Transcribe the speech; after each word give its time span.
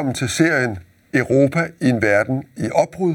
Velkommen 0.00 0.14
til 0.14 0.28
serien 0.28 0.78
Europa 1.14 1.68
i 1.80 1.88
en 1.88 2.02
verden 2.02 2.44
i 2.56 2.70
opbrud, 2.70 3.14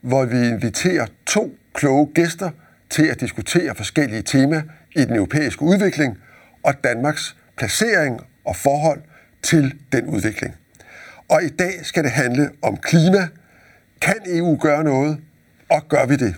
hvor 0.00 0.24
vi 0.24 0.48
inviterer 0.48 1.06
to 1.26 1.56
kloge 1.74 2.06
gæster 2.14 2.50
til 2.90 3.06
at 3.06 3.20
diskutere 3.20 3.74
forskellige 3.74 4.22
temaer 4.22 4.62
i 4.96 5.04
den 5.04 5.16
europæiske 5.16 5.62
udvikling 5.62 6.18
og 6.62 6.74
Danmarks 6.84 7.36
placering 7.56 8.20
og 8.44 8.56
forhold 8.56 9.00
til 9.42 9.74
den 9.92 10.06
udvikling. 10.06 10.54
Og 11.28 11.44
i 11.44 11.48
dag 11.48 11.72
skal 11.82 12.04
det 12.04 12.10
handle 12.10 12.50
om 12.62 12.76
klima. 12.76 13.28
Kan 14.00 14.16
EU 14.26 14.58
gøre 14.60 14.84
noget? 14.84 15.18
Og 15.70 15.88
gør 15.88 16.06
vi 16.06 16.16
det? 16.16 16.34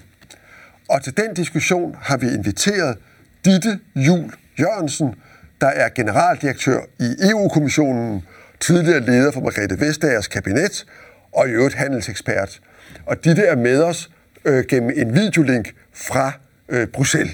Og 0.89 1.03
til 1.03 1.17
den 1.17 1.35
diskussion 1.35 1.97
har 2.03 2.17
vi 2.17 2.27
inviteret 2.27 2.99
Ditte 3.45 3.79
Jul 3.95 4.33
Jørgensen, 4.61 5.15
der 5.61 5.69
er 5.69 5.89
generaldirektør 5.89 6.81
i 7.01 7.31
EU-kommissionen, 7.31 8.23
tidligere 8.61 9.01
leder 9.01 9.31
for 9.33 9.41
Margrethe 9.41 9.81
Vestagers 9.81 10.29
kabinet 10.29 10.87
og 11.33 11.49
i 11.49 11.51
øvrigt 11.51 11.75
handelsekspert. 11.75 12.61
Og 13.07 13.25
Ditte 13.25 13.43
er 13.43 13.57
med 13.57 13.83
os 13.83 14.11
øh, 14.45 14.65
gennem 14.65 14.93
en 14.97 15.15
videolink 15.15 15.75
fra 15.93 16.33
øh, 16.69 16.87
Bruxelles. 16.87 17.33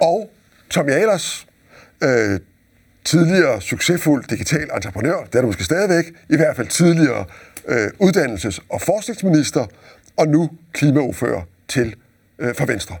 Og 0.00 0.30
Tom 0.70 0.88
Jalers, 0.88 1.46
øh, 2.02 2.40
tidligere 3.04 3.60
succesfuld 3.60 4.24
digital 4.24 4.68
entreprenør, 4.74 5.24
det 5.24 5.34
er 5.34 5.40
du 5.40 5.46
måske 5.46 5.64
stadigvæk, 5.64 6.04
i 6.28 6.36
hvert 6.36 6.56
fald 6.56 6.66
tidligere 6.66 7.24
øh, 7.68 7.90
uddannelses- 8.02 8.60
og 8.68 8.82
forskningsminister, 8.82 9.66
og 10.16 10.28
nu 10.28 10.50
klimaordfører 10.72 11.42
til 11.68 11.94
øh, 12.38 12.54
for 12.54 12.66
Venstre. 12.66 12.96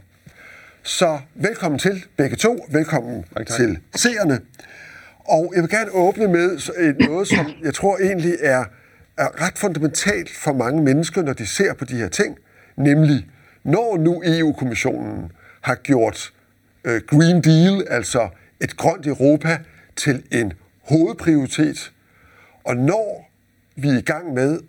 Så 0.82 1.18
velkommen 1.34 1.78
til 1.78 2.04
begge 2.16 2.36
to. 2.36 2.66
Velkommen 2.70 3.24
tak, 3.36 3.46
tak. 3.46 3.56
til 3.56 3.78
seerne. 3.94 4.40
Og 5.28 5.52
jeg 5.54 5.62
vil 5.62 5.70
gerne 5.70 5.90
åbne 5.90 6.28
med 6.28 6.58
noget, 7.08 7.28
som 7.28 7.46
jeg 7.62 7.74
tror 7.74 7.98
egentlig 7.98 8.34
er, 8.40 8.64
er 9.16 9.46
ret 9.46 9.58
fundamentalt 9.58 10.30
for 10.30 10.52
mange 10.52 10.82
mennesker, 10.82 11.22
når 11.22 11.32
de 11.32 11.46
ser 11.46 11.74
på 11.74 11.84
de 11.84 11.96
her 11.96 12.08
ting, 12.08 12.38
nemlig 12.76 13.26
når 13.64 13.96
nu 13.98 14.22
EU-kommissionen 14.26 15.32
har 15.60 15.74
gjort 15.74 16.32
øh, 16.84 17.00
Green 17.06 17.40
Deal, 17.40 17.86
altså 17.90 18.28
et 18.60 18.76
grønt 18.76 19.06
Europa, 19.06 19.58
til 19.96 20.22
en 20.32 20.52
hovedprioritet, 20.82 21.92
og 22.64 22.76
når 22.76 23.30
vi 23.76 23.88
er 23.88 23.98
i 23.98 24.00
gang 24.00 24.34
med, 24.34 24.60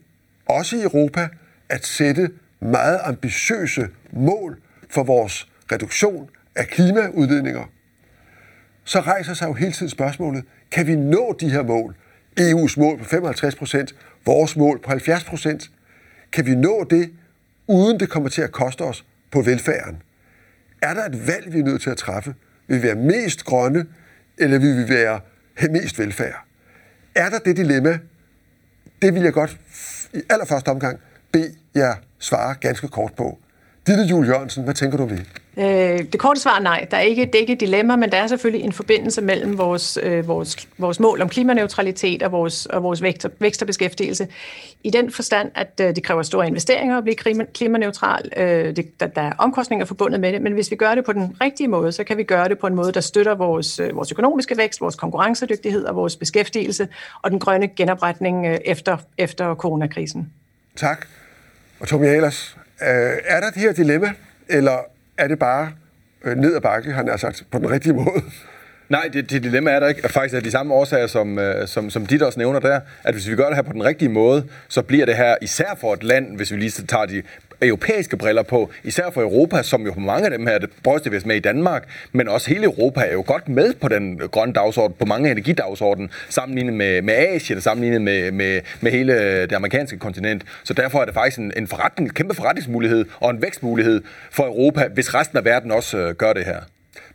også 0.46 0.78
i 0.78 0.82
Europa, 0.82 1.30
at 1.70 1.86
sætte 1.86 2.30
meget 2.60 3.00
ambitiøse 3.04 3.88
mål 4.12 4.60
for 4.90 5.04
vores 5.04 5.48
reduktion 5.72 6.30
af 6.56 6.68
klimaudledninger, 6.68 7.64
så 8.84 9.00
rejser 9.00 9.34
sig 9.34 9.48
jo 9.48 9.54
hele 9.54 9.72
tiden 9.72 9.90
spørgsmålet, 9.90 10.46
kan 10.72 10.88
vi 10.88 10.96
nå 10.96 11.36
de 11.40 11.50
her 11.50 11.64
mål? 11.64 11.96
EU's 12.40 12.80
mål 12.80 12.98
på 12.98 13.04
55 13.04 13.56
procent, 13.56 13.96
vores 14.26 14.56
mål 14.56 14.80
på 14.82 14.90
70 14.90 15.24
procent. 15.24 15.72
Kan 16.32 16.46
vi 16.46 16.56
nå 16.56 16.86
det, 16.90 17.12
uden 17.68 18.00
det 18.00 18.10
kommer 18.10 18.30
til 18.30 18.42
at 18.42 18.52
koste 18.52 18.82
os 18.82 19.06
på 19.32 19.42
velfærden? 19.42 20.02
Er 20.82 20.94
der 20.94 21.06
et 21.06 21.28
valg, 21.28 21.54
vi 21.54 21.60
er 21.60 21.64
nødt 21.64 21.82
til 21.82 21.90
at 21.90 21.98
træffe? 21.98 22.36
Vil 22.68 22.78
vi 22.78 22.84
være 22.84 22.96
mest 22.96 23.46
grønne, 23.46 23.86
eller 24.38 24.60
vil 24.60 24.78
vi 24.78 24.90
være 24.90 25.20
have 25.54 25.72
mest 25.72 26.00
velfærd? 26.00 26.46
Er 27.16 27.30
der 27.30 27.40
det 27.40 27.58
dilemma? 27.58 28.00
Det 29.02 29.14
vil 29.14 29.22
jeg 29.22 29.34
godt 29.34 29.60
i 30.14 30.22
allerførste 30.30 30.70
omgang 30.70 31.00
bede 31.32 31.56
jer 31.76 31.96
svare 32.20 32.56
ganske 32.62 32.88
kort 32.88 33.14
på. 33.18 33.40
Ditte 33.88 34.04
Jul 34.04 34.28
Jørgensen, 34.28 34.64
hvad 34.64 34.74
tænker 34.74 34.98
du 34.98 35.04
om 35.04 35.10
det? 35.10 35.26
Øh, 35.58 36.04
det 36.12 36.20
korte 36.20 36.40
svar 36.40 36.58
er 36.58 36.62
nej. 36.62 36.88
Der 36.92 36.98
er 36.98 37.02
ikke, 37.02 37.26
det 37.26 37.36
er 37.36 37.40
ikke 37.40 37.54
et 37.54 37.60
dilemma, 37.60 37.96
men 37.96 38.12
der 38.12 38.18
er 38.18 38.28
selvfølgelig 38.28 38.66
en 38.66 38.74
forbindelse 38.74 39.22
mellem 39.22 39.58
vores, 39.58 39.98
øh, 40.04 40.28
vores, 40.28 40.68
vores 40.78 41.00
mål 41.00 41.22
om 41.22 41.30
klimaneutralitet 41.30 42.24
og 42.24 42.32
vores, 42.32 42.66
og 42.66 42.84
vores 42.84 43.02
vækst, 43.02 43.28
vækst 43.40 43.62
og 43.62 43.66
beskæftigelse. 43.66 44.28
I 44.84 44.90
den 44.90 45.12
forstand, 45.12 45.52
at 45.56 45.82
øh, 45.82 45.96
det 45.96 46.04
kræver 46.04 46.24
store 46.24 46.48
investeringer 46.48 46.98
at 46.98 47.04
blive 47.04 47.16
klima, 47.16 47.44
klimaneutral. 47.54 48.32
Øh, 48.38 48.76
det, 48.76 49.00
der, 49.00 49.08
der 49.08 49.22
er 49.22 49.32
omkostninger 49.38 49.86
forbundet 49.86 50.20
med 50.20 50.34
det, 50.34 50.42
men 50.42 50.54
hvis 50.54 50.72
vi 50.72 50.76
gør 50.76 50.96
det 50.96 51.06
på 51.06 51.14
den 51.14 51.36
rigtige 51.42 51.68
måde, 51.68 51.92
så 51.92 52.04
kan 52.04 52.18
vi 52.18 52.24
gøre 52.24 52.50
det 52.50 52.60
på 52.60 52.68
en 52.68 52.76
måde, 52.76 52.92
der 52.92 53.02
støtter 53.02 53.36
vores, 53.36 53.80
øh, 53.80 53.96
vores 53.96 54.12
økonomiske 54.12 54.58
vækst, 54.58 54.82
vores 54.82 54.96
konkurrencedygtighed 54.96 55.86
og 55.86 55.96
vores 55.96 56.16
beskæftigelse 56.16 56.88
og 57.22 57.32
den 57.32 57.40
grønne 57.40 57.68
genopretning 57.68 58.46
øh, 58.46 58.58
efter, 58.66 58.98
efter 59.18 59.56
coronakrisen. 59.56 60.30
Tak. 60.76 61.06
Og 61.80 61.88
Tom 61.88 62.04
Jalers, 62.04 62.58
øh, 62.58 62.59
Øh, 62.82 63.18
er 63.26 63.40
der 63.40 63.50
det 63.50 63.62
her 63.62 63.74
dilemma, 63.74 64.14
eller 64.48 64.78
er 65.18 65.28
det 65.28 65.40
bare 65.40 65.72
øh, 66.26 66.38
ned 66.38 66.56
ad 66.56 66.62
bakke, 66.62 66.92
han 66.92 67.08
har 67.08 67.18
sagt, 67.18 67.44
på 67.52 67.58
den 67.58 67.72
rigtige 67.72 67.94
måde? 67.94 68.22
Nej, 68.90 69.10
det, 69.14 69.30
det 69.30 69.44
dilemma 69.44 69.72
er 69.72 69.80
der 69.80 69.88
ikke. 69.88 70.10
Faktisk 70.10 70.36
er 70.36 70.40
de 70.40 70.52
samme 70.52 70.74
årsager, 70.74 71.08
som, 71.08 71.40
øh, 71.40 71.68
som, 71.68 71.90
som 71.90 72.06
dit 72.06 72.22
også 72.22 72.40
nævner 72.40 72.60
der, 72.60 72.80
at 73.04 73.14
hvis 73.14 73.30
vi 73.30 73.36
gør 73.36 73.48
det 73.48 73.56
her 73.56 73.62
på 73.62 73.74
den 73.74 73.84
rigtige 73.84 74.10
måde, 74.10 74.48
så 74.68 74.82
bliver 74.82 75.06
det 75.06 75.16
her, 75.16 75.36
især 75.42 75.76
for 75.80 75.94
et 75.94 76.04
land, 76.04 76.36
hvis 76.36 76.52
vi 76.52 76.58
lige 76.58 76.86
tager 76.86 77.06
de 77.06 77.24
europæiske 77.68 78.18
briller 78.18 78.44
på, 78.44 78.72
især 78.84 79.10
for 79.10 79.22
Europa, 79.22 79.64
som 79.64 79.86
jo 79.86 79.92
på 79.92 80.00
mange 80.00 80.26
af 80.26 80.32
dem 80.32 80.48
her, 80.48 80.58
det 80.58 80.70
brøste 80.84 81.22
med 81.26 81.36
i 81.36 81.40
Danmark, 81.40 81.84
men 82.12 82.28
også 82.28 82.50
hele 82.50 82.64
Europa 82.64 83.02
er 83.02 83.14
jo 83.14 83.24
godt 83.28 83.50
med 83.50 83.74
på 83.74 83.88
den 83.88 84.18
grønne 84.18 84.54
dagsorden, 84.54 84.96
på 85.00 85.06
mange 85.06 85.32
energidagsorden, 85.32 86.10
sammenlignet 86.30 86.74
med, 86.74 87.02
med 87.02 87.14
Asien, 87.14 87.62
sammenlignet 87.62 88.02
med, 88.02 88.32
med, 88.32 88.62
med 88.82 88.92
hele 88.92 89.42
det 89.42 89.54
amerikanske 89.54 89.98
kontinent. 89.98 90.44
Så 90.64 90.74
derfor 90.74 91.02
er 91.02 91.06
det 91.06 91.14
faktisk 91.14 91.40
en, 91.40 91.54
en, 91.58 91.68
forretning, 91.68 92.10
en 92.10 92.14
kæmpe 92.14 92.34
forretningsmulighed 92.34 93.06
og 93.20 93.30
en 93.32 93.42
vækstmulighed 93.42 94.02
for 94.32 94.44
Europa, 94.44 94.88
hvis 94.94 95.14
resten 95.14 95.38
af 95.38 95.46
verden 95.46 95.72
også 95.72 95.98
øh, 95.98 96.16
gør 96.16 96.34
det 96.34 96.46
her. 96.46 96.60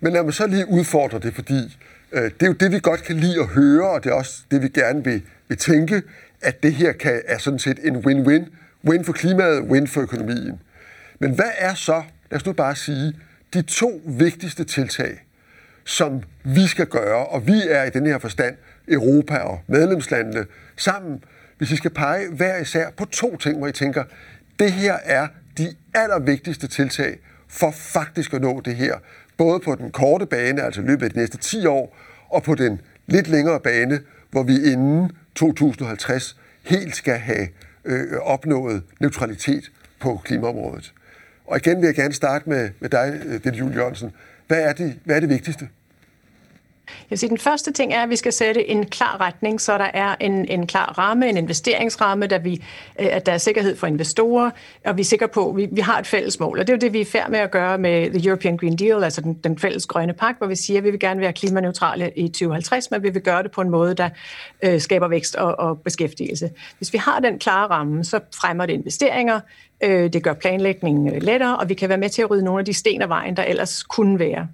Men 0.00 0.12
lad 0.12 0.22
mig 0.22 0.34
så 0.34 0.46
lige 0.46 0.68
udfordre 0.68 1.18
det, 1.18 1.34
fordi 1.34 1.78
øh, 2.12 2.22
det 2.22 2.42
er 2.42 2.46
jo 2.46 2.52
det, 2.52 2.72
vi 2.72 2.78
godt 2.82 3.02
kan 3.02 3.16
lide 3.16 3.40
at 3.40 3.46
høre, 3.46 3.90
og 3.90 4.04
det 4.04 4.10
er 4.10 4.14
også 4.14 4.32
det, 4.50 4.62
vi 4.62 4.68
gerne 4.68 5.04
vil, 5.04 5.22
vil 5.48 5.58
tænke, 5.58 6.02
at 6.42 6.62
det 6.62 6.74
her 6.74 6.92
kan, 6.92 7.22
er 7.26 7.38
sådan 7.38 7.58
set 7.58 7.78
en 7.84 7.96
win-win. 7.96 8.50
Win 8.88 9.04
for 9.04 9.12
klimaet, 9.12 9.62
win 9.62 9.86
for 9.86 10.00
økonomien. 10.00 10.60
Men 11.18 11.34
hvad 11.34 11.50
er 11.58 11.74
så, 11.74 12.02
lad 12.30 12.40
os 12.40 12.46
nu 12.46 12.52
bare 12.52 12.76
sige, 12.76 13.12
de 13.54 13.62
to 13.62 14.02
vigtigste 14.04 14.64
tiltag, 14.64 15.24
som 15.84 16.22
vi 16.44 16.66
skal 16.66 16.86
gøre, 16.86 17.26
og 17.26 17.46
vi 17.46 17.62
er 17.68 17.84
i 17.84 17.90
den 17.90 18.06
her 18.06 18.18
forstand, 18.18 18.56
Europa 18.88 19.36
og 19.36 19.60
medlemslandene, 19.66 20.46
sammen, 20.76 21.24
hvis 21.58 21.70
vi 21.70 21.76
skal 21.76 21.90
pege 21.90 22.28
hver 22.30 22.56
især 22.56 22.90
på 22.90 23.04
to 23.04 23.36
ting, 23.36 23.58
hvor 23.58 23.66
I 23.66 23.72
tænker, 23.72 24.04
det 24.58 24.72
her 24.72 24.96
er 25.04 25.28
de 25.58 25.74
allervigtigste 25.94 26.66
tiltag 26.66 27.18
for 27.48 27.70
faktisk 27.70 28.34
at 28.34 28.40
nå 28.40 28.60
det 28.64 28.76
her 28.76 28.94
både 29.36 29.60
på 29.60 29.74
den 29.74 29.90
korte 29.90 30.26
bane, 30.26 30.62
altså 30.62 30.80
i 30.80 30.84
løbet 30.84 31.04
af 31.04 31.10
de 31.10 31.18
næste 31.18 31.38
10 31.38 31.66
år, 31.66 31.96
og 32.30 32.42
på 32.42 32.54
den 32.54 32.80
lidt 33.06 33.28
længere 33.28 33.60
bane, 33.60 34.00
hvor 34.30 34.42
vi 34.42 34.72
inden 34.72 35.10
2050 35.34 36.36
helt 36.62 36.96
skal 36.96 37.18
have 37.18 37.48
øh, 37.84 38.12
opnået 38.22 38.82
neutralitet 39.00 39.70
på 40.00 40.20
klimaområdet. 40.24 40.92
Og 41.46 41.56
igen 41.56 41.76
vil 41.80 41.86
jeg 41.86 41.94
gerne 41.94 42.14
starte 42.14 42.48
med, 42.48 42.70
med 42.80 42.90
dig, 42.90 43.20
øh, 43.26 43.32
Dette 43.32 43.58
Julie 43.58 43.74
Jørgensen. 43.74 44.12
Hvad 44.46 44.62
er, 44.62 44.72
det, 44.72 44.98
hvad 45.04 45.16
er 45.16 45.20
det 45.20 45.28
vigtigste? 45.28 45.68
Jeg 46.86 47.10
vil 47.10 47.18
sige, 47.18 47.30
den 47.30 47.38
første 47.38 47.72
ting 47.72 47.94
er, 47.94 48.02
at 48.02 48.10
vi 48.10 48.16
skal 48.16 48.32
sætte 48.32 48.68
en 48.70 48.86
klar 48.86 49.20
retning, 49.20 49.60
så 49.60 49.78
der 49.78 49.90
er 49.94 50.14
en, 50.20 50.48
en 50.48 50.66
klar 50.66 50.98
ramme, 50.98 51.28
en 51.28 51.36
investeringsramme, 51.36 52.26
der 52.26 52.38
vi, 52.38 52.64
øh, 53.00 53.06
at 53.10 53.26
der 53.26 53.32
er 53.32 53.38
sikkerhed 53.38 53.76
for 53.76 53.86
investorer, 53.86 54.50
og 54.84 54.96
vi 54.96 55.00
er 55.00 55.04
sikre 55.04 55.28
på, 55.28 55.50
at 55.50 55.56
vi, 55.56 55.68
vi 55.72 55.80
har 55.80 55.98
et 55.98 56.06
fælles 56.06 56.40
mål. 56.40 56.58
Og 56.58 56.66
det 56.66 56.72
er 56.72 56.76
jo 56.76 56.80
det, 56.80 56.92
vi 56.92 57.00
er 57.00 57.04
færd 57.04 57.30
med 57.30 57.38
at 57.38 57.50
gøre 57.50 57.78
med 57.78 58.10
The 58.10 58.28
European 58.28 58.56
Green 58.56 58.76
Deal, 58.76 59.04
altså 59.04 59.20
den, 59.20 59.34
den 59.34 59.58
fælles 59.58 59.86
grønne 59.86 60.12
pakke, 60.12 60.38
hvor 60.38 60.46
vi 60.46 60.56
siger, 60.56 60.78
at 60.78 60.84
vi 60.84 60.90
vil 60.90 61.00
gerne 61.00 61.20
være 61.20 61.32
klimaneutrale 61.32 62.10
i 62.16 62.28
2050, 62.28 62.90
men 62.90 63.02
vi 63.02 63.10
vil 63.10 63.22
gøre 63.22 63.42
det 63.42 63.50
på 63.50 63.60
en 63.60 63.70
måde, 63.70 63.94
der 63.94 64.08
øh, 64.62 64.80
skaber 64.80 65.08
vækst 65.08 65.36
og, 65.36 65.58
og 65.58 65.80
beskæftigelse. 65.80 66.50
Hvis 66.78 66.92
vi 66.92 66.98
har 66.98 67.20
den 67.20 67.38
klare 67.38 67.70
ramme, 67.70 68.04
så 68.04 68.20
fremmer 68.34 68.66
det 68.66 68.72
investeringer, 68.72 69.40
øh, 69.84 70.12
det 70.12 70.22
gør 70.22 70.32
planlægningen 70.32 71.14
øh, 71.14 71.22
lettere, 71.22 71.56
og 71.56 71.68
vi 71.68 71.74
kan 71.74 71.88
være 71.88 71.98
med 71.98 72.08
til 72.08 72.22
at 72.22 72.30
rydde 72.30 72.44
nogle 72.44 72.58
af 72.58 72.64
de 72.64 72.74
sten 72.74 73.02
af 73.02 73.08
vejen, 73.08 73.36
der 73.36 73.42
ellers 73.42 73.82
kunne 73.82 74.18
være. 74.18 74.48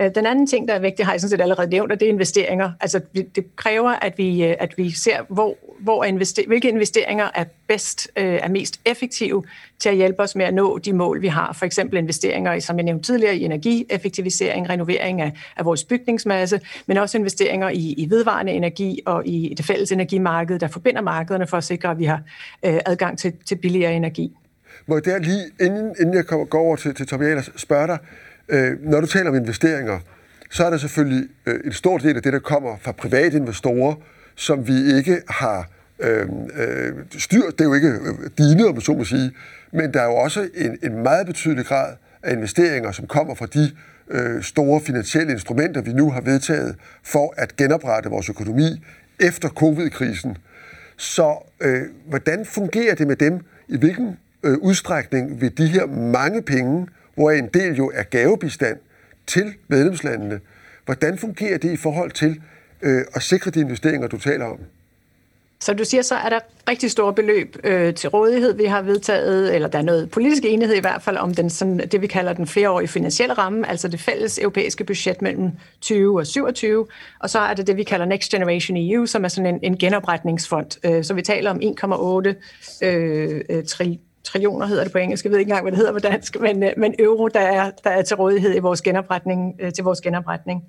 Øh, 0.00 0.14
den 0.14 0.26
anden 0.26 0.46
ting, 0.46 0.68
der 0.68 0.74
er 0.74 0.78
vigtig, 0.78 1.06
har 1.06 1.12
jeg 1.12 1.20
sådan 1.20 1.30
set 1.30 1.40
allerede 1.40 1.70
nævnt, 1.70 1.92
og 1.92 2.00
det 2.00 2.06
er 2.06 2.12
investeringer. 2.12 2.72
Altså, 2.80 3.00
det 3.14 3.56
kræver, 3.56 3.90
at 3.90 4.18
vi, 4.18 4.44
øh, 4.44 4.54
at 4.58 4.74
vi 4.76 4.90
ser, 4.90 5.16
hvor, 5.28 5.56
hvor 5.78 6.04
invester, 6.04 6.42
hvilke 6.46 6.68
investeringer 6.68 7.28
er 7.34 7.44
bedst, 7.68 8.10
øh, 8.16 8.24
er 8.24 8.48
mest 8.48 8.80
effektive 8.84 9.44
til 9.78 9.88
at 9.88 9.96
hjælpe 9.96 10.22
os 10.22 10.36
med 10.36 10.44
at 10.44 10.54
nå 10.54 10.78
de 10.78 10.92
mål, 10.92 11.22
vi 11.22 11.28
har. 11.28 11.52
For 11.52 11.66
eksempel 11.66 11.98
investeringer, 11.98 12.60
som 12.60 12.76
jeg 12.76 12.84
nævnte 12.84 13.04
tidligere, 13.04 13.36
i 13.36 13.44
energieffektivisering, 13.44 14.68
renovering 14.68 15.20
af, 15.20 15.32
af 15.56 15.64
vores 15.64 15.84
bygningsmasse, 15.84 16.60
men 16.86 16.96
også 16.96 17.18
investeringer 17.18 17.68
i, 17.68 17.94
i 17.98 18.10
vedvarende 18.10 18.52
energi 18.52 19.00
og 19.06 19.26
i 19.26 19.54
det 19.56 19.64
fælles 19.64 19.92
energimarked, 19.92 20.58
der 20.58 20.68
forbinder 20.68 21.00
markederne 21.00 21.46
for 21.46 21.56
at 21.56 21.64
sikre, 21.64 21.90
at 21.90 21.98
vi 21.98 22.04
har 22.04 22.20
øh, 22.62 22.80
adgang 22.86 23.18
til, 23.18 23.32
til 23.46 23.54
billigere 23.54 23.94
energi. 23.94 24.32
Må 24.86 24.96
jeg 24.96 25.04
der 25.04 25.18
lige, 25.18 25.44
inden, 25.60 25.94
inden 26.00 26.14
jeg 26.14 26.26
kommer, 26.26 26.46
går 26.46 26.60
over 26.60 26.76
til, 26.76 26.94
til 26.94 27.06
Tobias, 27.06 27.50
spørge 27.56 27.86
dig, 27.86 27.98
Øh, 28.48 28.90
når 28.90 29.00
du 29.00 29.06
taler 29.06 29.30
om 29.30 29.36
investeringer, 29.36 29.98
så 30.50 30.64
er 30.64 30.70
der 30.70 30.76
selvfølgelig 30.76 31.28
øh, 31.46 31.60
en 31.64 31.72
stor 31.72 31.98
del 31.98 32.16
af 32.16 32.22
det, 32.22 32.32
der 32.32 32.38
kommer 32.38 32.76
fra 32.80 32.92
private 32.92 33.36
investorer, 33.36 33.94
som 34.34 34.68
vi 34.68 34.96
ikke 34.96 35.22
har 35.28 35.68
øh, 35.98 36.28
øh, 36.54 36.92
styr. 37.18 37.42
Det 37.50 37.60
er 37.60 37.64
jo 37.64 37.74
ikke 37.74 37.88
øh, 37.88 38.30
dine, 38.38 38.66
om 38.66 38.80
så 38.80 38.92
må 38.92 39.04
sige, 39.04 39.32
men 39.72 39.94
der 39.94 40.00
er 40.00 40.04
jo 40.04 40.14
også 40.14 40.48
en, 40.54 40.78
en 40.82 41.02
meget 41.02 41.26
betydelig 41.26 41.66
grad 41.66 41.94
af 42.22 42.32
investeringer, 42.32 42.92
som 42.92 43.06
kommer 43.06 43.34
fra 43.34 43.46
de 43.46 43.70
øh, 44.10 44.42
store 44.42 44.80
finansielle 44.80 45.32
instrumenter, 45.32 45.82
vi 45.82 45.92
nu 45.92 46.10
har 46.10 46.20
vedtaget 46.20 46.76
for 47.02 47.34
at 47.36 47.56
genoprette 47.56 48.10
vores 48.10 48.28
økonomi 48.28 48.84
efter 49.20 49.48
covid-krisen. 49.48 50.36
Så 50.96 51.52
øh, 51.60 51.82
hvordan 52.08 52.44
fungerer 52.44 52.94
det 52.94 53.06
med 53.06 53.16
dem? 53.16 53.40
I 53.68 53.76
hvilken 53.76 54.16
øh, 54.42 54.58
udstrækning 54.58 55.40
vil 55.40 55.58
de 55.58 55.66
her 55.66 55.86
mange 55.86 56.42
penge, 56.42 56.86
hvor 57.14 57.30
en 57.30 57.48
del 57.54 57.76
jo 57.76 57.90
er 57.94 58.02
gavebistand 58.02 58.78
til 59.26 59.54
medlemslandene, 59.68 60.40
hvordan 60.84 61.18
fungerer 61.18 61.58
det 61.58 61.72
i 61.72 61.76
forhold 61.76 62.10
til 62.10 62.40
øh, 62.82 63.04
at 63.14 63.22
sikre 63.22 63.50
de 63.50 63.60
investeringer, 63.60 64.08
du 64.08 64.18
taler 64.18 64.44
om? 64.44 64.58
Så 65.60 65.74
du 65.74 65.84
siger, 65.84 66.02
så 66.02 66.14
er 66.14 66.28
der 66.28 66.38
rigtig 66.68 66.90
store 66.90 67.14
beløb 67.14 67.56
øh, 67.64 67.94
til 67.94 68.10
rådighed, 68.10 68.54
vi 68.54 68.64
har 68.64 68.82
vedtaget, 68.82 69.54
eller 69.54 69.68
der 69.68 69.78
er 69.78 69.82
noget 69.82 70.10
politisk 70.10 70.44
enighed 70.44 70.76
i 70.76 70.80
hvert 70.80 71.02
fald 71.02 71.16
om 71.16 71.34
den, 71.34 71.50
sådan, 71.50 71.78
det, 71.78 72.00
vi 72.00 72.06
kalder 72.06 72.32
den 72.32 72.46
flereårige 72.46 72.88
finansielle 72.88 73.34
ramme, 73.34 73.68
altså 73.68 73.88
det 73.88 74.00
fælles 74.00 74.38
europæiske 74.38 74.84
budget 74.84 75.22
mellem 75.22 75.50
20 75.80 76.20
og 76.20 76.26
27, 76.26 76.86
og 77.20 77.30
så 77.30 77.38
er 77.38 77.54
det 77.54 77.66
det, 77.66 77.76
vi 77.76 77.82
kalder 77.82 78.06
Next 78.06 78.30
Generation 78.30 78.76
EU, 78.76 79.06
som 79.06 79.24
er 79.24 79.28
sådan 79.28 79.54
en, 79.54 79.60
en 79.62 79.78
genopretningsfond. 79.78 80.86
Øh, 80.86 81.04
så 81.04 81.14
vi 81.14 81.22
taler 81.22 81.50
om 81.50 81.60
1,8 81.62 82.86
øh, 82.86 83.40
øh, 83.50 83.64
tri, 83.64 84.00
trillioner 84.24 84.66
hedder 84.66 84.82
det 84.82 84.92
på 84.92 84.98
engelsk, 84.98 85.24
jeg 85.24 85.32
ved 85.32 85.38
ikke 85.38 85.48
engang, 85.48 85.64
hvad 85.64 85.72
det 85.72 85.78
hedder 85.78 85.92
på 85.92 85.98
dansk, 85.98 86.40
men, 86.40 86.62
øh, 86.62 86.70
men 86.76 86.94
euro, 86.98 87.28
der 87.28 87.40
er, 87.40 87.70
der 87.84 87.90
er 87.90 88.02
til 88.02 88.16
rådighed 88.16 88.56
i 88.56 88.58
vores 88.58 88.82
genopretning, 88.82 89.54
øh, 89.58 89.72
til 89.72 89.84
vores 89.84 90.00
genopretning. 90.00 90.64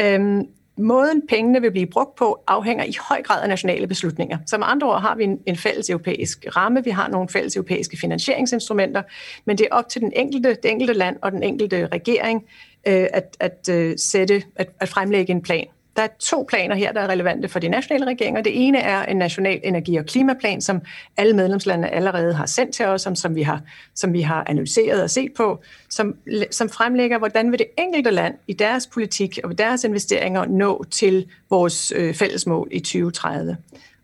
Øhm, 0.00 0.48
Måden 0.78 1.22
pengene 1.28 1.60
vil 1.60 1.70
blive 1.70 1.86
brugt 1.86 2.14
på 2.14 2.42
afhænger 2.46 2.84
i 2.84 2.94
høj 3.08 3.22
grad 3.22 3.42
af 3.42 3.48
nationale 3.48 3.86
beslutninger. 3.86 4.38
Så 4.46 4.58
med 4.58 4.66
andre 4.68 4.88
ord 4.88 5.00
har 5.00 5.14
vi 5.16 5.24
en, 5.24 5.38
en 5.46 5.56
fælles 5.56 5.90
europæisk 5.90 6.46
ramme, 6.56 6.84
vi 6.84 6.90
har 6.90 7.08
nogle 7.08 7.28
fælles 7.28 7.56
europæiske 7.56 7.96
finansieringsinstrumenter, 7.96 9.02
men 9.44 9.58
det 9.58 9.66
er 9.70 9.74
op 9.76 9.88
til 9.88 10.00
den 10.00 10.12
enkelte, 10.16 10.48
det 10.48 10.70
enkelte 10.70 10.92
land 10.92 11.16
og 11.22 11.32
den 11.32 11.42
enkelte 11.42 11.86
regering 11.86 12.44
øh, 12.88 13.06
at, 13.12 13.36
at, 13.40 13.68
øh, 13.70 13.94
sætte, 13.98 14.42
at, 14.56 14.68
at 14.80 14.88
fremlægge 14.88 15.30
en 15.30 15.42
plan. 15.42 15.66
Der 15.96 16.02
er 16.02 16.08
to 16.18 16.46
planer 16.48 16.74
her, 16.74 16.92
der 16.92 17.00
er 17.00 17.08
relevante 17.08 17.48
for 17.48 17.58
de 17.58 17.68
nationale 17.68 18.06
regeringer. 18.06 18.42
Det 18.42 18.66
ene 18.66 18.78
er 18.78 19.04
en 19.04 19.16
national 19.16 19.60
energi- 19.64 19.96
og 19.96 20.06
klimaplan, 20.06 20.60
som 20.60 20.80
alle 21.16 21.36
medlemslande 21.36 21.88
allerede 21.88 22.34
har 22.34 22.46
sendt 22.46 22.74
til 22.74 22.86
os, 22.86 23.02
som, 23.02 23.16
som, 23.16 23.34
vi, 23.34 23.42
har, 23.42 23.60
som 23.94 24.12
vi 24.12 24.20
har 24.20 24.44
analyseret 24.46 25.02
og 25.02 25.10
set 25.10 25.32
på, 25.36 25.62
som, 25.90 26.14
som 26.50 26.68
fremlægger, 26.68 27.18
hvordan 27.18 27.50
vil 27.50 27.58
det 27.58 27.66
enkelte 27.78 28.10
land 28.10 28.34
i 28.46 28.52
deres 28.52 28.86
politik 28.86 29.38
og 29.44 29.58
deres 29.58 29.84
investeringer 29.84 30.44
nå 30.44 30.84
til 30.90 31.26
vores 31.50 31.92
øh, 31.96 32.14
fælles 32.14 32.46
mål 32.46 32.68
i 32.72 32.78
2030. 32.78 33.56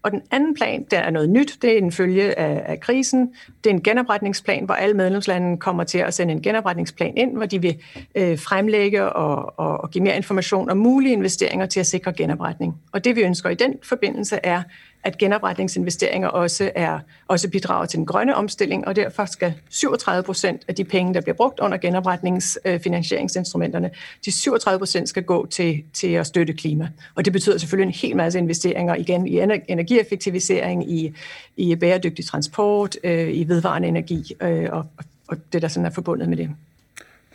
Og 0.03 0.11
den 0.11 0.23
anden 0.31 0.55
plan, 0.55 0.85
der 0.91 0.99
er 0.99 1.11
noget 1.11 1.31
nyt, 1.31 1.59
det 1.63 1.73
er 1.73 1.79
en 1.79 1.93
følge 1.93 2.39
af, 2.39 2.63
af 2.67 2.81
krisen. 2.81 3.35
Det 3.65 3.71
er 3.71 3.75
en 3.75 3.83
genopretningsplan, 3.83 4.65
hvor 4.65 4.75
alle 4.75 4.95
medlemslande 4.95 5.57
kommer 5.57 5.85
til 5.85 5.99
at 5.99 6.15
sende 6.15 6.33
en 6.33 6.43
genopretningsplan 6.43 7.17
ind, 7.17 7.37
hvor 7.37 7.47
de 7.47 7.63
vil 7.63 7.77
øh, 8.15 8.39
fremlægge 8.39 9.13
og, 9.13 9.59
og, 9.59 9.81
og 9.81 9.91
give 9.91 10.05
mere 10.05 10.17
information 10.17 10.71
om 10.71 10.77
mulige 10.77 11.13
investeringer 11.13 11.67
til 11.67 11.81
at 11.81 11.87
sikre 11.87 12.13
genopretning. 12.13 12.75
Og 12.93 13.05
det 13.05 13.17
vi 13.17 13.21
ønsker 13.23 13.51
i 13.51 13.55
den 13.55 13.75
forbindelse 13.83 14.39
er, 14.43 14.63
at 15.05 15.19
genopretningsinvesteringer 15.19 16.29
også, 16.29 16.71
er, 16.75 16.99
også 17.29 17.49
bidrager 17.49 17.87
til 17.87 17.97
den 17.97 18.07
grønne 18.07 18.35
omstilling, 18.35 18.89
og 18.89 18.97
derfor 18.97 19.25
skal 19.25 19.55
37 19.71 20.23
procent 20.23 20.63
af 20.69 20.75
de 20.75 20.85
penge, 20.85 21.15
der 21.15 21.21
bliver 21.21 21.35
brugt 21.35 21.61
under 21.61 21.79
genopretningsfinansieringsinstrumenterne, 21.79 23.91
de 24.25 24.33
37 24.33 24.79
procent 24.79 25.09
skal 25.09 25.23
gå 25.23 25.47
til, 25.47 25.83
til 25.93 26.13
at 26.13 26.27
støtte 26.27 26.53
klima. 26.53 26.89
Og 27.15 27.25
det 27.25 27.33
betyder 27.33 27.59
selvfølgelig 27.59 27.87
en 27.87 28.09
hel 28.09 28.17
masse 28.17 28.39
investeringer 28.39 28.95
igen 28.95 29.27
i 29.27 29.41
energieffektivisering, 29.69 30.93
i, 30.93 31.15
i 31.57 31.77
bæredygtig 31.77 32.27
transport, 32.27 32.97
øh, 33.05 33.33
i 33.33 33.49
vedvarende 33.49 33.89
energi 33.89 34.37
øh, 34.41 34.69
og, 34.73 34.87
og 35.29 35.37
det, 35.53 35.63
der 35.63 35.69
sådan 35.69 35.87
er 35.87 35.91
forbundet 35.91 36.29
med 36.29 36.37
det. 36.37 36.51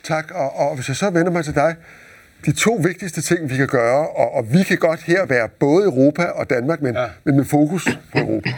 Tak, 0.04 0.30
og, 0.34 0.56
og 0.56 0.74
hvis 0.74 0.88
jeg 0.88 0.96
så 0.96 1.10
vender 1.10 1.32
mig 1.32 1.44
til 1.44 1.54
dig, 1.54 1.76
de 2.46 2.52
to 2.52 2.80
vigtigste 2.82 3.22
ting, 3.22 3.50
vi 3.50 3.56
kan 3.56 3.66
gøre, 3.66 4.08
og, 4.08 4.34
og 4.34 4.52
vi 4.52 4.62
kan 4.62 4.78
godt 4.78 5.02
her 5.02 5.26
være 5.26 5.48
både 5.48 5.84
Europa 5.84 6.24
og 6.24 6.50
Danmark, 6.50 6.82
men, 6.82 6.94
ja. 6.94 7.04
men 7.24 7.36
med 7.36 7.44
fokus 7.44 7.98
på 8.12 8.18
Europa. 8.18 8.50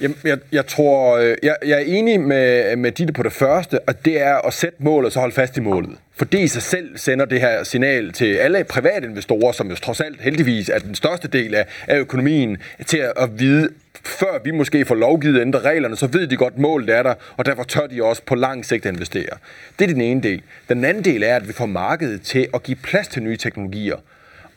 Jamen, 0.00 0.16
jeg, 0.24 0.38
jeg 0.52 0.66
tror, 0.66 1.16
øh, 1.16 1.36
jeg, 1.42 1.56
jeg 1.66 1.72
er 1.72 1.84
enig 1.86 2.20
med, 2.20 2.76
med 2.76 2.92
Ditte 2.92 3.12
på 3.12 3.22
det 3.22 3.32
første, 3.32 3.80
og 3.88 4.04
det 4.04 4.20
er 4.20 4.46
at 4.46 4.52
sætte 4.52 4.76
mål 4.78 5.04
og 5.04 5.12
så 5.12 5.20
holde 5.20 5.34
fast 5.34 5.56
i 5.56 5.60
målet. 5.60 5.90
For 6.16 6.24
det 6.24 6.40
i 6.40 6.48
sig 6.48 6.62
selv 6.62 6.98
sender 6.98 7.24
det 7.24 7.40
her 7.40 7.64
signal 7.64 8.12
til 8.12 8.34
alle 8.34 8.64
private 8.64 9.06
investorer, 9.06 9.52
som 9.52 9.70
jo 9.70 9.76
trods 9.76 10.00
alt 10.00 10.20
heldigvis 10.20 10.68
er 10.68 10.78
den 10.78 10.94
største 10.94 11.28
del 11.28 11.54
af, 11.54 11.66
af 11.88 11.98
økonomien, 11.98 12.56
til 12.86 12.98
at, 12.98 13.12
at 13.16 13.38
vide, 13.38 13.68
før 14.06 14.38
vi 14.44 14.50
måske 14.50 14.84
får 14.84 14.94
lovgivet 14.94 15.40
ændre 15.40 15.60
reglerne, 15.60 15.96
så 15.96 16.06
ved 16.06 16.26
de 16.26 16.36
godt, 16.36 16.58
målet 16.58 16.88
er 16.90 17.02
der, 17.02 17.14
og 17.36 17.46
derfor 17.46 17.62
tør 17.62 17.86
de 17.86 18.02
også 18.02 18.22
på 18.26 18.34
lang 18.34 18.64
sigt 18.64 18.86
investere. 18.86 19.38
Det 19.78 19.84
er 19.84 19.92
den 19.92 20.00
ene 20.00 20.22
del. 20.22 20.42
Den 20.68 20.84
anden 20.84 21.04
del 21.04 21.22
er, 21.22 21.36
at 21.36 21.48
vi 21.48 21.52
får 21.52 21.66
markedet 21.66 22.22
til 22.22 22.48
at 22.54 22.62
give 22.62 22.76
plads 22.76 23.08
til 23.08 23.22
nye 23.22 23.36
teknologier, 23.36 23.96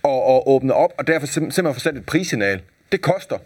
og, 0.03 0.23
og 0.23 0.49
åbne 0.49 0.73
op, 0.73 0.93
og 0.97 1.07
derfor 1.07 1.27
simpelthen 1.27 1.65
får 1.65 1.79
sat 1.79 1.95
et 1.95 2.05
prissignal. 2.05 2.61
Det 2.91 3.01
koster 3.01 3.37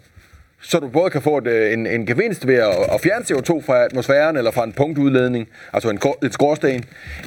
så 0.62 0.78
du 0.78 0.88
både 0.88 1.10
kan 1.10 1.22
få 1.22 1.38
et, 1.38 1.46
øh, 1.46 1.72
en, 1.72 1.86
en 1.86 2.06
gevinst 2.06 2.46
ved 2.46 2.54
at, 2.54 2.74
at 2.92 3.00
fjerne 3.00 3.24
CO2 3.24 3.66
fra 3.66 3.84
atmosfæren 3.84 4.36
eller 4.36 4.50
fra 4.50 4.64
en 4.64 4.72
punktudledning, 4.72 5.48
altså 5.72 5.90
en, 5.90 6.00
et 6.24 6.32
skorsten, 6.32 6.84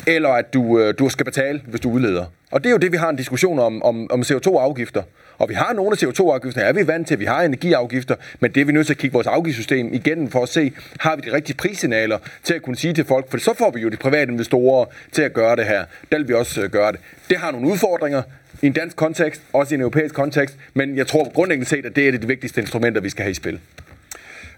eller 0.08 0.30
at 0.30 0.54
du, 0.54 0.80
øh, 0.80 0.94
du 1.00 1.10
skal 1.10 1.26
betale, 1.26 1.62
hvis 1.68 1.82
du 1.82 1.92
udleder. 1.92 2.26
Og 2.52 2.64
det 2.64 2.70
er 2.70 2.72
jo 2.72 2.78
det, 2.78 2.92
vi 2.92 2.98
har 2.98 3.10
en 3.10 3.16
diskussion 3.16 3.60
om, 3.60 3.84
om, 3.84 4.12
om 4.12 4.22
CO2-afgifter. 4.22 5.04
Og 5.38 5.50
vi 5.50 5.54
har 5.54 5.74
nogle 5.74 5.92
af 5.92 6.04
CO2-afgifterne, 6.04 6.68
er 6.68 6.74
vi 6.74 6.88
vant 6.88 7.08
til, 7.08 7.20
vi 7.20 7.26
har 7.26 7.42
energiafgifter, 7.42 8.16
men 8.40 8.52
det 8.52 8.62
er 8.62 8.66
vi 8.66 8.72
nødt 8.72 8.88
til 8.88 8.94
at 8.94 8.98
kigge 8.98 9.14
vores 9.14 9.28
afgiftssystem 9.28 9.94
igen 9.94 10.30
for 10.30 10.44
at 10.44 10.50
se, 10.50 10.72
har 11.00 11.16
vi 11.16 11.22
de 11.22 11.34
rigtige 11.34 11.58
prissignaler 11.58 12.18
til 12.44 12.54
at 12.54 12.62
kunne 12.62 12.76
sige 12.76 12.94
til 12.94 13.06
folk, 13.06 13.32
for 13.32 13.38
så 13.38 13.54
får 13.58 13.72
vi 13.72 13.82
jo 13.82 13.90
de 13.90 13.98
private 13.98 14.32
investorer 14.32 14.86
til 15.12 15.22
at 15.22 15.34
gøre 15.34 15.56
det 15.56 15.66
her. 15.66 15.86
Der 16.12 16.18
vil 16.18 16.28
vi 16.28 16.34
også 16.34 16.62
øh, 16.62 16.70
gøre 16.70 16.92
det. 16.92 17.00
Det 17.30 17.38
har 17.38 17.52
nogle 17.52 17.68
udfordringer, 17.68 18.22
i 18.62 18.66
en 18.68 18.74
dansk 18.74 18.96
kontekst, 18.96 19.42
også 19.54 19.74
i 19.74 19.76
en 19.76 19.82
europæisk 19.82 20.16
kontekst, 20.16 20.58
men 20.74 20.98
jeg 20.98 21.08
tror 21.08 21.32
grundlæggende 21.34 21.70
set, 21.70 21.86
at 21.86 21.96
det 21.96 22.08
er 22.08 22.12
det 22.12 22.28
vigtigste 22.28 22.62
instrumenter, 22.62 23.02
vi 23.02 23.10
skal 23.10 23.24
have 23.24 23.32
i 23.32 23.34
spil. 23.34 23.60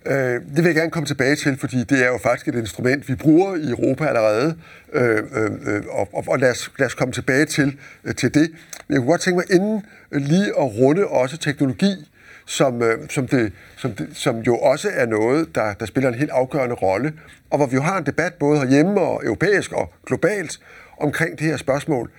Øh, 0.06 0.16
det 0.16 0.58
vil 0.58 0.66
jeg 0.66 0.76
gerne 0.76 0.92
komme 0.92 1.08
tilbage 1.08 1.36
til, 1.36 1.58
fordi 1.58 1.84
det 1.84 2.04
er 2.04 2.08
jo 2.08 2.18
faktisk 2.18 2.48
et 2.48 2.56
instrument, 2.56 3.10
vi 3.10 3.16
bruger 3.16 3.56
i 3.56 3.70
Europa 3.70 4.06
allerede, 4.06 4.58
øh, 4.94 5.18
øh, 5.36 5.52
øh 5.68 5.84
og, 5.90 6.10
og, 6.14 6.24
og 6.28 6.40
lad, 6.40 6.52
os, 6.52 6.72
lad 6.80 6.88
os 6.88 6.94
komme 6.94 7.12
tilbage 7.12 7.46
til, 7.46 7.78
øh, 8.04 8.16
til 8.16 8.34
det. 8.34 8.50
Men 8.88 8.94
jeg 8.94 8.98
kunne 8.98 9.12
godt 9.12 9.22
tænke 9.22 9.36
mig 9.36 9.46
inden 9.52 9.86
øh, 10.12 10.22
lige 10.22 10.48
at 10.48 10.78
runde 10.80 11.08
også 11.08 11.38
teknologi, 11.38 12.10
som, 12.46 12.82
øh, 12.82 13.10
som, 13.10 13.28
det, 13.28 13.54
som, 13.78 13.92
det, 13.92 14.10
som 14.14 14.40
jo 14.40 14.58
også 14.58 14.90
er 14.94 15.06
noget, 15.06 15.56
der, 15.56 15.74
der 15.74 15.86
spiller 15.86 16.10
en 16.10 16.16
helt 16.16 16.32
afgørende 16.32 16.76
rolle, 16.76 17.14
og 17.50 17.58
hvor 17.58 17.66
vi 17.66 17.76
jo 17.76 17.82
har 17.82 17.98
en 17.98 18.06
debat 18.06 18.34
både 18.34 18.60
herhjemme 18.60 19.02
og 19.02 19.26
europæisk 19.26 19.72
og 19.72 19.94
globalt 20.06 20.60
omkring 20.98 21.40
det 21.40 21.48
her 21.48 21.58
spørgsmål. 21.58 22.12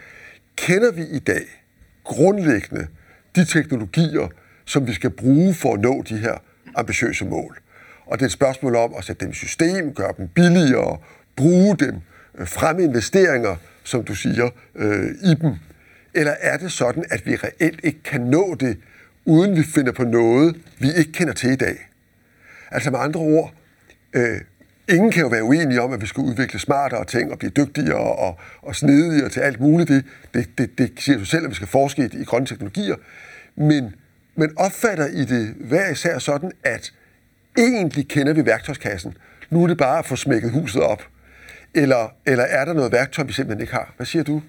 Kender 0.56 0.92
vi 0.92 1.02
i 1.02 1.18
dag 1.18 1.42
grundlæggende 2.08 2.86
de 3.36 3.44
teknologier, 3.44 4.28
som 4.64 4.86
vi 4.86 4.92
skal 4.92 5.10
bruge 5.10 5.54
for 5.54 5.74
at 5.74 5.80
nå 5.80 6.02
de 6.08 6.16
her 6.16 6.34
ambitiøse 6.74 7.24
mål. 7.24 7.58
Og 8.06 8.18
det 8.18 8.22
er 8.22 8.26
et 8.26 8.32
spørgsmål 8.32 8.76
om 8.76 8.94
at 8.98 9.04
sætte 9.04 9.24
dem 9.24 9.30
i 9.30 9.34
system, 9.34 9.94
gøre 9.94 10.12
dem 10.16 10.28
billigere, 10.28 10.98
bruge 11.36 11.76
dem, 11.76 12.00
øh, 12.38 12.46
fremme 12.46 12.82
investeringer, 12.82 13.56
som 13.84 14.04
du 14.04 14.14
siger, 14.14 14.50
øh, 14.74 15.10
i 15.22 15.34
dem. 15.34 15.54
Eller 16.14 16.34
er 16.40 16.56
det 16.56 16.72
sådan, 16.72 17.04
at 17.10 17.26
vi 17.26 17.36
reelt 17.36 17.80
ikke 17.82 18.02
kan 18.02 18.20
nå 18.20 18.54
det, 18.54 18.78
uden 19.24 19.56
vi 19.56 19.62
finder 19.62 19.92
på 19.92 20.04
noget, 20.04 20.56
vi 20.78 20.88
ikke 20.98 21.12
kender 21.12 21.32
til 21.32 21.50
i 21.50 21.56
dag? 21.56 21.88
Altså 22.70 22.90
med 22.90 22.98
andre 22.98 23.20
ord, 23.20 23.54
øh, 24.12 24.40
ingen 24.88 25.10
kan 25.10 25.22
jo 25.22 25.28
være 25.28 25.44
uenige 25.44 25.82
om, 25.82 25.92
at 25.92 26.00
vi 26.00 26.06
skal 26.06 26.20
udvikle 26.20 26.58
smartere 26.58 27.04
ting 27.04 27.32
og 27.32 27.38
blive 27.38 27.50
dygtigere 27.50 28.18
og, 28.18 28.38
og 28.62 28.76
snedigere 28.76 29.28
til 29.28 29.40
alt 29.40 29.60
muligt. 29.60 29.88
Det, 29.88 30.04
det, 30.34 30.58
det, 30.58 30.78
det 30.78 30.92
siger 30.98 31.18
du 31.18 31.24
selv, 31.24 31.44
at 31.44 31.50
vi 31.50 31.54
skal 31.54 31.68
forske 31.68 32.10
i, 32.12 32.20
i 32.20 32.24
grønne 32.24 32.46
teknologier. 32.46 32.96
Men, 33.56 33.94
men 34.34 34.52
opfatter 34.56 35.06
I 35.06 35.24
det 35.24 35.54
hver 35.60 35.90
især 35.90 36.18
sådan, 36.18 36.52
at 36.64 36.92
egentlig 37.58 38.08
kender 38.08 38.32
vi 38.32 38.46
værktøjskassen. 38.46 39.16
Nu 39.50 39.62
er 39.62 39.66
det 39.66 39.78
bare 39.78 39.98
at 39.98 40.06
få 40.06 40.16
smækket 40.16 40.50
huset 40.50 40.82
op. 40.82 41.02
Eller, 41.74 42.14
eller 42.26 42.44
er 42.44 42.64
der 42.64 42.72
noget 42.72 42.92
værktøj, 42.92 43.24
vi 43.24 43.32
simpelthen 43.32 43.60
ikke 43.60 43.72
har? 43.72 43.92
Hvad 43.96 44.06
siger 44.06 44.22
du? 44.22 44.42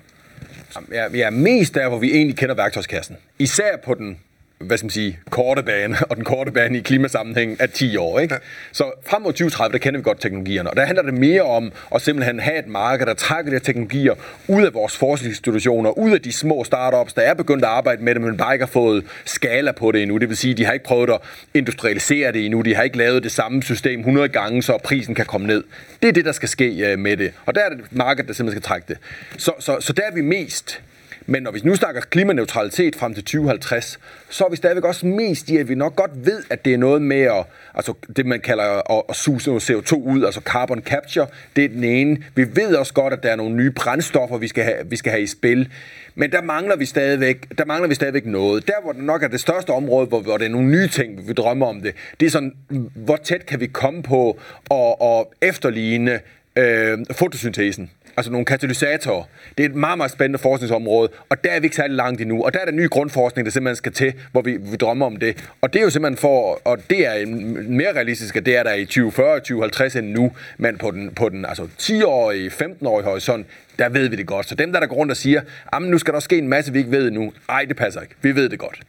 Jeg 0.91 1.21
er 1.21 1.29
mest 1.29 1.75
der, 1.75 1.89
hvor 1.89 1.99
vi 1.99 2.11
egentlig 2.11 2.37
kender 2.37 2.55
værktøjskassen. 2.55 3.15
Især 3.39 3.77
på 3.85 3.93
den 3.93 4.19
hvad 4.59 4.77
skal 4.77 4.85
man 4.85 4.89
sige, 4.89 5.19
korte 5.29 5.63
bane, 5.63 5.97
og 6.09 6.15
den 6.15 6.23
korte 6.23 6.51
bane 6.51 6.77
i 6.77 6.81
klimasammenhæng 6.81 7.57
er 7.59 7.67
10 7.67 7.97
år. 7.97 8.19
Ikke? 8.19 8.33
Ja. 8.33 8.39
Så 8.71 8.91
frem 9.05 9.21
mod 9.21 9.33
2030, 9.33 9.71
der 9.71 9.77
kender 9.77 9.99
vi 9.99 10.03
godt 10.03 10.21
teknologierne, 10.21 10.69
og 10.69 10.75
der 10.75 10.85
handler 10.85 11.03
det 11.03 11.13
mere 11.13 11.41
om 11.41 11.71
at 11.95 12.01
simpelthen 12.01 12.39
have 12.39 12.59
et 12.59 12.67
marked, 12.67 13.05
der 13.05 13.13
trækker 13.13 13.51
de 13.51 13.55
her 13.55 13.59
teknologier 13.59 14.13
ud 14.47 14.65
af 14.65 14.73
vores 14.73 14.97
forskningsinstitutioner, 14.97 15.97
ud 15.97 16.11
af 16.11 16.21
de 16.21 16.31
små 16.31 16.63
startups, 16.63 17.13
der 17.13 17.21
er 17.21 17.33
begyndt 17.33 17.63
at 17.63 17.69
arbejde 17.69 18.03
med 18.03 18.15
det, 18.15 18.21
men 18.21 18.37
bare 18.37 18.53
ikke 18.53 18.65
har 18.65 18.71
fået 18.71 19.05
skala 19.25 19.71
på 19.71 19.91
det 19.91 20.01
endnu. 20.01 20.17
Det 20.17 20.29
vil 20.29 20.37
sige, 20.37 20.53
de 20.53 20.65
har 20.65 20.73
ikke 20.73 20.85
prøvet 20.85 21.09
at 21.09 21.19
industrialisere 21.53 22.31
det 22.31 22.45
endnu, 22.45 22.61
de 22.61 22.75
har 22.75 22.83
ikke 22.83 22.97
lavet 22.97 23.23
det 23.23 23.31
samme 23.31 23.63
system 23.63 23.99
100 23.99 24.29
gange, 24.29 24.63
så 24.63 24.77
prisen 24.83 25.15
kan 25.15 25.25
komme 25.25 25.47
ned. 25.47 25.63
Det 26.01 26.07
er 26.07 26.13
det, 26.13 26.25
der 26.25 26.31
skal 26.31 26.49
ske 26.49 26.91
øh, 26.91 26.99
med 26.99 27.17
det, 27.17 27.33
og 27.45 27.55
der 27.55 27.61
er 27.61 27.69
det 27.69 27.79
markedet, 27.91 28.27
der 28.27 28.33
simpelthen 28.33 28.61
skal 28.61 28.67
trække 28.69 28.85
det. 28.87 28.97
Så, 29.37 29.51
så, 29.59 29.77
så 29.79 29.93
der 29.93 30.03
er 30.03 30.13
vi 30.13 30.21
mest 30.21 30.81
men 31.29 31.43
når 31.43 31.51
vi 31.51 31.61
nu 31.63 31.75
snakker 31.75 32.01
klimaneutralitet 32.01 32.95
frem 32.95 33.13
til 33.13 33.23
2050, 33.23 33.99
så 34.29 34.45
er 34.45 34.49
vi 34.49 34.55
stadigvæk 34.55 34.83
også 34.83 35.05
mest 35.05 35.49
i, 35.49 35.57
at 35.57 35.69
vi 35.69 35.75
nok 35.75 35.95
godt 35.95 36.11
ved, 36.25 36.43
at 36.49 36.65
det 36.65 36.73
er 36.73 36.77
noget 36.77 37.01
med 37.01 37.21
at, 37.21 37.45
altså 37.75 37.93
det 38.15 38.25
man 38.25 38.39
kalder 38.39 38.91
at, 38.97 39.03
at 39.09 39.15
suge 39.15 39.39
CO2 39.39 39.93
ud, 39.95 40.23
altså 40.23 40.41
carbon 40.41 40.81
capture, 40.81 41.27
det 41.55 41.63
er 41.63 41.69
den 41.69 41.83
ene. 41.83 42.17
Vi 42.35 42.55
ved 42.55 42.75
også 42.75 42.93
godt, 42.93 43.13
at 43.13 43.23
der 43.23 43.29
er 43.29 43.35
nogle 43.35 43.55
nye 43.55 43.71
brændstoffer, 43.71 44.37
vi 44.37 44.47
skal 44.47 44.63
have, 44.63 44.77
vi 44.85 44.95
skal 44.95 45.11
have 45.11 45.23
i 45.23 45.27
spil. 45.27 45.69
Men 46.15 46.31
der 46.31 46.41
mangler 46.41 46.75
vi 46.75 46.85
stadigvæk, 46.85 47.57
der 47.57 47.65
mangler 47.65 47.87
vi 47.87 47.95
stadigvæk 47.95 48.25
noget. 48.25 48.67
Der, 48.67 48.73
hvor 48.83 48.91
det 48.91 49.03
nok 49.03 49.23
er 49.23 49.27
det 49.27 49.39
største 49.39 49.69
område, 49.69 50.07
hvor, 50.07 50.19
hvor 50.19 50.37
det 50.37 50.45
er 50.45 50.49
nogle 50.49 50.67
nye 50.67 50.87
ting, 50.87 51.27
vi 51.27 51.33
drømmer 51.33 51.65
om 51.67 51.81
det, 51.81 51.95
det 52.19 52.25
er 52.25 52.29
sådan, 52.29 52.53
hvor 52.95 53.15
tæt 53.15 53.45
kan 53.45 53.59
vi 53.59 53.67
komme 53.67 54.03
på 54.03 54.39
at, 54.71 54.95
at 55.01 55.25
efterligne 55.41 56.19
øh, 56.55 56.97
fotosyntesen 57.11 57.91
altså 58.19 58.31
nogle 58.31 58.45
katalysatorer. 58.45 59.23
Det 59.57 59.65
er 59.65 59.69
et 59.69 59.75
meget, 59.75 59.97
meget 59.97 60.11
spændende 60.11 60.39
forskningsområde, 60.39 61.09
og 61.29 61.43
der 61.43 61.49
er 61.51 61.59
vi 61.59 61.65
ikke 61.65 61.75
særlig 61.75 61.95
langt 61.95 62.21
endnu. 62.21 62.43
Og 62.43 62.53
der 62.53 62.59
er 62.59 62.65
der 62.65 62.71
ny 62.71 62.89
grundforskning, 62.89 63.45
der 63.45 63.51
simpelthen 63.51 63.75
skal 63.75 63.91
til, 63.91 64.13
hvor 64.31 64.41
vi, 64.41 64.57
vi 64.57 64.75
drømmer 64.75 65.05
om 65.05 65.17
det. 65.17 65.49
Og 65.61 65.73
det 65.73 65.79
er 65.79 65.83
jo 65.83 65.89
simpelthen 65.89 66.17
for, 66.17 66.61
og 66.65 66.77
det 66.89 67.07
er 67.07 67.25
mere 67.69 67.93
realistisk, 67.93 68.35
at 68.35 68.45
det 68.45 68.57
er 68.57 68.63
der 68.63 68.73
i 68.73 68.85
2040 68.85 69.39
2050 69.39 69.95
end 69.95 70.09
nu, 70.09 70.31
men 70.57 70.77
på 70.77 70.91
den, 70.91 71.11
på 71.15 71.29
den 71.29 71.45
altså 71.45 71.67
10-årige, 71.79 72.49
15-årige 72.49 73.05
horisont, 73.05 73.47
der 73.79 73.89
ved 73.89 74.09
vi 74.09 74.15
det 74.15 74.27
godt. 74.27 74.49
Så 74.49 74.55
dem, 74.55 74.71
der, 74.71 74.79
der 74.79 74.87
går 74.87 74.95
rundt 74.95 75.11
og 75.11 75.17
siger, 75.17 75.41
at 75.73 75.81
nu 75.81 75.97
skal 75.97 76.13
der 76.13 76.19
ske 76.19 76.37
en 76.37 76.47
masse, 76.47 76.73
vi 76.73 76.79
ikke 76.79 76.91
ved 76.91 77.11
nu. 77.11 77.33
Ej, 77.49 77.65
det 77.65 77.75
passer 77.75 78.01
ikke. 78.01 78.15
Vi 78.21 78.35
ved 78.35 78.49
det 78.49 78.59
godt. 78.59 78.81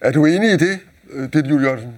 Er 0.00 0.12
du 0.12 0.24
enig 0.24 0.52
i 0.52 0.56
det, 0.56 0.78
øh, 1.12 1.32
det 1.32 1.46
Julie 1.50 1.66
Jørgensen? 1.66 1.94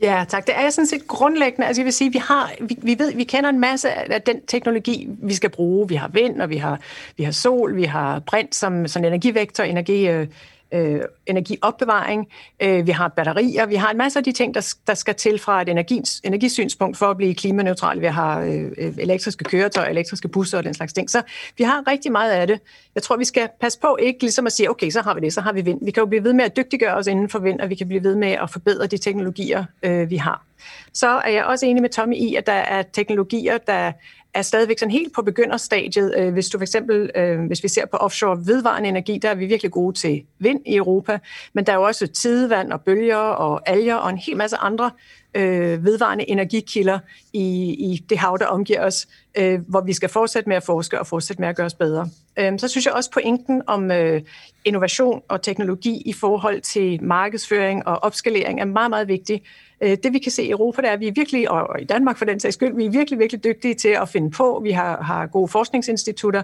Ja, 0.00 0.24
tak. 0.28 0.46
Det 0.46 0.54
er 0.56 0.70
sådan 0.70 0.86
set 0.86 1.06
grundlæggende. 1.06 1.66
Altså 1.66 1.82
jeg 1.82 1.84
vil 1.84 1.92
sige, 1.92 2.12
vi 2.12 2.18
har, 2.18 2.52
vi, 2.60 2.78
vi 2.82 2.98
ved, 2.98 3.12
vi 3.14 3.24
kender 3.24 3.50
en 3.50 3.60
masse 3.60 4.12
af 4.12 4.22
den 4.22 4.40
teknologi, 4.46 5.08
vi 5.22 5.34
skal 5.34 5.50
bruge. 5.50 5.88
Vi 5.88 5.94
har 5.94 6.08
vind, 6.08 6.40
og 6.40 6.50
vi 6.50 6.56
har, 6.56 6.80
vi 7.16 7.24
har 7.24 7.32
sol, 7.32 7.76
vi 7.76 7.84
har 7.84 8.20
brint 8.20 8.54
som, 8.54 8.88
som 8.88 9.04
energivektor, 9.04 9.64
energi, 9.64 10.08
øh, 10.08 10.26
øh, 10.72 11.00
energiopbevaring, 11.26 12.26
øh, 12.62 12.86
vi 12.86 12.92
har 12.92 13.08
batterier, 13.08 13.66
vi 13.66 13.74
har 13.74 13.90
en 13.90 13.98
masse 13.98 14.18
af 14.18 14.24
de 14.24 14.32
ting, 14.32 14.54
der, 14.54 14.74
der 14.86 14.94
skal 14.94 15.14
til 15.14 15.38
fra 15.38 15.62
et 15.62 15.68
energis, 15.68 16.20
energisynspunkt 16.24 16.96
for 16.96 17.06
at 17.06 17.16
blive 17.16 17.34
klimaneutral. 17.34 18.00
Vi 18.00 18.06
har 18.06 18.40
øh, 18.40 18.64
øh, 18.78 18.94
elektriske 18.98 19.44
køretøjer, 19.44 19.88
elektriske 19.88 20.28
busser 20.28 20.58
og 20.58 20.64
den 20.64 20.74
slags 20.74 20.92
ting. 20.92 21.10
Så 21.10 21.22
vi 21.58 21.64
har 21.64 21.84
rigtig 21.86 22.12
meget 22.12 22.30
af 22.30 22.46
det. 22.46 22.60
Jeg 22.94 23.02
tror, 23.02 23.16
vi 23.16 23.24
skal 23.24 23.48
passe 23.60 23.80
på 23.80 23.96
ikke 24.00 24.20
ligesom 24.20 24.46
at 24.46 24.52
sige, 24.52 24.70
okay, 24.70 24.90
så 24.90 25.02
har 25.02 25.14
vi 25.14 25.20
det, 25.20 25.32
så 25.32 25.40
har 25.40 25.52
vi 25.52 25.60
vind. 25.60 25.84
Vi 25.84 25.90
kan 25.90 26.00
jo 26.00 26.06
blive 26.06 26.24
ved 26.24 26.32
med 26.32 26.44
at 26.44 26.56
dygtiggøre 26.56 26.94
os 26.94 27.06
inden 27.06 27.28
for 27.28 27.38
vind, 27.38 27.60
og 27.60 27.70
vi 27.70 27.74
kan 27.74 27.88
blive 27.88 28.04
ved 28.04 28.16
med 28.16 28.28
at 28.28 28.50
forbedre 28.50 28.86
de 28.86 28.98
teknologier, 28.98 29.64
øh, 29.82 30.10
vi 30.10 30.16
har. 30.16 30.46
Så 30.92 31.08
er 31.08 31.30
jeg 31.30 31.44
også 31.44 31.66
enig 31.66 31.82
med 31.82 31.90
Tommy 31.90 32.16
i, 32.16 32.34
at 32.34 32.46
der 32.46 32.52
er 32.52 32.82
teknologier, 32.82 33.58
der 33.58 33.92
er 34.36 34.42
stadigvæk 34.42 34.78
sådan 34.78 34.92
helt 34.92 35.14
på 35.14 35.22
begynderstadiet. 35.22 36.14
Øh, 36.16 36.32
hvis 36.32 36.48
du 36.48 36.58
for 36.58 36.62
eksempel, 36.62 37.10
øh, 37.16 37.46
hvis 37.46 37.62
vi 37.62 37.68
ser 37.68 37.86
på 37.86 37.96
offshore 37.96 38.46
vedvarende 38.46 38.88
energi, 38.88 39.18
der 39.18 39.28
er 39.28 39.34
vi 39.34 39.46
virkelig 39.46 39.72
gode 39.72 39.96
til 39.96 40.22
vind 40.38 40.60
i 40.66 40.76
Europa, 40.76 41.18
men 41.52 41.66
der 41.66 41.72
er 41.72 41.76
jo 41.76 41.82
også 41.82 42.06
tidevand 42.06 42.72
og 42.72 42.80
bølger 42.80 43.16
og 43.16 43.68
alger 43.68 43.94
og 43.94 44.10
en 44.10 44.18
hel 44.18 44.36
masse 44.36 44.56
andre 44.56 44.90
øh, 45.34 45.84
vedvarende 45.84 46.30
energikilder 46.30 46.98
i, 47.32 47.74
i 47.92 48.04
det 48.10 48.18
hav, 48.18 48.36
der 48.40 48.46
omgiver 48.46 48.86
os, 48.86 49.06
øh, 49.36 49.60
hvor 49.68 49.80
vi 49.80 49.92
skal 49.92 50.08
fortsætte 50.08 50.48
med 50.48 50.56
at 50.56 50.62
forske 50.62 51.00
og 51.00 51.06
fortsætte 51.06 51.40
med 51.40 51.48
at 51.48 51.56
gøre 51.56 51.66
os 51.66 51.74
bedre. 51.74 52.08
Øh, 52.38 52.58
så 52.58 52.68
synes 52.68 52.86
jeg 52.86 52.94
også 52.94 53.10
pointen 53.10 53.62
om 53.66 53.90
øh, 53.90 54.22
innovation 54.64 55.22
og 55.28 55.42
teknologi 55.42 56.02
i 56.06 56.12
forhold 56.12 56.60
til 56.60 57.02
markedsføring 57.02 57.86
og 57.86 57.96
opskalering 57.96 58.60
er 58.60 58.64
meget, 58.64 58.90
meget 58.90 59.08
vigtig. 59.08 59.42
Øh, 59.80 59.96
det 60.02 60.12
vi 60.12 60.18
kan 60.18 60.32
se 60.32 60.42
i 60.42 60.50
Europa, 60.50 60.82
det 60.82 60.88
er, 60.88 60.92
at 60.92 61.00
vi 61.00 61.08
er 61.08 61.12
virkelig, 61.12 61.50
og 61.50 61.80
i 61.80 61.84
Danmark 61.84 62.18
for 62.18 62.24
den 62.24 62.40
sags 62.40 62.54
skyld, 62.54 62.76
vi 62.76 62.84
er 62.84 62.90
virkelig, 62.90 63.18
virkelig 63.18 63.44
dygtige 63.44 63.74
til 63.74 63.88
at 63.88 64.08
finde 64.08 64.30
på. 64.30 64.60
Vi 64.64 64.70
har, 64.70 65.02
har 65.02 65.26
gode 65.26 65.48
forskningsinstitutter, 65.48 66.42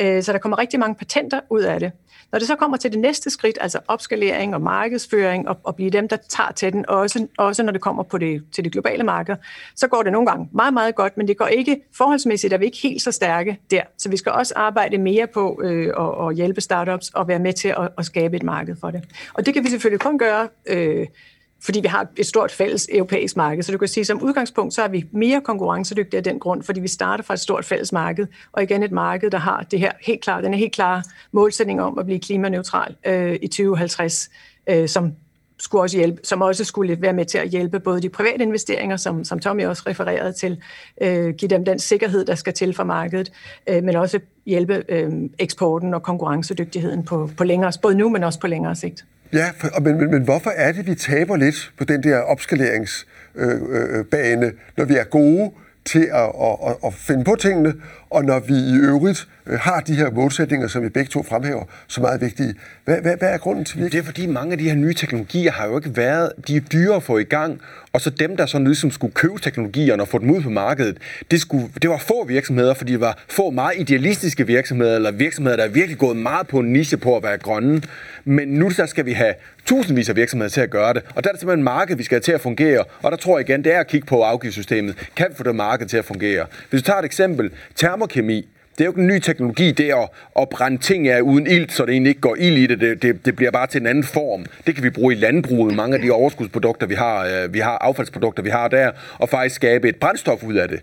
øh, 0.00 0.22
så 0.22 0.32
der 0.32 0.38
kommer 0.38 0.58
rigtig 0.58 0.80
mange 0.80 0.94
patenter 0.94 1.40
ud 1.50 1.60
af 1.60 1.80
det. 1.80 1.92
Når 2.32 2.38
det 2.38 2.48
så 2.48 2.56
kommer 2.56 2.76
til 2.76 2.92
det 2.92 2.98
næste 2.98 3.30
skridt, 3.30 3.58
altså 3.60 3.78
opskalering 3.88 4.54
og 4.54 4.60
markedsføring, 4.60 5.48
og, 5.48 5.56
og 5.64 5.76
blive 5.76 5.90
dem, 5.90 6.08
der 6.08 6.16
tager 6.28 6.52
til 6.52 6.72
den, 6.72 6.84
også, 6.88 7.26
også 7.38 7.62
når 7.62 7.72
det 7.72 7.80
kommer 7.80 8.02
på 8.02 8.18
det, 8.18 8.42
til 8.52 8.64
det 8.64 8.72
globale 8.72 9.04
marked, 9.04 9.36
så 9.76 9.88
går 9.88 10.02
det 10.02 10.12
nogle 10.12 10.26
gange 10.26 10.48
meget, 10.52 10.74
meget 10.74 10.94
godt, 10.94 11.16
men 11.16 11.28
det 11.28 11.36
går 11.36 11.46
ikke 11.46 11.80
forholdsmæssigt, 11.96 12.29
er 12.32 12.58
vi 12.58 12.64
ikke 12.64 12.78
helt 12.82 13.02
så 13.02 13.12
stærke 13.12 13.58
der. 13.70 13.82
Så 13.98 14.08
vi 14.08 14.16
skal 14.16 14.32
også 14.32 14.54
arbejde 14.56 14.98
mere 14.98 15.26
på 15.26 15.60
øh, 15.64 15.92
at, 15.98 16.28
at 16.28 16.36
hjælpe 16.36 16.60
startups 16.60 17.08
og 17.08 17.28
være 17.28 17.38
med 17.38 17.52
til 17.52 17.68
at, 17.68 17.88
at 17.98 18.04
skabe 18.06 18.36
et 18.36 18.42
marked 18.42 18.76
for 18.80 18.90
det. 18.90 19.04
Og 19.34 19.46
det 19.46 19.54
kan 19.54 19.64
vi 19.64 19.68
selvfølgelig 19.68 20.00
kun 20.00 20.18
gøre 20.18 20.48
øh, 20.66 21.06
fordi 21.62 21.80
vi 21.80 21.88
har 21.88 22.06
et 22.16 22.26
stort 22.26 22.52
fælles 22.52 22.88
europæisk 22.92 23.36
marked. 23.36 23.62
Så 23.62 23.72
du 23.72 23.78
kan 23.78 23.88
sige, 23.88 24.02
at 24.02 24.06
som 24.06 24.22
udgangspunkt, 24.22 24.74
så 24.74 24.82
er 24.82 24.88
vi 24.88 25.04
mere 25.12 25.40
konkurrencedygtige 25.40 26.18
af 26.18 26.24
den 26.24 26.38
grund, 26.38 26.62
fordi 26.62 26.80
vi 26.80 26.88
starter 26.88 27.24
fra 27.24 27.34
et 27.34 27.40
stort 27.40 27.64
fælles 27.64 27.92
marked, 27.92 28.26
og 28.52 28.62
igen 28.62 28.82
et 28.82 28.92
marked, 28.92 29.30
der 29.30 29.38
har 29.38 29.66
det 29.70 29.78
her 29.78 29.92
helt 30.06 30.20
klart, 30.20 30.44
den 30.44 30.54
er 30.54 30.58
helt 30.58 30.72
klare 30.72 31.02
målsætning 31.32 31.82
om 31.82 31.98
at 31.98 32.06
blive 32.06 32.20
klimaneutral 32.20 32.96
øh, 33.06 33.38
i 33.42 33.48
2050, 33.48 34.30
øh, 34.68 34.88
som 34.88 35.12
skulle 35.60 35.82
også 35.82 35.96
hjælpe, 35.96 36.20
som 36.24 36.42
også 36.42 36.64
skulle 36.64 37.02
være 37.02 37.12
med 37.12 37.24
til 37.24 37.38
at 37.38 37.48
hjælpe 37.48 37.80
både 37.80 38.02
de 38.02 38.08
private 38.08 38.42
investeringer, 38.42 38.96
som, 38.96 39.24
som 39.24 39.38
Tommy 39.38 39.66
også 39.66 39.82
refererede 39.86 40.32
til, 40.32 40.62
øh, 41.00 41.34
give 41.34 41.48
dem 41.48 41.64
den 41.64 41.78
sikkerhed, 41.78 42.24
der 42.24 42.34
skal 42.34 42.52
til 42.52 42.74
for 42.74 42.84
markedet, 42.84 43.32
øh, 43.68 43.84
men 43.84 43.96
også 43.96 44.20
hjælpe 44.46 44.84
øh, 44.88 45.12
eksporten 45.38 45.94
og 45.94 46.02
konkurrencedygtigheden 46.02 47.04
på, 47.04 47.30
på 47.36 47.44
længere, 47.44 47.72
både 47.82 47.94
nu, 47.94 48.08
men 48.08 48.24
også 48.24 48.40
på 48.40 48.46
længere 48.46 48.76
sigt. 48.76 49.04
Ja, 49.32 49.50
for, 49.58 49.80
men, 49.80 49.96
men, 49.96 50.10
men 50.10 50.22
hvorfor 50.22 50.50
er 50.50 50.72
det, 50.72 50.86
vi 50.86 50.94
taber 50.94 51.36
lidt 51.36 51.72
på 51.78 51.84
den 51.84 52.02
der 52.02 52.18
opskaleringsbane, 52.18 53.66
øh, 54.16 54.42
øh, 54.42 54.46
øh 54.46 54.52
når 54.76 54.84
vi 54.84 54.94
er 54.94 55.04
gode 55.04 55.50
til 55.84 56.08
at, 56.12 56.32
at, 56.42 56.56
at, 56.66 56.76
at 56.84 56.94
finde 56.94 57.24
på 57.24 57.36
tingene, 57.40 57.74
og 58.10 58.24
når 58.24 58.38
vi 58.40 58.54
i 58.54 58.74
øvrigt 58.74 59.28
øh, 59.46 59.58
har 59.58 59.80
de 59.80 59.94
her 59.94 60.10
målsætninger, 60.10 60.68
som 60.68 60.82
vi 60.82 60.88
begge 60.88 61.10
to 61.10 61.22
fremhæver, 61.22 61.64
så 61.88 62.00
meget 62.00 62.20
vigtige. 62.20 62.54
Hvad, 62.84 63.00
hvad, 63.02 63.16
hvad 63.16 63.28
er 63.28 63.38
grunden 63.38 63.64
til 63.64 63.82
det? 63.82 63.92
Det 63.92 63.98
er 63.98 64.02
fordi 64.02 64.26
mange 64.26 64.52
af 64.52 64.58
de 64.58 64.68
her 64.68 64.74
nye 64.74 64.94
teknologier 64.94 65.52
har 65.52 65.66
jo 65.66 65.76
ikke 65.76 65.96
været, 65.96 66.32
de 66.48 66.56
er 66.56 66.60
dyre 66.60 66.96
at 66.96 67.02
få 67.02 67.18
i 67.18 67.24
gang, 67.24 67.60
og 67.92 68.00
så 68.00 68.10
dem, 68.10 68.36
der 68.36 68.46
så 68.46 68.58
ligesom 68.58 68.90
skulle 68.90 69.14
købe 69.14 69.38
teknologierne 69.38 70.02
og 70.02 70.08
få 70.08 70.18
dem 70.18 70.30
ud 70.30 70.42
på 70.42 70.50
markedet, 70.50 70.98
det, 71.30 71.40
skulle, 71.40 71.68
det 71.82 71.90
var 71.90 71.98
få 71.98 72.24
virksomheder, 72.24 72.74
fordi 72.74 72.92
det 72.92 73.00
var 73.00 73.18
få 73.28 73.50
meget 73.50 73.74
idealistiske 73.78 74.46
virksomheder, 74.46 74.96
eller 74.96 75.10
virksomheder, 75.10 75.56
der 75.56 75.64
er 75.64 75.68
virkelig 75.68 75.98
gået 75.98 76.16
meget 76.16 76.46
på 76.46 76.58
en 76.58 76.72
niche 76.72 76.96
på 76.96 77.16
at 77.16 77.22
være 77.22 77.38
grønne. 77.38 77.82
Men 78.24 78.48
nu 78.48 78.70
så 78.70 78.86
skal 78.86 79.06
vi 79.06 79.12
have 79.12 79.34
tusindvis 79.66 80.08
af 80.08 80.16
virksomheder 80.16 80.50
til 80.50 80.60
at 80.60 80.70
gøre 80.70 80.94
det, 80.94 81.02
og 81.14 81.24
der 81.24 81.30
er 81.30 81.32
det 81.32 81.40
simpelthen 81.40 81.60
en 81.60 81.64
marked, 81.64 81.96
vi 81.96 82.02
skal 82.02 82.14
have 82.16 82.20
til 82.20 82.32
at 82.32 82.40
fungere, 82.40 82.84
og 83.02 83.10
der 83.10 83.16
tror 83.16 83.38
jeg 83.38 83.48
igen, 83.48 83.64
det 83.64 83.74
er 83.74 83.80
at 83.80 83.86
kigge 83.86 84.06
på 84.06 84.22
afgiftssystemet. 84.22 85.08
Kan 85.16 85.26
vi 85.30 85.34
få 85.36 85.42
det 85.42 85.54
marked 85.54 85.86
til 85.86 85.96
at 85.96 86.04
fungere? 86.04 86.46
Hvis 86.70 86.82
du 86.82 86.86
tager 86.86 86.98
et 86.98 87.04
eksempel, 87.04 87.50
termokemi, 88.00 88.48
det 88.72 88.80
er 88.80 88.84
jo 88.84 88.90
ikke 88.90 89.00
en 89.00 89.06
ny 89.06 89.18
teknologi, 89.18 89.70
det 89.70 89.90
er 89.90 89.96
at, 89.96 90.08
at 90.40 90.48
brænde 90.48 90.78
ting 90.78 91.08
af 91.08 91.20
uden 91.20 91.46
ilt, 91.46 91.72
så 91.72 91.86
det 91.86 91.92
egentlig 91.92 92.10
ikke 92.10 92.20
går 92.20 92.36
ild 92.36 92.56
i 92.56 92.66
det. 92.66 92.80
Det, 92.80 93.02
det. 93.02 93.26
det 93.26 93.36
bliver 93.36 93.50
bare 93.50 93.66
til 93.66 93.80
en 93.80 93.86
anden 93.86 94.04
form. 94.04 94.46
Det 94.66 94.74
kan 94.74 94.84
vi 94.84 94.90
bruge 94.90 95.14
i 95.14 95.16
landbruget, 95.16 95.74
mange 95.74 95.96
af 95.96 96.02
de 96.02 96.10
overskudsprodukter, 96.10 96.86
vi 96.86 96.94
har, 96.94 97.26
øh, 97.26 97.54
vi 97.54 97.58
har 97.58 97.78
affaldsprodukter, 97.78 98.42
vi 98.42 98.50
har 98.50 98.68
der, 98.68 98.90
og 99.18 99.28
faktisk 99.28 99.54
skabe 99.54 99.88
et 99.88 99.96
brændstof 99.96 100.42
ud 100.42 100.54
af 100.54 100.68
det. 100.68 100.80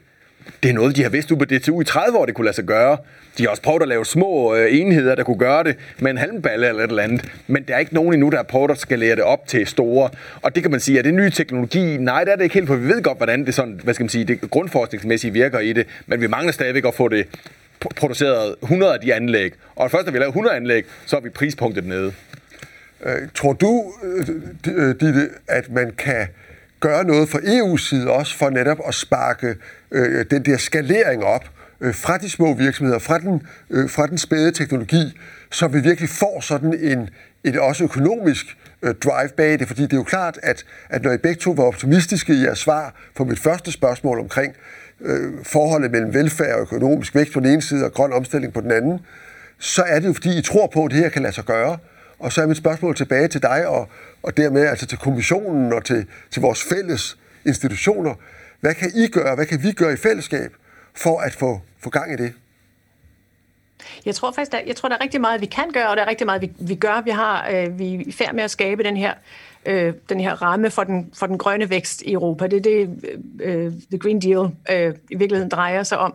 Det 0.64 0.70
er 0.70 0.74
noget, 0.74 0.96
de 0.96 1.04
har 1.04 1.10
vidst 1.10 1.32
ude 1.32 1.40
på 1.40 1.46
DTU 1.46 1.82
i 1.82 1.84
30 1.84 2.18
år, 2.18 2.26
det 2.26 2.36
kunne 2.36 2.46
lade 2.46 2.56
sig 2.56 2.66
gøre. 2.66 2.98
De 3.38 3.44
har 3.44 3.50
også 3.50 3.62
prøvet 3.62 3.82
at 3.82 3.88
lave 3.88 4.06
små 4.06 4.56
øh, 4.56 4.80
enheder, 4.80 5.16
der 5.16 5.24
kunne 5.24 5.38
gøre 5.38 5.64
det 5.64 5.76
med 6.00 6.12
en 6.12 6.18
halmballe 6.18 6.68
eller 6.68 6.84
et 6.84 6.90
eller 6.90 7.04
andet. 7.04 7.26
Men 7.48 7.64
der 7.64 7.76
er 7.76 7.80
ikke 7.80 7.94
nogen 7.94 8.14
endnu, 8.14 8.30
der 8.30 8.36
har 8.36 8.44
prøvet 8.44 8.72
at 8.72 8.78
skalere 8.78 9.16
det 9.16 9.24
op 9.24 9.48
til 9.48 9.68
store. 9.68 10.10
Og 10.42 10.56
det 10.56 10.64
kan 10.64 10.72
man 10.72 10.80
sige, 10.80 11.00
er 11.00 11.04
det 11.04 11.14
ny 11.14 11.30
teknologi? 11.30 11.98
Nej, 11.98 12.24
det 12.24 12.32
er 12.32 12.36
det 12.36 12.44
ikke 12.44 12.54
helt, 12.54 12.68
for 12.68 12.76
vi 12.76 12.88
ved 12.88 13.02
godt, 13.02 13.18
hvordan 13.18 13.46
det, 13.46 13.54
sådan, 13.54 13.80
hvad 13.84 13.94
skal 13.94 14.04
man 14.04 14.10
sige, 14.10 14.26
det 14.26 14.42
grundforskningsmæssigt 14.50 15.34
virker 15.34 15.60
i 15.60 15.74
det. 15.74 15.88
Men 16.08 16.22
vi 16.22 16.28
mangler 16.28 16.52
stadigvæk 16.52 16.86
at 16.86 16.94
få 16.94 17.08
det 17.08 17.28
produceret 17.96 18.56
100 18.62 18.94
af 18.94 19.00
de 19.00 19.14
anlæg. 19.14 19.54
Og 19.76 19.92
først, 19.92 20.06
når 20.06 20.12
vi 20.12 20.20
laver 20.20 20.30
100 20.30 20.56
anlæg, 20.56 20.86
så 21.06 21.16
er 21.16 21.22
vi 21.22 21.30
prispunktet 21.30 21.86
nede. 21.86 22.14
Øh, 23.06 23.28
tror 23.36 23.54
du, 23.54 23.94
øh, 24.68 24.96
Ditte, 25.00 25.30
at 25.48 25.72
man 25.72 25.92
kan 25.98 26.28
gøre 26.88 27.04
noget 27.04 27.30
fra 27.30 27.40
EU's 27.40 27.90
side 27.90 28.12
også 28.12 28.38
for 28.38 28.50
netop 28.50 28.78
at 28.88 28.96
sparke 28.96 29.56
øh, 29.92 30.26
den 30.32 30.46
der 30.46 30.58
skalering 30.58 31.24
op 31.24 31.46
øh, 31.82 31.96
fra 31.96 32.18
de 32.18 32.30
små 32.30 32.54
virksomheder, 32.54 33.00
fra 33.00 33.20
den, 33.20 33.42
øh, 33.70 33.90
fra 33.90 34.08
den 34.08 34.18
spæde 34.18 34.52
teknologi, 34.52 35.20
så 35.52 35.68
vi 35.68 35.80
virkelig 35.80 36.10
får 36.10 36.42
sådan 36.42 36.74
en, 36.80 37.10
et 37.44 37.60
også 37.60 37.84
økonomisk 37.84 38.58
øh, 38.82 38.96
drive 38.96 39.30
bag 39.38 39.60
det, 39.60 39.68
fordi 39.68 39.82
det 39.82 39.94
er 39.94 39.98
jo 39.98 40.04
klart, 40.04 40.40
at, 40.44 40.66
at 40.90 41.04
når 41.04 41.12
I 41.12 41.18
begge 41.18 41.40
to 41.40 41.52
var 41.52 41.64
optimistiske 41.64 42.34
i 42.34 42.44
jeres 42.44 42.60
svar 42.60 42.96
på 43.16 43.24
mit 43.24 43.40
første 43.40 43.72
spørgsmål 43.72 44.20
omkring 44.20 44.54
øh, 45.02 45.34
forholdet 45.44 45.92
mellem 45.92 46.14
velfærd 46.14 46.56
og 46.56 46.62
økonomisk 46.62 47.16
vækst 47.16 47.34
på 47.34 47.40
den 47.40 47.50
ene 47.50 47.62
side 47.62 47.86
og 47.86 47.94
grøn 47.94 48.14
omstilling 48.14 48.54
på 48.54 48.62
den 48.62 48.72
anden, 48.72 49.00
så 49.60 49.84
er 49.84 50.00
det 50.00 50.08
jo 50.08 50.14
fordi, 50.14 50.38
I 50.38 50.42
tror 50.42 50.68
på, 50.74 50.86
at 50.86 50.92
det 50.92 51.00
her 51.00 51.10
kan 51.10 51.22
lade 51.22 51.34
sig 51.34 51.46
gøre. 51.46 51.78
Og 52.20 52.32
så 52.32 52.42
er 52.42 52.48
mit 52.48 52.58
spørgsmål 52.58 52.96
tilbage 52.96 53.28
til 53.28 53.42
dig, 53.42 53.68
og, 53.68 53.90
og 54.24 54.38
dermed 54.38 54.68
altså 54.68 54.86
til 54.86 54.98
kommissionen 54.98 55.74
og 55.74 55.86
til, 55.86 56.06
til 56.32 56.42
vores 56.42 56.64
fælles 56.64 57.18
institutioner. 57.46 58.16
Hvad 58.60 58.74
kan 58.74 58.92
I 58.96 59.08
gøre, 59.08 59.36
hvad 59.36 59.46
kan 59.46 59.64
vi 59.64 59.72
gøre 59.72 59.94
i 59.94 59.98
fællesskab 59.98 60.52
for 60.96 61.20
at 61.20 61.34
få, 61.36 61.62
få 61.80 61.90
gang 61.90 62.14
i 62.14 62.16
det? 62.16 62.34
Jeg 64.06 64.16
tror 64.16 64.32
faktisk, 64.32 64.52
der, 64.52 64.60
jeg 64.68 64.76
tror, 64.76 64.90
der 64.90 64.96
er 64.96 65.04
rigtig 65.04 65.22
meget, 65.22 65.42
vi 65.42 65.46
kan 65.46 65.72
gøre, 65.74 65.90
og 65.90 65.98
der 65.98 66.04
er 66.04 66.08
rigtig 66.08 66.26
meget, 66.26 66.42
vi, 66.42 66.52
vi 66.60 66.76
gør. 66.76 67.02
Vi, 67.02 67.12
har, 67.12 67.50
øh, 67.52 67.80
vi 67.80 67.96
er 67.96 68.00
i 68.06 68.12
færd 68.12 68.34
med 68.36 68.44
at 68.44 68.52
skabe 68.52 68.84
den 68.84 68.98
her 68.98 69.14
øh, 69.68 69.94
den 70.10 70.20
her 70.20 70.42
ramme 70.42 70.70
for 70.70 70.84
den, 70.84 71.10
for 71.14 71.26
den 71.26 71.38
grønne 71.38 71.70
vækst 71.70 72.02
i 72.02 72.14
Europa. 72.14 72.48
Det 72.48 72.58
er 72.58 72.62
det, 72.62 72.90
øh, 73.42 73.66
øh, 73.66 73.72
The 73.90 73.98
Green 73.98 74.22
Deal 74.22 74.50
øh, 74.72 74.96
i 75.10 75.16
virkeligheden 75.16 75.50
drejer 75.50 75.84
sig 75.84 75.98
om. 75.98 76.14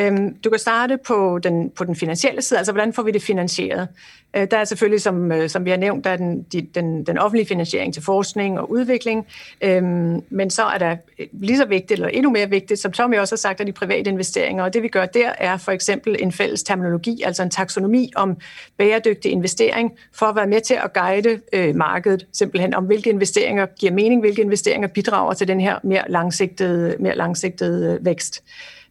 Øhm, 0.00 0.34
du 0.34 0.50
kan 0.50 0.58
starte 0.58 0.98
på 1.06 1.38
den, 1.42 1.70
på 1.70 1.84
den 1.84 1.96
finansielle 1.96 2.42
side, 2.42 2.58
altså 2.58 2.72
hvordan 2.72 2.92
får 2.92 3.02
vi 3.02 3.10
det 3.10 3.22
finansieret? 3.22 3.88
Øh, 4.36 4.46
der 4.50 4.56
er 4.56 4.64
selvfølgelig, 4.64 5.00
som, 5.00 5.32
øh, 5.32 5.48
som 5.48 5.64
vi 5.64 5.70
har 5.70 5.76
nævnt, 5.76 6.04
der 6.04 6.10
er 6.10 6.16
den, 6.16 6.42
den, 6.74 7.06
den 7.06 7.18
offentlige 7.18 7.46
finansiering 7.46 7.94
til 7.94 8.02
forskning 8.02 8.60
og 8.60 8.70
udvikling, 8.70 9.26
øhm, 9.60 10.22
men 10.30 10.50
så 10.50 10.64
er 10.64 10.78
der 10.78 10.96
øh, 11.18 11.26
lige 11.32 11.56
så 11.56 11.64
vigtigt, 11.64 11.92
eller 11.92 12.08
endnu 12.08 12.30
mere 12.30 12.50
vigtigt, 12.50 12.80
som 12.80 12.92
Tommy 12.92 13.18
også 13.18 13.34
har 13.34 13.38
sagt, 13.38 13.60
er 13.60 13.64
de 13.64 13.72
private 13.72 14.10
investeringer, 14.10 14.64
og 14.64 14.74
det 14.74 14.82
vi 14.82 14.88
gør 14.88 15.06
der 15.06 15.32
er 15.38 15.56
for 15.56 15.72
eksempel 15.72 16.16
en 16.18 16.32
fælles 16.32 16.62
terminologi, 16.62 17.22
altså 17.24 17.42
en 17.42 17.50
taksonomi 17.50 18.12
om 18.16 18.36
bæredygtig 18.76 19.32
investering, 19.32 19.92
for 20.12 20.26
at 20.26 20.36
være 20.36 20.46
med 20.46 20.60
til 20.60 20.74
at 20.74 20.92
guide 20.92 21.40
øh, 21.52 21.74
markedet, 21.74 22.26
simpelthen 22.32 22.74
om 22.74 22.87
hvilke 22.88 23.10
investeringer 23.10 23.66
giver 23.66 23.92
mening, 23.92 24.20
hvilke 24.20 24.42
investeringer 24.42 24.88
bidrager 24.88 25.32
til 25.32 25.48
den 25.48 25.60
her 25.60 25.78
mere 25.82 26.04
langsigtede, 26.08 26.96
mere 27.00 27.16
langsigtede 27.16 27.94
øh, 27.94 28.04
vækst 28.04 28.42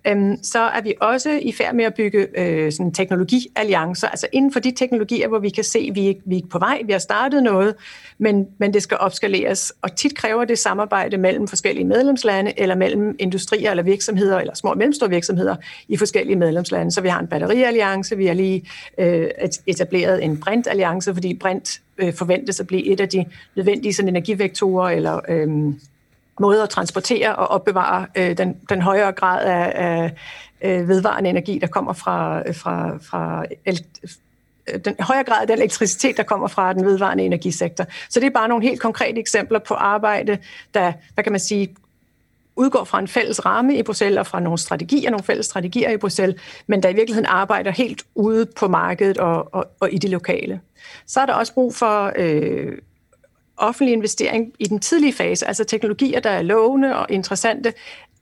øhm, 0.08 0.44
så 0.44 0.60
er 0.60 0.82
vi 0.82 0.94
også 1.02 1.40
i 1.42 1.52
færd 1.52 1.76
med 1.76 1.86
at 1.86 1.94
bygge 1.94 2.28
øh, 2.38 2.72
sådan 2.72 2.92
teknologialliancer, 2.92 4.08
altså 4.08 4.28
inden 4.32 4.54
for 4.54 4.60
de 4.60 4.72
teknologier, 4.72 5.28
hvor 5.28 5.40
vi 5.40 5.50
kan 5.50 5.64
se, 5.64 5.88
at 5.90 5.96
vi, 5.96 6.18
vi 6.26 6.38
er 6.38 6.48
på 6.50 6.60
vej, 6.60 6.82
vi 6.86 6.92
har 6.92 7.00
startet 7.00 7.44
noget, 7.44 7.76
men, 8.18 8.48
men 8.58 8.74
det 8.74 8.84
skal 8.84 8.98
opskaleres, 8.98 9.74
og 9.82 9.96
tit 9.96 10.16
kræver 10.16 10.46
det 10.46 10.60
samarbejde 10.60 11.18
mellem 11.18 11.48
forskellige 11.48 11.86
medlemslande, 11.86 12.54
eller 12.58 12.76
mellem 12.76 13.16
industrier 13.20 13.72
eller 13.72 13.84
virksomheder, 13.84 14.40
eller 14.40 14.54
små 14.54 14.70
og 14.70 14.78
mellemstore 14.78 15.10
virksomheder 15.10 15.56
i 15.88 15.98
forskellige 15.98 16.36
medlemslande. 16.36 16.92
Så 16.92 17.02
vi 17.02 17.08
har 17.08 17.20
en 17.20 17.28
batterialliance, 17.28 18.18
vi 18.18 18.26
har 18.26 18.34
lige 18.34 18.64
øh, 18.98 19.28
etableret 19.68 20.24
en 20.24 20.40
brintalliance, 20.40 21.14
fordi 21.14 21.34
brint 21.34 21.82
øh, 21.98 22.14
forventes 22.14 22.60
at 22.60 22.68
blive 22.68 22.86
et 22.86 23.00
af 23.00 23.10
de 23.10 23.26
nødvendige 23.56 23.94
sådan, 23.94 24.10
energivektorer, 24.10 24.90
eller 24.90 25.20
øh, 25.30 25.74
måde 26.40 26.64
at 26.64 26.70
transportere 26.70 27.36
og 27.36 27.48
opbevare 27.48 28.06
øh, 28.16 28.38
den, 28.38 28.58
den 28.70 28.82
højere 28.82 29.12
grad 29.12 29.46
af, 29.46 29.72
af 29.76 30.12
øh, 30.62 30.88
vedvarende 30.88 31.30
energi, 31.30 31.60
der 31.60 31.68
kommer 31.68 31.94
fra, 31.94 32.44
øh, 32.48 32.56
fra, 32.56 32.98
fra 32.98 33.46
el, 33.66 33.86
øh, 34.74 34.80
den 34.86 34.96
højere 35.00 35.24
grad 35.24 35.42
af 35.42 35.48
den 35.48 35.58
elektricitet, 35.58 36.18
der 36.18 36.24
kommer 36.24 36.48
fra 36.48 36.74
den 36.74 36.86
vedvarende 36.86 37.24
energisektor. 37.24 37.86
Så 38.10 38.20
det 38.20 38.26
er 38.26 38.32
bare 38.32 38.48
nogle 38.48 38.64
helt 38.64 38.82
konkrete 38.82 39.20
eksempler 39.20 39.60
på 39.60 39.74
arbejde, 39.74 40.38
der, 40.74 40.94
hvad 41.14 41.24
kan 41.24 41.32
man 41.32 41.40
sige, 41.40 41.76
udgår 42.56 42.84
fra 42.84 43.00
en 43.00 43.08
fælles 43.08 43.46
ramme 43.46 43.78
i 43.78 43.84
Bruxelles 43.84 44.20
og 44.20 44.28
fra 44.28 44.40
nogle 44.40 44.58
strategier, 44.58 45.10
nogle 45.10 45.24
fælles 45.24 45.46
strategier 45.46 45.90
i 45.90 45.98
Bruxelles, 45.98 46.42
men 46.68 46.84
der 46.84 46.90
i 46.90 46.94
virkeligheden 46.94 47.26
arbejder 47.26 47.72
helt 47.72 48.04
ude 48.16 48.46
på 48.46 48.68
markedet 48.68 49.18
og, 49.18 49.54
og, 49.54 49.66
og 49.80 49.94
i 49.94 49.98
det 49.98 50.10
lokale. 50.10 50.60
Så 51.06 51.20
er 51.20 51.26
der 51.26 51.34
også 51.34 51.54
brug 51.54 51.76
for 51.76 52.12
øh, 52.16 52.78
offentlig 53.58 53.94
investering 53.94 54.54
i 54.60 54.66
den 54.66 54.80
tidlige 54.80 55.14
fase, 55.14 55.48
altså 55.48 55.64
teknologier, 55.64 56.20
der 56.20 56.30
er 56.30 56.42
lovende 56.42 56.96
og 56.96 57.06
interessante, 57.10 57.74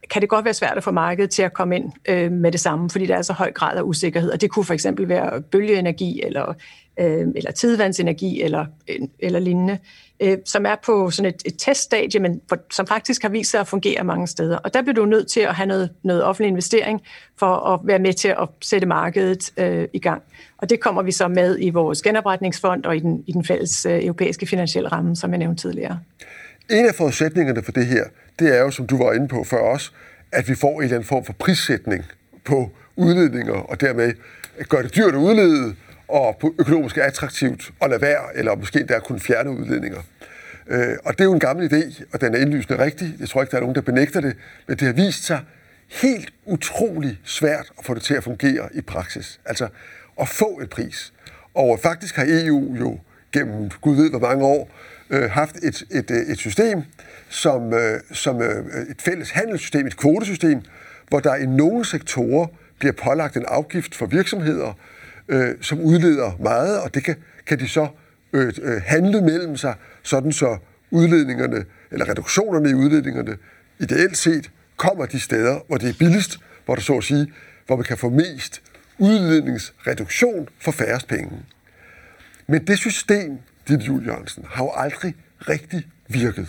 kan 0.09 0.21
det 0.21 0.29
godt 0.29 0.45
være 0.45 0.53
svært 0.53 0.77
at 0.77 0.83
få 0.83 0.91
markedet 0.91 1.29
til 1.29 1.41
at 1.41 1.53
komme 1.53 1.75
ind 1.75 1.91
øh, 2.09 2.31
med 2.31 2.51
det 2.51 2.59
samme, 2.59 2.89
fordi 2.89 3.05
der 3.05 3.15
er 3.15 3.21
så 3.21 3.33
høj 3.33 3.51
grad 3.51 3.77
af 3.77 3.81
usikkerhed. 3.81 4.31
Og 4.31 4.41
det 4.41 4.49
kunne 4.49 4.65
for 4.65 4.73
eksempel 4.73 5.09
være 5.09 5.41
bølgeenergi, 5.41 6.21
eller, 6.23 6.53
øh, 6.99 7.27
eller 7.35 7.51
tidvandsenergi, 7.51 8.41
eller, 8.41 8.65
øh, 8.89 9.07
eller 9.19 9.39
lignende, 9.39 9.77
øh, 10.19 10.37
som 10.45 10.65
er 10.65 10.75
på 10.85 11.11
sådan 11.11 11.33
et, 11.33 11.41
et 11.45 11.55
teststadie, 11.57 12.19
men 12.19 12.41
for, 12.49 12.57
som 12.71 12.87
faktisk 12.87 13.21
har 13.21 13.29
vist 13.29 13.51
sig 13.51 13.59
at 13.59 13.67
fungere 13.67 14.03
mange 14.03 14.27
steder. 14.27 14.57
Og 14.57 14.73
der 14.73 14.81
bliver 14.81 14.95
du 14.95 15.05
nødt 15.05 15.27
til 15.27 15.39
at 15.39 15.55
have 15.55 15.67
noget, 15.67 15.89
noget 16.03 16.23
offentlig 16.23 16.49
investering 16.49 17.01
for 17.39 17.55
at 17.55 17.79
være 17.83 17.99
med 17.99 18.13
til 18.13 18.27
at 18.27 18.49
sætte 18.61 18.87
markedet 18.87 19.51
øh, 19.57 19.87
i 19.93 19.99
gang. 19.99 20.23
Og 20.57 20.69
det 20.69 20.79
kommer 20.79 21.01
vi 21.01 21.11
så 21.11 21.27
med 21.27 21.57
i 21.61 21.69
vores 21.69 22.01
genopretningsfond 22.01 22.85
og 22.85 22.95
i 22.95 22.99
den, 22.99 23.23
i 23.27 23.31
den 23.31 23.45
fælles 23.45 23.85
øh, 23.85 24.03
europæiske 24.03 24.45
finansielle 24.45 24.89
ramme, 24.89 25.15
som 25.15 25.31
jeg 25.31 25.37
nævnte 25.37 25.61
tidligere. 25.61 25.99
En 26.69 26.85
af 26.85 26.95
forudsætningerne 26.95 27.63
for 27.63 27.71
det 27.71 27.85
her, 27.85 28.03
det 28.39 28.57
er 28.57 28.61
jo, 28.61 28.71
som 28.71 28.87
du 28.87 28.97
var 28.97 29.13
inde 29.13 29.27
på 29.27 29.43
før 29.43 29.61
os, 29.61 29.93
at 30.31 30.49
vi 30.49 30.55
får 30.55 30.77
en 30.77 30.83
eller 30.83 30.95
anden 30.95 31.07
form 31.07 31.25
for 31.25 31.33
prissætning 31.33 32.05
på 32.45 32.71
udledninger, 32.95 33.53
og 33.53 33.81
dermed 33.81 34.13
gør 34.69 34.81
det 34.81 34.95
dyrt 34.95 35.13
at 35.13 35.19
udlede, 35.19 35.75
og 36.07 36.37
på 36.41 36.55
økonomisk 36.59 36.97
attraktivt 36.97 37.71
at 37.81 37.89
lade 37.89 38.01
være, 38.01 38.37
eller 38.37 38.55
måske 38.55 38.85
der 38.87 38.99
kunne 38.99 39.19
fjerne 39.19 39.51
udledninger. 39.51 40.01
Øh, 40.67 40.95
og 41.05 41.13
det 41.13 41.21
er 41.21 41.25
jo 41.25 41.33
en 41.33 41.39
gammel 41.39 41.73
idé, 41.73 42.03
og 42.13 42.21
den 42.21 42.35
er 42.35 42.39
indlysende 42.39 42.83
rigtig. 42.83 43.15
Jeg 43.19 43.29
tror 43.29 43.41
ikke, 43.41 43.51
der 43.51 43.57
er 43.57 43.61
nogen, 43.61 43.75
der 43.75 43.81
benægter 43.81 44.21
det, 44.21 44.35
men 44.67 44.77
det 44.77 44.85
har 44.85 44.93
vist 44.93 45.23
sig 45.23 45.39
helt 45.87 46.33
utrolig 46.45 47.19
svært 47.23 47.71
at 47.79 47.85
få 47.85 47.93
det 47.93 48.01
til 48.01 48.13
at 48.13 48.23
fungere 48.23 48.69
i 48.73 48.81
praksis. 48.81 49.39
Altså 49.45 49.67
at 50.21 50.29
få 50.29 50.45
en 50.45 50.67
pris. 50.67 51.13
Og 51.53 51.79
faktisk 51.79 52.15
har 52.15 52.25
EU 52.27 52.75
jo 52.75 52.99
gennem 53.31 53.69
Gud 53.81 53.95
ved 53.95 54.09
hvor 54.09 54.19
mange 54.19 54.45
år 54.45 54.69
øh, 55.09 55.31
haft 55.31 55.55
et, 55.55 55.83
et, 55.91 56.11
øh, 56.11 56.17
et 56.17 56.37
system, 56.37 56.81
som, 57.29 57.73
øh, 57.73 57.99
som 58.11 58.41
øh, 58.41 58.65
et 58.89 59.01
fælles 59.01 59.29
handelssystem, 59.29 59.87
et 59.87 59.97
kvotesystem, 59.97 60.61
hvor 61.09 61.19
der 61.19 61.35
i 61.35 61.45
nogle 61.45 61.85
sektorer 61.85 62.47
bliver 62.79 62.93
pålagt 63.03 63.37
en 63.37 63.45
afgift 63.47 63.95
for 63.95 64.05
virksomheder, 64.05 64.73
øh, 65.27 65.55
som 65.61 65.79
udleder 65.81 66.37
meget, 66.39 66.81
og 66.81 66.93
det 66.93 67.03
kan, 67.03 67.15
kan 67.45 67.59
de 67.59 67.67
så 67.67 67.87
øh, 68.33 68.53
øh, 68.61 68.81
handle 68.85 69.21
mellem 69.21 69.57
sig, 69.57 69.75
sådan 70.03 70.31
så 70.31 70.57
udledningerne, 70.91 71.65
eller 71.91 72.09
reduktionerne 72.09 72.69
i 72.69 72.73
udledningerne, 72.73 73.37
ideelt 73.79 74.17
set 74.17 74.51
kommer 74.77 75.05
de 75.05 75.19
steder, 75.19 75.59
hvor 75.67 75.77
det 75.77 75.89
er 75.89 75.93
billigst, 75.99 76.37
hvor 76.65 76.75
der 76.75 76.81
så 76.81 76.97
at 76.97 77.03
sige, 77.03 77.33
hvor 77.65 77.75
man 77.75 77.85
kan 77.85 77.97
få 77.97 78.09
mest 78.09 78.61
udledningsreduktion 78.97 80.49
for 80.59 80.71
færrest 80.71 81.07
penge. 81.07 81.31
Men 82.47 82.67
det 82.67 82.77
system, 82.77 83.37
dit 83.67 83.81
Julie 83.81 84.07
Jørgensen, 84.07 84.45
har 84.49 84.63
jo 84.63 84.71
aldrig 84.75 85.15
rigtig 85.49 85.87
virket. 86.07 86.47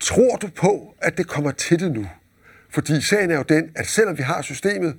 Tror 0.00 0.36
du 0.36 0.48
på, 0.56 0.94
at 1.02 1.18
det 1.18 1.26
kommer 1.26 1.50
til 1.50 1.80
det 1.80 1.92
nu? 1.92 2.06
Fordi 2.70 3.00
sagen 3.00 3.30
er 3.30 3.36
jo 3.36 3.44
den, 3.48 3.70
at 3.74 3.86
selvom 3.86 4.18
vi 4.18 4.22
har 4.22 4.42
systemet, 4.42 4.96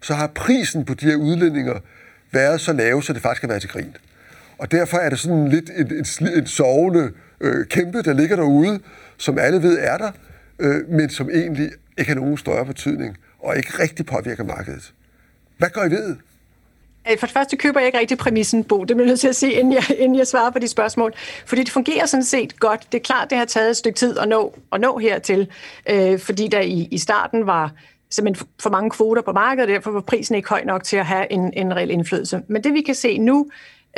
så 0.00 0.14
har 0.14 0.26
prisen 0.26 0.84
på 0.84 0.94
de 0.94 1.06
her 1.06 1.16
udlændinger 1.16 1.80
været 2.32 2.60
så 2.60 2.72
lav, 2.72 3.02
så 3.02 3.12
det 3.12 3.22
faktisk 3.22 3.40
kan 3.40 3.48
være 3.48 3.60
til 3.60 3.70
grin. 3.70 3.96
Og 4.58 4.70
derfor 4.70 4.96
er 4.96 5.10
det 5.10 5.18
sådan 5.18 5.48
lidt 5.48 5.70
en, 5.76 5.92
en, 5.92 6.38
en 6.38 6.46
sovende 6.46 7.12
øh, 7.40 7.66
kæmpe, 7.66 8.02
der 8.02 8.12
ligger 8.12 8.36
derude, 8.36 8.80
som 9.16 9.38
alle 9.38 9.62
ved 9.62 9.78
er 9.78 9.98
der, 9.98 10.10
øh, 10.58 10.88
men 10.88 11.10
som 11.10 11.30
egentlig 11.30 11.70
ikke 11.98 12.08
har 12.08 12.20
nogen 12.20 12.38
større 12.38 12.66
betydning, 12.66 13.16
og 13.38 13.56
ikke 13.56 13.82
rigtig 13.82 14.06
påvirker 14.06 14.44
markedet. 14.44 14.92
Hvad 15.58 15.68
gør 15.68 15.84
I 15.84 15.90
ved? 15.90 16.16
Øh, 17.10 17.18
for 17.18 17.26
det 17.26 17.34
første 17.34 17.56
køber 17.56 17.80
jeg 17.80 17.86
ikke 17.86 17.98
rigtig 17.98 18.18
præmissen, 18.18 18.64
Bo. 18.64 18.78
Det 18.78 18.86
bliver 18.86 19.00
jeg 19.00 19.06
nødt 19.06 19.20
til 19.20 19.28
at 19.28 19.36
sige, 19.36 19.52
inden 19.52 19.72
jeg, 19.72 19.82
inden 19.98 20.18
jeg 20.18 20.26
svarer 20.26 20.50
på 20.50 20.58
de 20.58 20.68
spørgsmål. 20.68 21.14
Fordi 21.46 21.62
det 21.62 21.70
fungerer 21.70 22.06
sådan 22.06 22.24
set 22.24 22.60
godt. 22.60 22.92
Det 22.92 22.98
er 22.98 23.02
klart, 23.02 23.30
det 23.30 23.38
har 23.38 23.44
taget 23.44 23.70
et 23.70 23.76
stykke 23.76 23.96
tid 23.96 24.18
at 24.18 24.28
nå, 24.28 24.54
at 24.72 24.80
nå 24.80 24.98
hertil. 24.98 25.50
Øh, 25.90 26.18
fordi 26.18 26.48
der 26.48 26.60
i, 26.60 26.88
i 26.90 26.98
starten 26.98 27.46
var 27.46 27.72
simpelthen 28.10 28.48
for 28.62 28.70
mange 28.70 28.90
kvoter 28.90 29.22
på 29.22 29.32
markedet, 29.32 29.68
og 29.68 29.74
derfor 29.74 29.90
var 29.90 30.00
prisen 30.00 30.34
ikke 30.34 30.48
høj 30.48 30.64
nok 30.64 30.84
til 30.84 30.96
at 30.96 31.06
have 31.06 31.32
en, 31.32 31.52
en 31.56 31.76
reel 31.76 31.90
indflydelse. 31.90 32.42
Men 32.48 32.64
det 32.64 32.74
vi 32.74 32.80
kan 32.80 32.94
se 32.94 33.18
nu, 33.18 33.46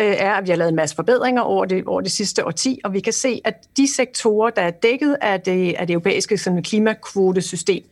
øh, 0.01 0.07
er, 0.07 0.33
at 0.33 0.45
vi 0.45 0.51
har 0.51 0.57
lavet 0.57 0.69
en 0.69 0.77
masse 0.77 0.97
forbedringer 0.97 1.43
over 1.43 1.65
det, 1.65 1.85
over 1.87 2.01
det 2.01 2.13
sidste 2.13 2.47
årti, 2.47 2.81
og 2.85 2.93
vi 2.93 3.01
kan 3.01 3.13
se, 3.13 3.41
at 3.45 3.55
de 3.77 3.95
sektorer, 3.95 4.51
der 4.51 4.63
er 4.63 4.71
dækket 4.71 5.17
af 5.21 5.41
det, 5.41 5.75
af 5.79 5.87
det 5.87 5.95
europæiske 5.95 6.39
sådan, 6.39 6.63
klimakvotesystem, 6.63 7.85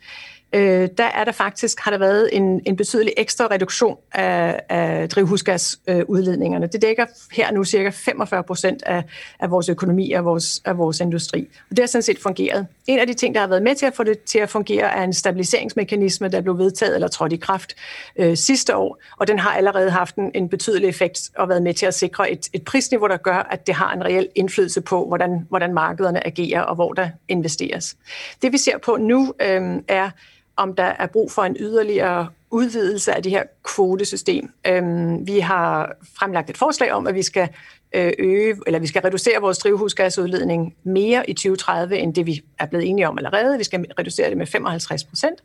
øh, 0.52 0.88
der 0.98 1.04
er 1.04 1.24
der 1.24 1.32
faktisk, 1.32 1.80
har 1.80 1.90
der 1.90 1.98
været 1.98 2.28
en, 2.32 2.60
en 2.66 2.76
betydelig 2.76 3.12
ekstra 3.16 3.46
reduktion 3.50 3.96
af, 4.12 4.60
af 4.68 5.08
drivhusgasudledningerne. 5.08 6.66
Det 6.66 6.82
dækker 6.82 7.06
her 7.32 7.52
nu 7.52 7.64
cirka 7.64 7.90
45 7.90 8.42
procent 8.42 8.82
af, 8.82 9.04
af 9.40 9.50
vores 9.50 9.68
økonomi 9.68 10.12
og 10.12 10.24
vores, 10.24 10.62
af 10.64 10.78
vores 10.78 11.00
industri. 11.00 11.48
Og 11.70 11.76
det 11.76 11.78
har 11.78 11.86
sådan 11.86 12.02
set 12.02 12.18
fungeret. 12.18 12.66
En 12.86 12.98
af 12.98 13.06
de 13.06 13.14
ting, 13.14 13.34
der 13.34 13.40
har 13.40 13.48
været 13.48 13.62
med 13.62 13.74
til 13.74 13.86
at 13.86 13.94
få 13.94 14.02
det 14.02 14.20
til 14.20 14.38
at 14.38 14.50
fungere, 14.50 14.96
er 14.96 15.02
en 15.02 15.12
stabiliseringsmekanisme, 15.12 16.28
der 16.28 16.40
blev 16.40 16.58
vedtaget 16.58 16.94
eller 16.94 17.08
trådt 17.08 17.32
i 17.32 17.36
kraft 17.36 17.76
øh, 18.16 18.36
sidste 18.36 18.76
år, 18.76 18.98
og 19.18 19.28
den 19.28 19.38
har 19.38 19.50
allerede 19.50 19.90
haft 19.90 20.16
en, 20.16 20.30
en 20.34 20.48
betydelig 20.48 20.88
effekt 20.88 21.30
og 21.36 21.48
været 21.48 21.62
med 21.62 21.74
til 21.74 21.86
at 21.86 21.94
sikre 21.94 22.30
et, 22.30 22.48
et 22.52 22.64
prisniveau, 22.64 23.08
der 23.08 23.16
gør, 23.16 23.48
at 23.50 23.66
det 23.66 23.74
har 23.74 23.92
en 23.92 24.04
reel 24.04 24.28
indflydelse 24.34 24.80
på, 24.80 25.06
hvordan, 25.06 25.46
hvordan 25.48 25.74
markederne 25.74 26.26
agerer 26.26 26.60
og 26.60 26.74
hvor 26.74 26.92
der 26.92 27.08
investeres. 27.28 27.96
Det 28.42 28.52
vi 28.52 28.58
ser 28.58 28.78
på 28.78 28.96
nu 28.96 29.34
øh, 29.42 29.62
er, 29.88 30.10
om 30.56 30.74
der 30.74 30.84
er 30.84 31.06
brug 31.06 31.30
for 31.30 31.42
en 31.42 31.56
yderligere 31.60 32.28
udvidelse 32.50 33.14
af 33.14 33.22
det 33.22 33.32
her 33.32 33.42
kvotesystem. 33.64 34.50
Øhm, 34.66 35.26
vi 35.26 35.38
har 35.38 35.92
fremlagt 36.18 36.50
et 36.50 36.56
forslag 36.56 36.92
om, 36.92 37.06
at 37.06 37.14
vi 37.14 37.22
skal 37.22 37.48
øh, 37.94 38.12
øge, 38.18 38.56
eller 38.66 38.78
vi 38.78 38.86
skal 38.86 39.02
reducere 39.02 39.40
vores 39.40 39.58
drivhusgasudledning 39.58 40.76
mere 40.84 41.30
i 41.30 41.32
2030, 41.32 41.98
end 41.98 42.14
det 42.14 42.26
vi 42.26 42.44
er 42.58 42.66
blevet 42.66 42.88
enige 42.88 43.08
om 43.08 43.18
allerede. 43.18 43.58
Vi 43.58 43.64
skal 43.64 43.86
reducere 43.98 44.28
det 44.30 44.36
med 44.36 44.46
55 44.46 45.04
procent. 45.04 45.42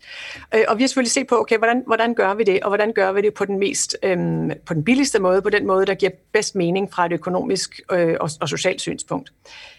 Øh, 0.55 0.63
og 0.67 0.77
vi 0.77 0.83
har 0.83 0.87
selvfølgelig 0.87 1.11
set 1.11 1.27
på, 1.27 1.39
okay, 1.39 1.57
hvordan, 1.57 1.83
hvordan 1.87 2.13
gør 2.13 2.33
vi 2.33 2.43
det, 2.43 2.59
og 2.63 2.69
hvordan 2.69 2.93
gør 2.93 3.11
vi 3.11 3.21
det 3.21 3.33
på 3.33 3.45
den 3.45 3.59
mest, 3.59 3.97
øhm, 4.03 4.51
på 4.65 4.73
den 4.73 4.83
billigste 4.83 5.19
måde, 5.19 5.41
på 5.41 5.49
den 5.49 5.67
måde, 5.67 5.85
der 5.85 5.93
giver 5.93 6.11
bedst 6.33 6.55
mening 6.55 6.93
fra 6.93 7.05
et 7.05 7.11
økonomisk 7.11 7.81
øh, 7.91 8.15
og, 8.19 8.29
og 8.41 8.49
socialt 8.49 8.81
synspunkt. 8.81 9.31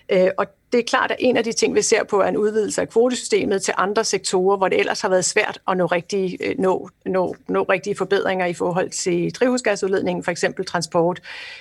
Øh, 0.08 0.28
og 0.38 0.46
det 0.72 0.78
er 0.78 0.84
klart, 0.84 1.10
at 1.10 1.16
en 1.20 1.36
af 1.36 1.44
de 1.44 1.52
ting, 1.52 1.74
vi 1.74 1.82
ser 1.82 2.04
på, 2.04 2.20
er 2.20 2.28
en 2.28 2.36
udvidelse 2.36 2.80
af 2.80 2.88
kvotesystemet 2.88 3.62
til 3.62 3.74
andre 3.76 4.04
sektorer, 4.04 4.56
hvor 4.56 4.68
det 4.68 4.80
ellers 4.80 5.00
har 5.00 5.08
været 5.08 5.24
svært 5.24 5.60
at 5.68 5.76
nå 5.76 5.86
rigtige, 5.86 6.48
øh, 6.48 6.58
nå, 6.58 6.88
nå, 7.12 7.36
nå 7.48 7.62
rigtige 7.62 7.96
forbedringer 7.96 8.46
i 8.46 8.52
forhold 8.52 8.90
til 8.90 9.34
drivhusgasudledningen, 9.34 10.24
for 10.24 10.30
eksempel 10.30 10.64
transport 10.64 11.20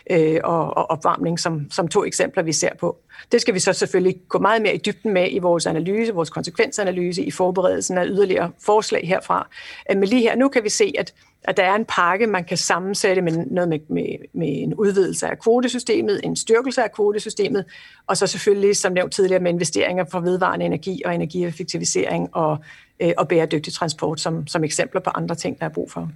øh, 0.10 0.40
og, 0.44 0.78
og 0.78 0.92
opvarmning, 0.92 1.40
som, 1.40 1.72
som 1.72 1.88
to 1.88 2.06
eksempler, 2.06 2.44
vi 2.44 2.54
ser 2.54 2.76
på. 2.80 2.98
Det 3.32 3.42
skal 3.42 3.54
vi 3.54 3.60
så 3.60 3.74
selvfølgelig 3.74 4.22
gå 4.30 4.40
meget 4.40 4.62
mere 4.62 4.76
i 4.76 4.78
dybden 4.78 5.14
med 5.14 5.28
i 5.32 5.40
vores 5.40 5.66
analyse, 5.66 6.14
vores 6.14 6.30
konsekvensanalyse, 6.30 7.24
i 7.24 7.32
forberedelsen 7.32 7.98
af 7.98 8.06
yderligere 8.08 8.52
forslag 8.66 9.08
herfra. 9.08 9.48
Øh, 9.92 9.98
men 9.98 10.10
lige 10.10 10.22
her 10.22 10.36
nu 10.36 10.48
kan 10.50 10.64
vi 10.64 10.70
se, 10.70 10.94
at 11.00 11.14
at 11.44 11.58
der 11.58 11.64
er 11.64 11.76
en 11.76 11.86
pakke, 11.86 12.28
man 12.28 12.44
kan 12.44 12.58
sammensætte 12.58 13.22
med 13.22 13.32
noget 13.32 13.70
med, 13.70 13.80
med, 13.90 14.06
med 14.34 14.48
en 14.48 14.74
udvidelse 14.74 15.28
af 15.28 15.40
kvotesystemet, 15.40 16.22
en 16.24 16.36
styrkelse 16.36 16.84
af 16.84 16.92
kvotesystemet, 16.92 17.66
og 18.08 18.18
så 18.18 18.28
selvfølgelig, 18.28 18.78
som 18.78 18.94
nævnt 18.94 19.14
tidligere, 19.14 19.44
med 19.44 19.52
investeringer 19.52 20.06
for 20.12 20.20
vedvarende 20.20 20.66
energi 20.66 21.02
og 21.06 21.16
energieffektivisering 21.16 22.36
og, 22.36 22.58
øh, 23.02 23.12
og 23.18 23.28
bæredygtig 23.28 23.74
transport 23.74 24.20
som, 24.20 24.48
som 24.48 24.64
eksempler 24.64 25.02
på 25.02 25.10
andre 25.10 25.36
ting, 25.36 25.60
der 25.60 25.66
er 25.66 25.70
brug 25.70 25.92
for. 25.92 26.12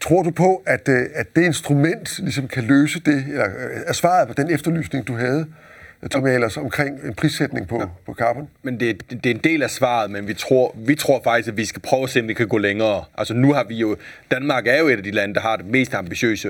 Tror 0.00 0.22
du 0.22 0.30
på, 0.30 0.62
at, 0.66 0.88
øh, 0.88 1.06
at 1.14 1.36
det 1.36 1.42
instrument 1.42 2.18
ligesom 2.18 2.48
kan 2.48 2.64
løse 2.64 3.00
det, 3.00 3.24
eller 3.28 3.46
øh, 3.46 3.80
er 3.86 3.92
svaret 3.92 4.28
på 4.28 4.34
den 4.34 4.50
efterlysning, 4.50 5.06
du 5.06 5.16
havde, 5.16 5.46
Tom 6.10 6.26
Ahlers, 6.26 6.56
omkring 6.56 7.00
en 7.04 7.14
prissætning 7.14 7.68
på, 7.68 7.80
ja. 7.80 7.86
på 8.06 8.14
carbon? 8.14 8.48
Men 8.62 8.80
det, 8.80 9.10
det 9.10 9.26
er 9.26 9.34
en 9.34 9.40
del 9.44 9.62
af 9.62 9.70
svaret, 9.70 10.10
men 10.10 10.28
vi 10.28 10.34
tror, 10.34 10.76
vi 10.78 10.94
tror 10.94 11.20
faktisk, 11.24 11.48
at 11.48 11.56
vi 11.56 11.64
skal 11.64 11.82
prøve 11.82 12.02
at 12.02 12.10
se, 12.10 12.20
om 12.20 12.28
vi 12.28 12.34
kan 12.34 12.48
gå 12.48 12.58
længere. 12.58 13.04
Altså 13.18 13.34
nu 13.34 13.52
har 13.52 13.64
vi 13.64 13.74
jo, 13.74 13.96
Danmark 14.30 14.66
er 14.66 14.78
jo 14.78 14.88
et 14.88 14.96
af 14.96 15.02
de 15.02 15.10
lande, 15.10 15.34
der 15.34 15.40
har 15.40 15.56
det 15.56 15.66
mest 15.66 15.94
ambitiøse, 15.94 16.48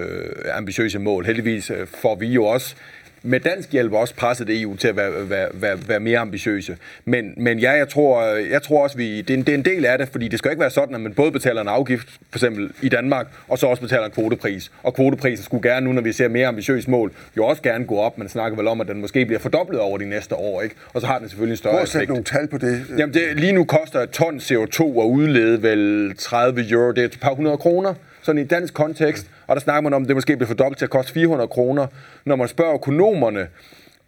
ambitiøse 0.52 0.98
mål. 0.98 1.26
Heldigvis 1.26 1.70
øh, 1.70 1.86
får 1.86 2.14
vi 2.14 2.26
jo 2.26 2.44
også 2.44 2.76
med 3.22 3.40
dansk 3.40 3.72
hjælp 3.72 3.92
også 3.92 4.14
presset 4.14 4.62
EU 4.62 4.76
til 4.76 4.88
at 4.88 4.96
være, 4.96 5.30
være, 5.30 5.48
være, 5.54 5.78
være 5.88 6.00
mere 6.00 6.18
ambitiøse. 6.18 6.76
Men, 7.04 7.34
men 7.36 7.58
ja, 7.58 7.70
jeg 7.70 7.88
tror, 7.88 8.24
jeg 8.24 8.62
tror 8.62 8.82
også, 8.82 8.96
vi, 8.96 9.20
det, 9.20 9.30
er 9.30 9.34
en, 9.34 9.40
det 9.40 9.48
er 9.48 9.58
en 9.58 9.64
del 9.64 9.84
af 9.84 9.98
det, 9.98 10.08
fordi 10.08 10.28
det 10.28 10.38
skal 10.38 10.50
ikke 10.50 10.60
være 10.60 10.70
sådan, 10.70 10.94
at 10.94 11.00
man 11.00 11.14
både 11.14 11.32
betaler 11.32 11.60
en 11.60 11.68
afgift, 11.68 12.08
for 12.08 12.38
eksempel 12.38 12.70
i 12.82 12.88
Danmark, 12.88 13.26
og 13.48 13.58
så 13.58 13.66
også 13.66 13.82
betaler 13.82 14.04
en 14.04 14.10
kvotepris. 14.10 14.70
Og 14.82 14.94
kvoteprisen 14.94 15.44
skulle 15.44 15.70
gerne, 15.70 15.86
nu 15.86 15.92
når 15.92 16.02
vi 16.02 16.12
ser 16.12 16.28
mere 16.28 16.46
ambitiøse 16.46 16.90
mål, 16.90 17.12
jo 17.36 17.44
også 17.44 17.62
gerne 17.62 17.84
gå 17.84 17.96
op. 17.96 18.18
Man 18.18 18.28
snakker 18.28 18.56
vel 18.56 18.68
om, 18.68 18.80
at 18.80 18.88
den 18.88 19.00
måske 19.00 19.26
bliver 19.26 19.40
fordoblet 19.40 19.80
over 19.80 19.98
de 19.98 20.04
næste 20.04 20.34
år, 20.34 20.62
ikke? 20.62 20.74
Og 20.94 21.00
så 21.00 21.06
har 21.06 21.18
den 21.18 21.28
selvfølgelig 21.28 21.52
en 21.52 21.56
større 21.56 21.72
Prøv 21.72 21.82
at 21.82 21.88
sætte 21.88 22.06
nogle 22.06 22.24
tal 22.24 22.48
på 22.48 22.58
det. 22.58 22.84
Jamen, 22.98 23.14
det, 23.14 23.22
lige 23.36 23.52
nu 23.52 23.64
koster 23.64 24.00
et 24.00 24.10
ton 24.10 24.36
CO2 24.36 24.82
at 24.82 25.06
udlede 25.06 25.62
vel 25.62 26.14
30 26.18 26.70
euro, 26.70 26.92
det 26.92 26.98
er 26.98 27.04
et 27.04 27.18
par 27.20 27.34
hundrede 27.34 27.56
kroner 27.56 27.94
sådan 28.22 28.42
i 28.42 28.44
dansk 28.44 28.74
kontekst, 28.74 29.26
og 29.50 29.56
der 29.56 29.60
snakker 29.60 29.80
man 29.80 29.94
om, 29.94 30.02
at 30.02 30.08
det 30.08 30.16
måske 30.16 30.36
bliver 30.36 30.46
fordoblet 30.46 30.78
til 30.78 30.84
at 30.84 30.90
koste 30.90 31.12
400 31.12 31.48
kroner. 31.48 31.86
Når 32.24 32.36
man 32.36 32.48
spørger 32.48 32.74
økonomerne, 32.74 33.48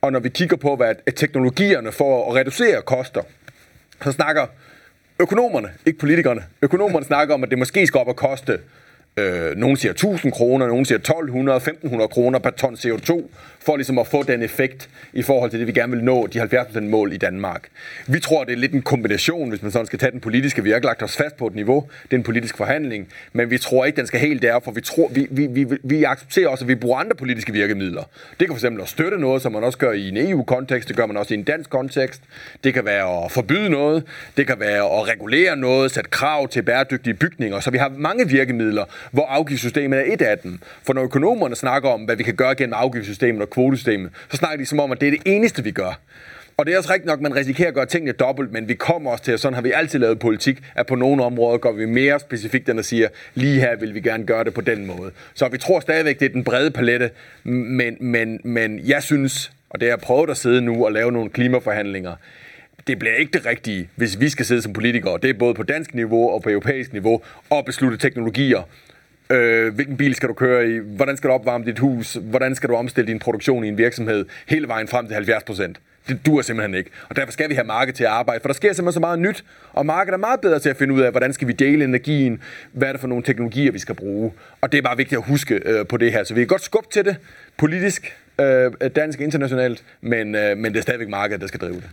og 0.00 0.12
når 0.12 0.20
vi 0.20 0.28
kigger 0.28 0.56
på, 0.56 0.76
hvad 0.76 1.12
teknologierne 1.16 1.92
for 1.92 2.30
at 2.30 2.34
reducere 2.34 2.82
koster, 2.82 3.22
så 4.04 4.12
snakker 4.12 4.46
økonomerne, 5.18 5.68
ikke 5.86 5.98
politikerne, 5.98 6.44
økonomerne 6.62 7.06
snakker 7.06 7.34
om, 7.34 7.42
at 7.42 7.50
det 7.50 7.58
måske 7.58 7.86
skal 7.86 7.98
op 8.00 8.08
og 8.08 8.16
koste 8.16 8.60
Øh, 9.16 9.56
nogen 9.56 9.76
siger 9.76 9.92
1000 9.92 10.32
kroner, 10.32 10.66
nogen 10.66 10.84
siger 10.84 10.98
1200, 10.98 11.56
1500 11.56 12.08
kroner 12.08 12.38
per 12.38 12.50
ton 12.50 12.74
CO2, 12.74 13.22
for 13.60 13.76
ligesom 13.76 13.98
at 13.98 14.06
få 14.06 14.22
den 14.22 14.42
effekt 14.42 14.88
i 15.12 15.22
forhold 15.22 15.50
til 15.50 15.58
det, 15.58 15.66
vi 15.66 15.72
gerne 15.72 15.92
vil 15.92 16.04
nå, 16.04 16.26
de 16.26 16.42
70% 16.42 16.80
mål 16.80 17.12
i 17.12 17.16
Danmark. 17.16 17.68
Vi 18.06 18.20
tror, 18.20 18.44
det 18.44 18.52
er 18.52 18.56
lidt 18.56 18.72
en 18.72 18.82
kombination, 18.82 19.48
hvis 19.48 19.62
man 19.62 19.70
sådan 19.70 19.86
skal 19.86 19.98
tage 19.98 20.12
den 20.12 20.20
politiske. 20.20 20.62
Vi 20.62 20.70
har 20.70 20.76
ikke 20.76 20.86
lagt 20.86 21.02
os 21.02 21.16
fast 21.16 21.36
på 21.36 21.46
et 21.46 21.54
niveau. 21.54 21.88
Det 22.02 22.12
er 22.12 22.16
en 22.16 22.22
politisk 22.22 22.56
forhandling. 22.56 23.08
Men 23.32 23.50
vi 23.50 23.58
tror 23.58 23.84
ikke, 23.84 23.96
den 23.96 24.06
skal 24.06 24.20
helt 24.20 24.42
derop, 24.42 24.64
for 24.64 24.70
vi, 24.70 24.80
tror, 24.80 25.08
vi, 25.08 25.26
vi, 25.30 25.46
vi, 25.46 25.66
vi 25.84 26.04
accepterer 26.04 26.48
også, 26.48 26.64
at 26.64 26.68
vi 26.68 26.74
bruger 26.74 26.98
andre 26.98 27.16
politiske 27.16 27.52
virkemidler. 27.52 28.02
Det 28.40 28.48
kan 28.48 28.56
fx 28.56 28.64
at 28.64 28.88
støtte 28.88 29.18
noget, 29.18 29.42
som 29.42 29.52
man 29.52 29.64
også 29.64 29.78
gør 29.78 29.92
i 29.92 30.08
en 30.08 30.16
EU-kontekst. 30.16 30.88
Det 30.88 30.96
gør 30.96 31.06
man 31.06 31.16
også 31.16 31.34
i 31.34 31.36
en 31.36 31.44
dansk 31.44 31.70
kontekst. 31.70 32.22
Det 32.64 32.74
kan 32.74 32.84
være 32.84 33.24
at 33.24 33.32
forbyde 33.32 33.70
noget. 33.70 34.04
Det 34.36 34.46
kan 34.46 34.60
være 34.60 35.00
at 35.00 35.08
regulere 35.08 35.56
noget, 35.56 35.90
sætte 35.90 36.10
krav 36.10 36.48
til 36.48 36.62
bæredygtige 36.62 37.14
bygninger. 37.14 37.60
Så 37.60 37.70
vi 37.70 37.78
har 37.78 37.92
mange 37.96 38.28
virkemidler, 38.28 38.84
hvor 39.10 39.26
afgiftssystemet 39.26 39.98
er 39.98 40.12
et 40.12 40.22
af 40.22 40.38
dem. 40.38 40.58
For 40.86 40.92
når 40.92 41.02
økonomerne 41.02 41.56
snakker 41.56 41.88
om, 41.88 42.00
hvad 42.00 42.16
vi 42.16 42.22
kan 42.22 42.34
gøre 42.34 42.54
gennem 42.54 42.74
afgiftssystemet 42.74 43.42
og 43.42 43.50
kvotesystemet, 43.50 44.10
så 44.30 44.36
snakker 44.36 44.58
de 44.58 44.66
som 44.66 44.80
om, 44.80 44.92
at 44.92 45.00
det 45.00 45.06
er 45.06 45.10
det 45.10 45.22
eneste, 45.24 45.64
vi 45.64 45.70
gør. 45.70 46.00
Og 46.56 46.66
det 46.66 46.74
er 46.74 46.78
også 46.78 46.90
rigtigt 46.90 47.06
nok, 47.06 47.18
at 47.18 47.22
man 47.22 47.36
risikerer 47.36 47.68
at 47.68 47.74
gøre 47.74 47.86
tingene 47.86 48.12
dobbelt, 48.12 48.52
men 48.52 48.68
vi 48.68 48.74
kommer 48.74 49.10
også 49.10 49.24
til, 49.24 49.34
og 49.34 49.40
sådan 49.40 49.54
har 49.54 49.62
vi 49.62 49.72
altid 49.72 49.98
lavet 49.98 50.18
politik, 50.18 50.58
at 50.74 50.86
på 50.86 50.94
nogle 50.94 51.24
områder 51.24 51.58
går 51.58 51.72
vi 51.72 51.86
mere 51.86 52.20
specifikt, 52.20 52.68
end 52.68 52.78
at 52.78 52.84
sige, 52.84 53.08
lige 53.34 53.60
her 53.60 53.76
vil 53.76 53.94
vi 53.94 54.00
gerne 54.00 54.24
gøre 54.26 54.44
det 54.44 54.54
på 54.54 54.60
den 54.60 54.86
måde. 54.86 55.10
Så 55.34 55.48
vi 55.48 55.58
tror 55.58 55.80
stadigvæk, 55.80 56.20
det 56.20 56.26
er 56.26 56.32
den 56.32 56.44
brede 56.44 56.70
palette, 56.70 57.10
men, 57.44 57.96
men, 58.00 58.40
men 58.44 58.80
jeg 58.84 59.02
synes, 59.02 59.52
og 59.70 59.80
det 59.80 59.88
har 59.88 59.96
jeg 59.96 60.00
prøvet 60.00 60.30
at 60.30 60.36
sidde 60.36 60.60
nu 60.60 60.84
og 60.84 60.92
lave 60.92 61.12
nogle 61.12 61.30
klimaforhandlinger, 61.30 62.14
det 62.86 62.98
bliver 62.98 63.14
ikke 63.14 63.32
det 63.32 63.46
rigtige, 63.46 63.88
hvis 63.96 64.20
vi 64.20 64.28
skal 64.28 64.46
sidde 64.46 64.62
som 64.62 64.72
politikere. 64.72 65.18
Det 65.22 65.30
er 65.30 65.34
både 65.34 65.54
på 65.54 65.62
dansk 65.62 65.94
niveau 65.94 66.30
og 66.30 66.42
på 66.42 66.50
europæisk 66.50 66.92
niveau 66.92 67.22
og 67.50 67.64
beslutte 67.64 67.96
teknologier, 67.96 68.62
Øh, 69.32 69.74
hvilken 69.74 69.96
bil 69.96 70.14
skal 70.14 70.28
du 70.28 70.34
køre 70.34 70.70
i? 70.70 70.78
Hvordan 70.78 71.16
skal 71.16 71.30
du 71.30 71.34
opvarme 71.34 71.64
dit 71.64 71.78
hus? 71.78 72.18
Hvordan 72.22 72.54
skal 72.54 72.68
du 72.68 72.74
omstille 72.74 73.08
din 73.08 73.18
produktion 73.18 73.64
i 73.64 73.68
en 73.68 73.78
virksomhed? 73.78 74.24
Hele 74.46 74.68
vejen 74.68 74.88
frem 74.88 75.06
til 75.06 75.14
70 75.14 75.42
procent. 75.44 75.80
Det 76.08 76.26
dur 76.26 76.42
simpelthen 76.42 76.74
ikke. 76.74 76.90
Og 77.08 77.16
derfor 77.16 77.32
skal 77.32 77.48
vi 77.48 77.54
have 77.54 77.66
markedet 77.66 77.94
til 77.96 78.04
at 78.04 78.10
arbejde, 78.10 78.40
for 78.40 78.48
der 78.48 78.54
sker 78.54 78.72
simpelthen 78.72 78.92
så 78.92 79.00
meget 79.00 79.18
nyt, 79.18 79.44
og 79.72 79.86
markedet 79.86 80.14
er 80.14 80.18
meget 80.18 80.40
bedre 80.40 80.58
til 80.58 80.68
at 80.68 80.76
finde 80.76 80.94
ud 80.94 81.00
af, 81.00 81.10
hvordan 81.10 81.32
skal 81.32 81.48
vi 81.48 81.52
dele 81.52 81.84
energien, 81.84 82.42
hvad 82.72 82.88
er 82.88 82.92
det 82.92 83.00
for 83.00 83.08
nogle 83.08 83.24
teknologier, 83.24 83.72
vi 83.72 83.78
skal 83.78 83.94
bruge. 83.94 84.32
Og 84.60 84.72
det 84.72 84.78
er 84.78 84.82
bare 84.82 84.96
vigtigt 84.96 85.18
at 85.18 85.24
huske 85.24 85.54
øh, 85.54 85.86
på 85.86 85.96
det 85.96 86.12
her. 86.12 86.24
Så 86.24 86.34
vi 86.34 86.40
kan 86.40 86.46
godt 86.46 86.62
skubbe 86.62 86.88
til 86.92 87.04
det 87.04 87.16
politisk, 87.56 88.16
øh, 88.40 88.72
dansk 88.96 89.20
internationalt, 89.20 89.84
men, 90.00 90.34
øh, 90.34 90.56
men 90.56 90.72
det 90.72 90.78
er 90.78 90.82
stadigvæk 90.82 91.08
markedet, 91.08 91.40
der 91.40 91.46
skal 91.46 91.60
drive 91.60 91.74
det. 91.74 91.90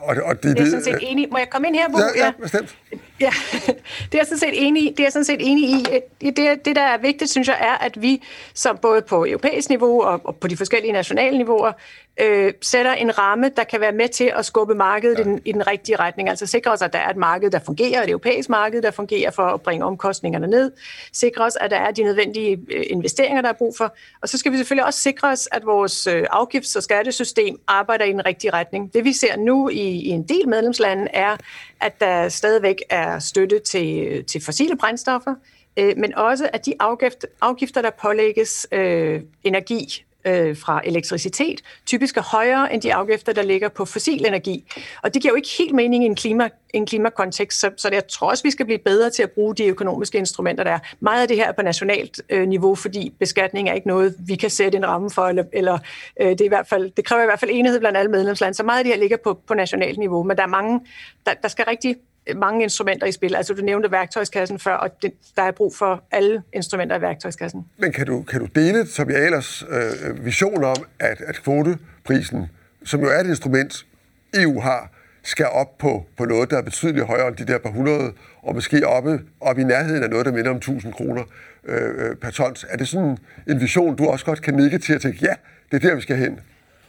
Og, 0.00 0.16
og 0.24 0.42
det, 0.42 0.42
det, 0.42 0.56
jeg 0.56 0.64
er 0.64 0.70
sådan 0.70 0.84
set 0.84 0.98
enig. 1.00 1.28
Må 1.30 1.38
jeg 1.38 1.50
komme 1.50 1.68
ind 1.68 1.76
her, 1.76 1.88
Bo? 1.88 1.98
Ja, 1.98 2.24
ja, 2.24 2.32
bestemt. 2.42 2.76
Ja, 3.20 3.30
det 3.66 4.14
er 4.14 4.18
jeg 4.18 4.26
sådan 4.26 4.38
set 4.38 4.66
enig 4.66 4.82
i. 4.82 4.90
Det 4.90 5.00
er 5.00 5.04
jeg 5.04 5.12
sådan 5.12 5.24
set 5.24 5.40
enig 5.40 5.64
i. 5.70 5.84
Det, 6.20 6.64
det, 6.64 6.76
der 6.76 6.82
er 6.82 6.98
vigtigt, 6.98 7.30
synes 7.30 7.48
jeg, 7.48 7.58
er, 7.60 7.84
at 7.84 8.02
vi 8.02 8.22
som 8.54 8.78
både 8.82 9.02
på 9.02 9.24
europæisk 9.24 9.68
niveau 9.68 10.02
og, 10.02 10.20
og 10.24 10.36
på 10.36 10.48
de 10.48 10.56
forskellige 10.56 10.92
nationale 10.92 11.38
niveauer 11.38 11.72
øh, 12.20 12.52
sætter 12.62 12.92
en 12.92 13.18
ramme, 13.18 13.50
der 13.56 13.64
kan 13.64 13.80
være 13.80 13.92
med 13.92 14.08
til 14.08 14.32
at 14.36 14.44
skubbe 14.44 14.74
markedet 14.74 15.18
ja. 15.18 15.20
i, 15.20 15.24
den, 15.24 15.40
i 15.44 15.52
den 15.52 15.66
rigtige 15.66 15.96
retning. 15.96 16.28
Altså 16.28 16.46
sikre 16.46 16.70
os, 16.70 16.82
at 16.82 16.92
der 16.92 16.98
er 16.98 17.10
et 17.10 17.16
marked, 17.16 17.50
der 17.50 17.58
fungerer, 17.66 18.02
et 18.02 18.08
europæisk 18.08 18.48
marked, 18.48 18.82
der 18.82 18.90
fungerer 18.90 19.30
for 19.30 19.42
at 19.42 19.60
bringe 19.60 19.84
omkostningerne 19.84 20.46
ned. 20.46 20.72
Sikre 21.12 21.44
os, 21.44 21.56
at 21.60 21.70
der 21.70 21.76
er 21.76 21.90
de 21.90 22.02
nødvendige 22.02 22.58
øh, 22.70 22.84
investeringer, 22.90 23.42
der 23.42 23.48
er 23.48 23.52
brug 23.52 23.74
for. 23.76 23.94
Og 24.22 24.28
så 24.28 24.38
skal 24.38 24.52
vi 24.52 24.56
selvfølgelig 24.56 24.84
også 24.84 25.00
sikre 25.00 25.28
os, 25.28 25.48
at 25.52 25.66
vores 25.66 26.06
øh, 26.06 26.26
afgifts- 26.32 26.76
og 26.76 26.82
skattesystem 26.82 27.60
arbejder 27.68 28.04
i 28.04 28.12
den 28.12 28.26
rigtige 28.26 28.52
retning. 28.52 28.94
Det 28.94 29.04
vi 29.04 29.12
ser 29.12 29.36
nu 29.36 29.67
i, 29.68 29.80
i 29.80 30.08
en 30.08 30.22
del 30.22 30.48
medlemslande 30.48 31.08
er, 31.12 31.36
at 31.80 32.00
der 32.00 32.28
stadigvæk 32.28 32.76
er 32.90 33.18
støtte 33.18 33.58
til, 33.58 34.24
til 34.24 34.44
fossile 34.44 34.76
brændstoffer, 34.76 35.34
øh, 35.76 35.94
men 35.96 36.14
også 36.14 36.48
at 36.52 36.66
de 36.66 36.74
afgift, 36.80 37.26
afgifter, 37.40 37.82
der 37.82 37.90
pålægges 38.02 38.66
øh, 38.72 39.22
energi, 39.44 40.04
øh, 40.24 40.56
fra 40.56 40.80
elektricitet, 40.84 41.60
typisk 41.86 42.16
er 42.16 42.22
højere 42.22 42.72
end 42.74 42.82
de 42.82 42.94
afgifter, 42.94 43.32
der 43.32 43.42
ligger 43.42 43.68
på 43.68 43.84
fossil 43.84 44.26
energi. 44.26 44.72
Og 45.02 45.14
det 45.14 45.22
giver 45.22 45.32
jo 45.32 45.36
ikke 45.36 45.48
helt 45.58 45.74
mening 45.74 46.04
i 46.04 46.06
en, 46.06 46.14
klima, 46.14 46.48
en 46.74 46.86
klimakontekst, 46.86 47.60
så, 47.60 47.70
så 47.76 47.88
jeg 47.92 48.08
tror 48.08 48.30
også, 48.30 48.44
vi 48.44 48.50
skal 48.50 48.66
blive 48.66 48.78
bedre 48.78 49.10
til 49.10 49.22
at 49.22 49.30
bruge 49.30 49.54
de 49.54 49.66
økonomiske 49.66 50.18
instrumenter, 50.18 50.64
der 50.64 50.70
er. 50.70 50.78
Meget 51.00 51.22
af 51.22 51.28
det 51.28 51.36
her 51.36 51.48
er 51.48 51.52
på 51.52 51.62
nationalt 51.62 52.20
øh, 52.30 52.48
niveau, 52.48 52.74
fordi 52.74 53.12
beskatning 53.18 53.68
er 53.68 53.72
ikke 53.72 53.88
noget, 53.88 54.14
vi 54.18 54.34
kan 54.36 54.50
sætte 54.50 54.78
en 54.78 54.86
ramme 54.86 55.10
for, 55.10 55.26
eller, 55.26 55.44
eller 55.52 55.78
øh, 56.20 56.30
det, 56.30 56.40
er 56.40 56.44
i 56.44 56.48
hvert 56.48 56.68
fald, 56.68 56.90
det 56.90 57.04
kræver 57.04 57.22
i 57.22 57.26
hvert 57.26 57.40
fald 57.40 57.50
enighed 57.54 57.80
blandt 57.80 57.98
alle 57.98 58.10
medlemslande, 58.10 58.54
så 58.54 58.62
meget 58.62 58.78
af 58.78 58.84
det 58.84 58.92
her 58.92 59.00
ligger 59.00 59.16
på, 59.24 59.40
på 59.46 59.54
nationalt 59.54 59.98
niveau, 59.98 60.22
men 60.22 60.36
der 60.36 60.42
er 60.42 60.46
mange, 60.46 60.80
der, 61.26 61.34
der 61.34 61.48
skal 61.48 61.64
rigtig 61.64 61.96
mange 62.36 62.62
instrumenter 62.62 63.06
i 63.06 63.12
spil. 63.12 63.36
Altså 63.36 63.54
du 63.54 63.62
nævnte 63.62 63.90
værktøjskassen 63.90 64.58
før, 64.58 64.74
og 64.74 65.02
det, 65.02 65.12
der 65.36 65.42
er 65.42 65.50
brug 65.50 65.74
for 65.74 66.04
alle 66.10 66.42
instrumenter 66.52 66.98
i 66.98 67.00
værktøjskassen. 67.00 67.66
Men 67.78 67.92
kan 67.92 68.06
du, 68.06 68.22
kan 68.22 68.40
du 68.40 68.46
dele 68.54 68.86
Tobi 68.86 69.12
Ahlers 69.12 69.64
øh, 69.70 70.24
vision 70.24 70.64
om, 70.64 70.76
at, 70.98 71.20
at 71.20 71.42
kvoteprisen, 71.42 72.46
som 72.84 73.00
jo 73.00 73.06
er 73.06 73.20
et 73.20 73.26
instrument, 73.26 73.86
EU 74.34 74.60
har, 74.60 74.90
skal 75.22 75.46
op 75.46 75.78
på, 75.78 76.06
på 76.16 76.24
noget, 76.24 76.50
der 76.50 76.58
er 76.58 76.62
betydeligt 76.62 77.06
højere 77.06 77.28
end 77.28 77.36
de 77.36 77.46
der 77.46 77.58
par 77.58 77.70
hundrede, 77.70 78.12
og 78.42 78.54
måske 78.54 78.86
oppe, 78.86 79.20
op 79.40 79.58
i 79.58 79.64
nærheden 79.64 80.02
af 80.02 80.10
noget, 80.10 80.26
der 80.26 80.32
minder 80.32 80.50
om 80.50 80.56
1000 80.56 80.92
kroner 80.92 81.24
øh, 81.64 82.16
per 82.16 82.30
tons. 82.30 82.66
Er 82.68 82.76
det 82.76 82.88
sådan 82.88 83.18
en 83.48 83.60
vision, 83.60 83.96
du 83.96 84.06
også 84.06 84.24
godt 84.24 84.42
kan 84.42 84.54
nikke 84.54 84.78
til 84.78 84.92
at 84.92 85.00
tænke, 85.00 85.18
ja, 85.22 85.34
det 85.70 85.84
er 85.84 85.88
der, 85.88 85.94
vi 85.94 86.00
skal 86.00 86.16
hen? 86.16 86.40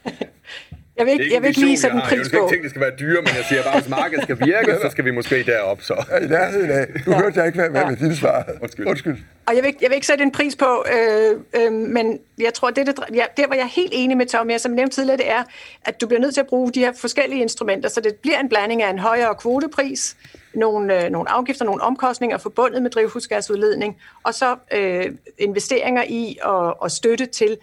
Jeg 0.99 1.05
vil 1.05 1.13
ikke, 1.13 1.33
jeg 1.33 1.41
vil 1.41 1.47
ikke 1.47 1.59
lige 1.59 1.77
sætte 1.77 1.95
en 1.95 2.01
pris 2.01 2.29
på. 2.29 2.35
Jeg 2.35 2.43
ikke 2.43 2.51
tænke, 2.51 2.63
det 2.63 2.69
skal 2.69 2.81
være 2.81 2.95
dyre, 2.99 3.21
men 3.21 3.31
jeg 3.37 3.45
siger 3.49 3.63
bare, 3.63 3.75
at 3.75 3.81
hvis 3.81 3.89
markedet 3.89 4.23
skal 4.23 4.39
virke, 4.39 4.77
så 4.81 4.89
skal 4.89 5.05
vi 5.05 5.11
måske 5.11 5.43
derop. 5.43 5.81
Så. 5.81 6.05
I 6.21 6.27
nærheden 6.27 6.71
af. 6.71 6.87
Du 7.05 7.11
ja. 7.11 7.17
hørte 7.17 7.39
jeg 7.39 7.45
ikke, 7.47 7.59
hvad, 7.59 7.69
hvad 7.69 7.81
ja. 8.01 8.07
dit 8.07 8.17
svar. 8.17 8.45
Undskyld. 8.61 8.87
Undskyld. 8.87 9.17
Og 9.47 9.55
jeg 9.55 9.63
vil, 9.63 9.75
jeg 9.81 9.89
vil 9.89 9.95
ikke 9.95 10.07
sætte 10.07 10.23
en 10.23 10.31
pris 10.31 10.55
på, 10.55 10.85
øh, 10.93 11.61
øh, 11.61 11.71
men 11.71 12.19
jeg 12.39 12.53
tror, 12.53 12.69
det, 12.69 12.87
det, 12.87 12.99
ja, 13.13 13.23
der 13.37 13.47
var 13.47 13.55
jeg 13.55 13.65
helt 13.65 13.91
enig 13.93 14.17
med 14.17 14.25
Tom, 14.25 14.49
jeg 14.49 14.61
som 14.61 14.71
nævnte 14.71 14.95
tidligere, 14.95 15.17
det 15.17 15.29
er, 15.29 15.43
at 15.85 16.01
du 16.01 16.07
bliver 16.07 16.21
nødt 16.21 16.33
til 16.33 16.41
at 16.41 16.47
bruge 16.47 16.71
de 16.71 16.79
her 16.79 16.93
forskellige 16.93 17.41
instrumenter, 17.41 17.89
så 17.89 18.01
det 18.01 18.15
bliver 18.15 18.39
en 18.39 18.49
blanding 18.49 18.83
af 18.83 18.89
en 18.89 18.99
højere 18.99 19.35
kvotepris, 19.35 20.15
nogle, 20.53 21.05
øh, 21.05 21.11
nogle 21.11 21.29
afgifter, 21.29 21.65
nogle 21.65 21.81
omkostninger 21.81 22.37
forbundet 22.37 22.81
med 22.81 22.89
drivhusgasudledning, 22.89 23.97
og 24.23 24.33
så 24.33 24.55
øh, 24.73 25.05
investeringer 25.37 26.03
i 26.07 26.37
og, 26.41 26.81
og 26.81 26.91
støtte 26.91 27.25
til 27.25 27.57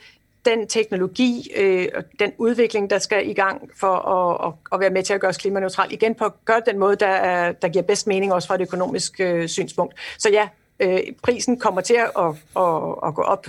den 0.46 0.66
teknologi 0.66 1.50
øh, 1.56 1.88
og 1.94 2.04
den 2.18 2.32
udvikling, 2.38 2.90
der 2.90 2.98
skal 2.98 3.30
i 3.30 3.32
gang 3.32 3.70
for 3.76 3.94
at, 3.96 4.46
at, 4.46 4.52
at 4.72 4.80
være 4.80 4.90
med 4.90 5.02
til 5.02 5.14
at 5.14 5.20
gøre 5.20 5.28
os 5.28 5.37
klimaneutralt, 5.37 5.92
igen 5.92 6.14
på 6.14 6.24
at 6.24 6.32
gøre 6.44 6.62
den 6.66 6.78
måde, 6.78 6.96
der, 6.96 7.06
er, 7.06 7.52
der 7.52 7.68
giver 7.68 7.82
bedst 7.82 8.06
mening 8.06 8.32
også 8.32 8.48
fra 8.48 8.54
et 8.54 8.61
økonomisk 8.61 9.20
øh, 9.20 9.48
synspunkt. 9.48 9.94
Så 10.18 10.30
ja, 10.30 10.48
øh, 10.80 11.00
prisen 11.22 11.59
kommer 11.59 11.80
til 11.80 11.94
at, 11.94 12.11
at, 12.18 12.28
at, 12.56 12.94
at 13.06 13.14
gå 13.14 13.22
op 13.22 13.46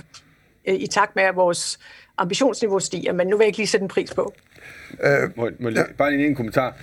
øh, 0.68 0.74
i 0.74 0.86
takt 0.86 1.16
med, 1.16 1.24
at 1.24 1.36
vores 1.36 1.78
ambitionsniveau 2.18 2.80
stiger, 2.80 3.12
men 3.12 3.26
nu 3.26 3.36
vil 3.36 3.44
jeg 3.44 3.48
ikke 3.48 3.58
lige 3.58 3.66
sætte 3.66 3.84
en 3.84 3.88
pris 3.88 4.14
på. 4.14 4.34
Øh, 5.02 5.30
må, 5.36 5.50
må 5.58 5.68
ja. 5.68 5.82
Bare 5.98 6.12
en, 6.14 6.20
en 6.20 6.34
kommentar. 6.34 6.76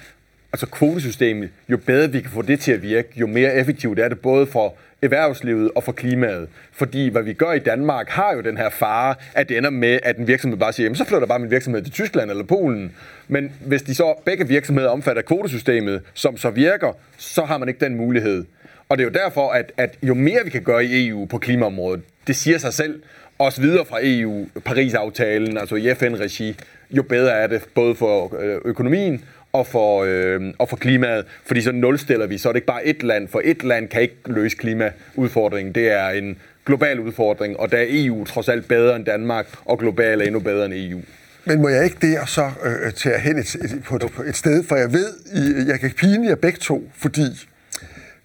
Altså 0.54 0.68
kvotesystemet, 0.68 1.50
jo 1.70 1.78
bedre 1.78 2.12
vi 2.12 2.22
kan 2.22 2.32
få 2.32 2.42
det 2.42 2.60
til 2.60 2.72
at 2.72 2.82
virke, 2.82 3.10
jo 3.16 3.28
mere 3.28 3.56
effektivt 3.56 4.00
er 4.00 4.10
det 4.10 4.20
både 4.20 4.48
for 4.48 4.76
erhvervslivet 5.06 5.72
og 5.76 5.84
for 5.84 5.92
klimaet. 5.92 6.48
Fordi 6.72 7.10
hvad 7.10 7.24
vi 7.24 7.34
gør 7.34 7.52
i 7.52 7.60
Danmark 7.60 8.10
har 8.10 8.34
jo 8.34 8.42
den 8.42 8.58
her 8.58 8.70
fare, 8.70 9.16
at 9.34 9.50
det 9.50 9.58
ender 9.58 9.70
med, 9.70 10.00
at 10.04 10.18
en 10.18 10.28
virksomhed 10.28 10.60
bare 10.60 10.74
siger, 10.74 10.86
jamen 10.86 10.96
så 10.96 11.06
flytter 11.06 11.28
bare 11.28 11.40
min 11.40 11.52
virksomhed 11.52 11.82
til 11.82 11.94
Tyskland 11.94 12.30
eller 12.30 12.44
Polen. 12.44 12.92
Men 13.28 13.52
hvis 13.66 13.82
de 13.82 13.96
så 13.96 14.14
begge 14.26 14.48
virksomheder 14.48 14.90
omfatter 14.90 15.22
kvotesystemet, 15.22 16.02
som 16.14 16.38
så 16.38 16.50
virker, 16.50 16.98
så 17.18 17.46
har 17.46 17.58
man 17.58 17.68
ikke 17.68 17.86
den 17.86 17.96
mulighed. 17.96 18.46
Og 18.90 18.98
det 18.98 19.04
er 19.04 19.08
jo 19.08 19.26
derfor, 19.26 19.50
at, 19.50 19.72
at 19.78 19.98
jo 20.04 20.14
mere 20.14 20.40
vi 20.44 20.50
kan 20.50 20.64
gøre 20.64 20.86
i 20.86 21.08
EU 21.08 21.26
på 21.26 21.38
klimaområdet, 21.38 22.02
det 22.28 22.36
siger 22.36 22.58
sig 22.58 22.74
selv, 22.74 23.02
også 23.40 23.62
videre 23.62 23.86
fra 23.86 24.00
EU, 24.02 24.48
Paris-aftalen, 24.66 25.58
altså 25.58 25.76
i 25.76 25.94
FN-regi, 25.94 26.56
jo 26.92 27.04
bedre 27.04 27.32
er 27.32 27.48
det 27.48 27.64
både 27.76 27.96
for 27.96 28.38
øh, 28.42 28.58
økonomien 28.66 29.24
og 29.56 29.68
for, 29.68 30.04
øh, 30.08 30.42
og 30.60 30.70
for 30.70 30.78
klimaet, 30.78 31.26
fordi 31.46 31.62
så 31.62 31.72
nulstiller 31.72 32.28
vi, 32.28 32.38
så 32.38 32.50
er 32.50 32.54
det 32.54 32.58
ikke 32.58 32.68
bare 32.68 32.86
et 32.86 33.04
land, 33.04 33.28
for 33.28 33.42
et 33.44 33.64
land 33.64 33.88
kan 33.88 34.02
ikke 34.02 34.16
løse 34.26 34.58
klimaudfordringen. 34.58 35.76
Det 35.76 35.92
er 35.92 36.10
en 36.10 36.38
global 36.66 37.00
udfordring, 37.00 37.60
og 37.60 37.72
der 37.72 37.78
er 37.78 37.86
EU 37.90 38.26
trods 38.26 38.50
alt 38.50 38.68
bedre 38.68 38.96
end 38.96 39.06
Danmark, 39.06 39.46
og 39.66 39.80
global 39.80 40.22
er 40.22 40.26
endnu 40.26 40.40
bedre 40.40 40.66
end 40.66 40.74
EU. 40.74 41.02
Men 41.46 41.62
må 41.62 41.70
jeg 41.70 41.84
ikke 41.84 41.98
der 42.02 42.26
så 42.26 42.52
øh, 42.66 42.92
tage 42.94 43.20
hen 43.20 43.38
et, 43.38 43.56
et, 43.56 43.84
på, 43.86 43.96
et, 43.96 44.12
på 44.16 44.24
et 44.24 44.36
sted, 44.36 44.64
for 44.64 44.76
jeg 44.76 44.94
ved, 44.94 45.14
I, 45.36 45.70
jeg 45.70 45.80
kan 45.80 45.92
pine 45.92 46.28
jer 46.28 46.36
begge 46.36 46.60
to, 46.60 46.92
fordi 46.98 47.48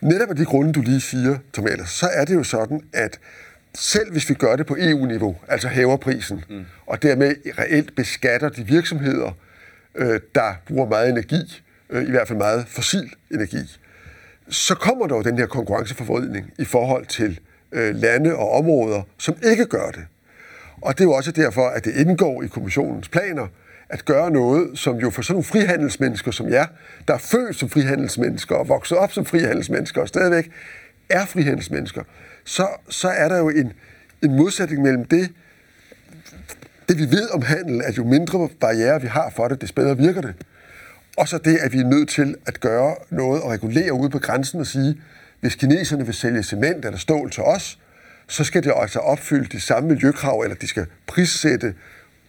netop 0.01 0.31
af 0.31 0.37
de 0.37 0.45
grunde, 0.45 0.73
du 0.73 0.81
lige 0.81 1.01
siger, 1.01 1.38
Tomater, 1.53 1.85
så 1.85 2.07
er 2.14 2.25
det 2.25 2.35
jo 2.35 2.43
sådan, 2.43 2.81
at 2.93 3.19
selv 3.75 4.12
hvis 4.12 4.29
vi 4.29 4.35
gør 4.35 4.57
det 4.57 4.66
på 4.66 4.77
EU-niveau, 4.79 5.37
altså 5.49 5.69
hæver 5.69 5.97
prisen, 5.97 6.45
mm. 6.49 6.64
og 6.87 7.03
dermed 7.03 7.35
reelt 7.59 7.97
beskatter 7.97 8.49
de 8.49 8.66
virksomheder, 8.66 9.33
øh, 9.94 10.20
der 10.35 10.55
bruger 10.68 10.88
meget 10.88 11.09
energi, 11.09 11.62
øh, 11.90 12.09
i 12.09 12.11
hvert 12.11 12.29
fald 12.29 12.38
meget 12.38 12.64
fossil 12.68 13.11
energi, 13.31 13.79
så 14.48 14.74
kommer 14.74 15.07
der 15.07 15.16
jo 15.16 15.22
den 15.22 15.38
her 15.38 15.46
konkurrenceforvridning 15.46 16.53
i 16.59 16.64
forhold 16.64 17.07
til 17.07 17.40
øh, 17.72 17.94
lande 17.94 18.37
og 18.37 18.53
områder, 18.53 19.03
som 19.18 19.37
ikke 19.50 19.66
gør 19.66 19.90
det. 19.90 20.05
Og 20.83 20.98
det 20.98 21.00
er 21.00 21.05
jo 21.05 21.12
også 21.12 21.33
derfor, 21.33 21.68
at 21.68 21.85
det 21.85 21.96
indgår 21.96 22.42
i 22.42 22.46
kommissionens 22.46 23.09
planer 23.09 23.46
at 23.88 24.05
gøre 24.05 24.31
noget, 24.31 24.79
som 24.79 24.96
jo 24.96 25.11
for 25.11 25.22
sådan 25.22 25.35
nogle 25.35 25.44
frihandelsmennesker 25.44 26.31
som 26.31 26.48
jer, 26.48 26.66
der 27.09 27.14
er 27.14 27.18
født 27.18 27.57
som 27.57 27.68
frihandelsmennesker 27.68 28.57
og 28.57 28.68
vokset 28.68 28.98
op 28.98 29.12
som 29.12 29.24
frihandelsmennesker 29.24 30.00
og 30.00 30.09
stadigvæk 30.09 30.50
er 31.09 31.26
frihandelsmennesker, 31.26 32.03
så, 32.44 32.68
så 32.88 33.09
er 33.09 33.29
der 33.29 33.38
jo 33.38 33.48
en, 33.48 33.72
en 34.22 34.37
modsætning 34.37 34.83
mellem 34.83 35.05
det, 35.05 35.31
det 36.90 36.98
vi 36.98 37.16
ved 37.16 37.31
om 37.31 37.42
handel, 37.42 37.83
at 37.83 37.98
jo 37.98 38.05
mindre 38.05 38.48
barriere 38.61 39.00
vi 39.00 39.07
har 39.07 39.33
for 39.37 39.48
det, 39.48 39.61
des 39.61 39.72
bedre 39.72 39.96
virker 39.98 40.20
det. 40.20 40.35
Og 41.16 41.29
så 41.29 41.38
det, 41.38 41.59
at 41.59 41.72
vi 41.72 41.79
er 41.79 41.85
nødt 41.85 42.09
til 42.09 42.37
at 42.46 42.61
gøre 42.61 42.94
noget 43.11 43.42
og 43.42 43.50
regulere 43.50 43.92
ude 43.92 44.11
på 44.11 44.18
grænsen 44.18 44.61
og 44.61 44.66
sige, 44.66 45.00
hvis 45.40 45.55
kineserne 45.55 46.05
vil 46.05 46.14
sælge 46.14 46.42
cement 46.42 46.85
eller 46.85 46.98
stål 46.98 47.31
til 47.31 47.42
os, 47.42 47.79
så 48.29 48.44
skal 48.44 48.64
det 48.64 48.72
altså 48.76 48.98
opfylde 48.98 49.48
de 49.53 49.61
samme 49.61 49.88
miljøkrav, 49.88 50.40
eller 50.40 50.57
de 50.57 50.66
skal 50.66 50.87
prissætte 51.07 51.74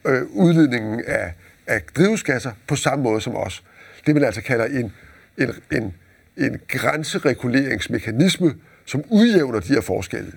øh, 0.05 0.23
udledningen 0.23 1.03
af, 1.07 1.33
af 1.67 1.81
drivhusgasser 1.97 2.51
på 2.67 2.75
samme 2.75 3.03
måde 3.03 3.21
som 3.21 3.35
os. 3.35 3.63
Det 4.05 4.15
man 4.15 4.23
altså 4.23 4.41
kalder 4.41 4.65
en, 4.65 4.93
en, 5.37 5.51
en, 5.71 5.93
en 6.37 6.59
grænsereguleringsmekanisme, 6.67 8.53
som 8.85 9.03
udjævner 9.09 9.59
de 9.59 9.73
her 9.73 9.81
forskelle. 9.81 10.31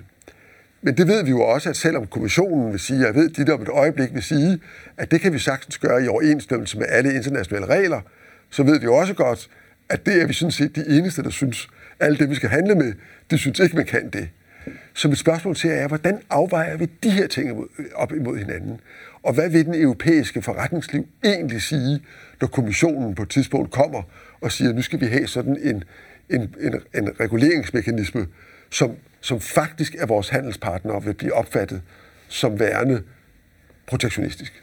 Men 0.84 0.96
det 0.96 1.08
ved 1.08 1.24
vi 1.24 1.30
jo 1.30 1.40
også, 1.40 1.68
at 1.68 1.76
selvom 1.76 2.06
kommissionen 2.06 2.72
vil 2.72 2.80
sige, 2.80 3.00
jeg 3.00 3.14
ved, 3.14 3.28
de 3.28 3.46
der 3.46 3.54
om 3.54 3.62
et 3.62 3.68
øjeblik 3.68 4.14
vil 4.14 4.22
sige, 4.22 4.58
at 4.96 5.10
det 5.10 5.20
kan 5.20 5.32
vi 5.32 5.38
sagtens 5.38 5.78
gøre 5.78 6.04
i 6.04 6.08
overensstemmelse 6.08 6.78
med 6.78 6.86
alle 6.88 7.14
internationale 7.14 7.66
regler, 7.66 8.00
så 8.50 8.62
ved 8.62 8.78
vi 8.78 8.84
jo 8.84 8.94
også 8.94 9.14
godt, 9.14 9.48
at 9.88 10.06
det 10.06 10.22
er 10.22 10.26
vi 10.26 10.32
sådan 10.32 10.52
set 10.52 10.76
de 10.76 10.98
eneste, 10.98 11.22
der 11.22 11.30
synes, 11.30 11.68
alle 12.00 12.18
det, 12.18 12.30
vi 12.30 12.34
skal 12.34 12.48
handle 12.48 12.74
med, 12.74 12.92
de 13.30 13.38
synes 13.38 13.60
ikke, 13.60 13.76
man 13.76 13.86
kan 13.86 14.10
det. 14.10 14.28
Så 14.94 15.08
mit 15.08 15.18
spørgsmål 15.18 15.54
til 15.54 15.70
jer 15.70 15.76
er, 15.76 15.88
hvordan 15.88 16.18
afvejer 16.30 16.76
vi 16.76 16.86
de 17.02 17.10
her 17.10 17.26
ting 17.26 17.68
op 17.94 18.12
imod 18.12 18.36
hinanden? 18.38 18.80
Og 19.22 19.34
hvad 19.34 19.50
vil 19.50 19.64
den 19.64 19.74
europæiske 19.74 20.42
forretningsliv 20.42 21.06
egentlig 21.24 21.62
sige, 21.62 22.00
når 22.40 22.48
kommissionen 22.48 23.14
på 23.14 23.22
et 23.22 23.30
tidspunkt 23.30 23.70
kommer 23.70 24.02
og 24.40 24.52
siger, 24.52 24.68
at 24.68 24.76
nu 24.76 24.82
skal 24.82 25.00
vi 25.00 25.06
have 25.06 25.26
sådan 25.26 25.56
en, 25.62 25.84
en, 26.30 26.54
en, 26.60 26.74
en 26.94 27.20
reguleringsmekanisme, 27.20 28.26
som, 28.74 28.96
som 29.20 29.40
faktisk 29.40 29.96
af 29.98 30.08
vores 30.08 30.28
handelspartnere 30.28 31.04
vil 31.04 31.14
blive 31.14 31.34
opfattet 31.34 31.82
som 32.28 32.60
værende 32.60 33.02
protektionistisk. 33.86 34.62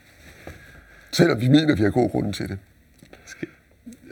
Selvom 1.11 1.41
vi 1.41 1.47
mener, 1.47 1.75
vi 1.75 1.83
har 1.83 1.89
gode 1.89 2.09
grunde 2.09 2.31
til 2.31 2.47
det. 2.49 2.57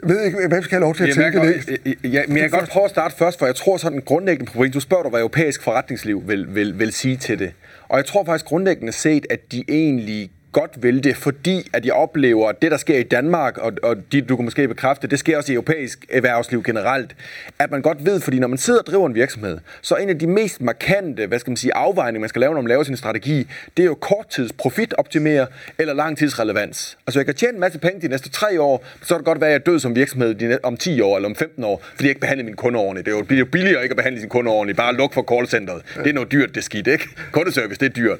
Jeg 0.02 0.08
ved 0.08 0.22
ikke, 0.24 0.48
hvem 0.48 0.62
skal 0.62 0.74
have 0.76 0.80
lov 0.80 0.94
til 0.94 1.02
at 1.02 1.16
Jamen, 1.16 1.32
tænke 1.32 1.74
det? 1.84 2.12
Ja, 2.12 2.22
men 2.28 2.36
jeg 2.36 2.50
kan 2.50 2.58
godt 2.58 2.70
prøve 2.70 2.84
at 2.84 2.90
starte 2.90 3.16
først, 3.16 3.38
for 3.38 3.46
jeg 3.46 3.56
tror 3.56 3.76
sådan 3.76 3.98
en 3.98 4.02
grundlæggende 4.02 4.50
problem, 4.50 4.72
du 4.72 4.80
spørger 4.80 5.02
dig, 5.02 5.10
hvad 5.10 5.20
europæisk 5.20 5.62
forretningsliv 5.62 6.28
vil, 6.28 6.54
vil, 6.54 6.78
vil 6.78 6.92
sige 6.92 7.16
til 7.16 7.38
det. 7.38 7.52
Og 7.88 7.96
jeg 7.96 8.06
tror 8.06 8.24
faktisk 8.24 8.44
grundlæggende 8.44 8.92
set, 8.92 9.26
at 9.30 9.52
de 9.52 9.64
egentlig 9.68 10.30
godt 10.52 10.82
vil 10.82 11.04
det, 11.04 11.16
fordi 11.16 11.70
at 11.72 11.86
jeg 11.86 11.92
oplever, 11.92 12.48
at 12.48 12.62
det, 12.62 12.70
der 12.70 12.76
sker 12.76 12.98
i 12.98 13.02
Danmark, 13.02 13.58
og, 13.58 13.72
og 13.82 13.96
de, 14.12 14.20
du 14.20 14.36
kan 14.36 14.44
måske 14.44 14.68
bekræfte, 14.68 15.06
det 15.06 15.18
sker 15.18 15.36
også 15.36 15.52
i 15.52 15.54
europæisk 15.54 16.06
erhvervsliv 16.08 16.62
generelt, 16.62 17.16
at 17.58 17.70
man 17.70 17.82
godt 17.82 18.06
ved, 18.06 18.20
fordi 18.20 18.38
når 18.38 18.48
man 18.48 18.58
sidder 18.58 18.80
og 18.80 18.86
driver 18.86 19.06
en 19.06 19.14
virksomhed, 19.14 19.58
så 19.82 19.96
en 19.96 20.08
af 20.08 20.18
de 20.18 20.26
mest 20.26 20.60
markante, 20.60 21.26
hvad 21.26 21.38
skal 21.38 21.50
man 21.50 21.56
sige, 21.56 21.74
afvejninger, 21.74 22.20
man 22.20 22.28
skal 22.28 22.40
lave, 22.40 22.54
når 22.54 22.60
man 22.60 22.68
laver 22.68 22.82
sin 22.82 22.96
strategi, 22.96 23.48
det 23.76 23.82
er 23.82 23.86
jo 23.86 23.94
korttids 23.94 24.52
profitoptimere 24.52 25.46
eller 25.78 25.94
langtidsrelevans. 25.94 26.98
Altså 27.06 27.20
jeg 27.20 27.26
kan 27.26 27.34
tjene 27.34 27.54
en 27.54 27.60
masse 27.60 27.78
penge 27.78 28.00
de 28.00 28.08
næste 28.08 28.30
tre 28.30 28.60
år, 28.60 28.84
så 29.02 29.08
kan 29.08 29.18
det 29.18 29.24
godt 29.24 29.40
være, 29.40 29.50
at 29.50 29.52
jeg 29.52 29.60
er 29.60 29.72
død 29.72 29.78
som 29.78 29.96
virksomhed 29.96 30.58
om 30.62 30.76
10 30.76 31.00
år 31.00 31.16
eller 31.16 31.28
om 31.28 31.36
15 31.36 31.64
år, 31.64 31.82
fordi 31.90 32.04
jeg 32.04 32.10
ikke 32.10 32.20
behandler 32.20 32.44
mine 32.44 32.56
kunder 32.56 32.80
ordentligt. 32.80 33.06
Det 33.06 33.34
er 33.34 33.38
jo 33.38 33.44
billigere 33.44 33.82
ikke 33.82 33.92
at 33.92 33.96
behandle 33.96 34.20
sine 34.20 34.30
kunder 34.30 34.52
ordentligt, 34.52 34.76
bare 34.76 34.94
luk 34.94 35.14
for 35.14 35.22
callcenteret. 35.22 35.82
Det 35.94 36.06
er 36.06 36.12
noget 36.12 36.32
dyrt, 36.32 36.54
det 36.54 36.64
skidt, 36.64 36.86
ikke? 36.86 37.08
Kundeservice, 37.32 37.80
det 37.80 37.86
er 37.86 37.92
dyrt. 37.92 38.18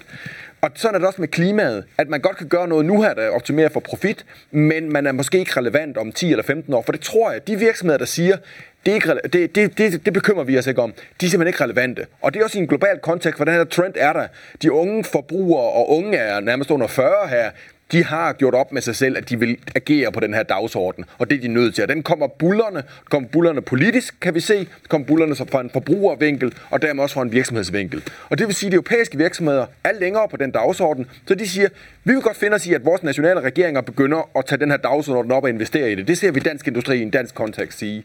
Og 0.60 0.70
sådan 0.74 0.94
er 0.94 0.98
det 0.98 1.06
også 1.06 1.20
med 1.20 1.28
klimaet, 1.28 1.84
at 1.98 2.08
man 2.08 2.20
godt 2.20 2.36
kan 2.36 2.48
gøre 2.48 2.68
noget 2.68 2.86
nu 2.86 3.02
her, 3.02 3.14
der 3.14 3.28
optimerer 3.28 3.68
for 3.68 3.80
profit, 3.80 4.24
men 4.50 4.92
man 4.92 5.06
er 5.06 5.12
måske 5.12 5.38
ikke 5.38 5.52
relevant 5.56 5.96
om 5.96 6.12
10 6.12 6.30
eller 6.30 6.42
15 6.42 6.74
år. 6.74 6.82
For 6.82 6.92
det 6.92 7.00
tror 7.00 7.30
jeg, 7.32 7.46
de 7.46 7.56
virksomheder, 7.56 7.98
der 7.98 8.04
siger, 8.04 8.36
det, 8.86 8.90
er 8.90 8.94
ikke, 8.94 9.20
det, 9.32 9.54
det, 9.54 9.78
det, 9.78 10.04
det 10.04 10.12
bekymrer 10.12 10.44
vi 10.44 10.58
os 10.58 10.66
ikke 10.66 10.82
om. 10.82 10.92
De 11.20 11.26
er 11.26 11.30
simpelthen 11.30 11.46
ikke 11.46 11.64
relevante. 11.64 12.06
Og 12.20 12.34
det 12.34 12.40
er 12.40 12.44
også 12.44 12.58
i 12.58 12.60
en 12.60 12.66
global 12.66 12.98
kontekst, 12.98 13.38
for 13.38 13.44
den 13.44 13.54
her 13.54 13.64
trend 13.64 13.94
er 13.96 14.12
der. 14.12 14.26
De 14.62 14.72
unge 14.72 15.04
forbrugere 15.04 15.64
og 15.64 15.90
unge 15.90 16.16
er 16.16 16.40
nærmest 16.40 16.70
under 16.70 16.86
40 16.86 17.28
her, 17.28 17.50
de 17.92 18.04
har 18.04 18.32
gjort 18.32 18.54
op 18.54 18.72
med 18.72 18.82
sig 18.82 18.96
selv, 18.96 19.16
at 19.16 19.28
de 19.28 19.38
vil 19.38 19.58
agere 19.76 20.12
på 20.12 20.20
den 20.20 20.34
her 20.34 20.42
dagsorden, 20.42 21.04
og 21.18 21.30
det 21.30 21.36
er 21.36 21.40
de 21.40 21.48
nødt 21.48 21.74
til. 21.74 21.82
Og 21.82 21.88
den 21.88 22.02
kommer 22.02 22.26
bullerne, 22.26 22.82
kommer 23.10 23.28
bullerne 23.28 23.60
politisk, 23.60 24.14
kan 24.20 24.34
vi 24.34 24.40
se, 24.40 24.58
den 24.58 24.66
kommer 24.88 25.06
bullerne 25.06 25.36
fra 25.36 25.60
en 25.60 25.70
forbrugervinkel, 25.70 26.54
og 26.70 26.82
dermed 26.82 27.02
også 27.02 27.14
fra 27.14 27.22
en 27.22 27.32
virksomhedsvinkel. 27.32 28.02
Og 28.28 28.38
det 28.38 28.46
vil 28.46 28.54
sige, 28.54 28.68
at 28.68 28.72
de 28.72 28.74
europæiske 28.74 29.18
virksomheder 29.18 29.66
er 29.84 29.92
længere 30.00 30.28
på 30.28 30.36
den 30.36 30.50
dagsorden, 30.50 31.06
så 31.26 31.34
de 31.34 31.48
siger, 31.48 31.68
vi 32.04 32.12
vil 32.12 32.22
godt 32.22 32.36
finde 32.36 32.54
os 32.54 32.66
i, 32.66 32.74
at 32.74 32.84
vores 32.84 33.02
nationale 33.02 33.40
regeringer 33.40 33.80
begynder 33.80 34.30
at 34.38 34.46
tage 34.46 34.58
den 34.58 34.70
her 34.70 34.76
dagsorden 34.76 35.32
op 35.32 35.42
og 35.42 35.48
investere 35.48 35.92
i 35.92 35.94
det. 35.94 36.08
Det 36.08 36.18
ser 36.18 36.30
vi 36.30 36.40
dansk 36.40 36.68
industri 36.68 36.98
i 36.98 37.02
en 37.02 37.10
dansk 37.10 37.34
kontekst 37.34 37.78
sige 37.78 38.04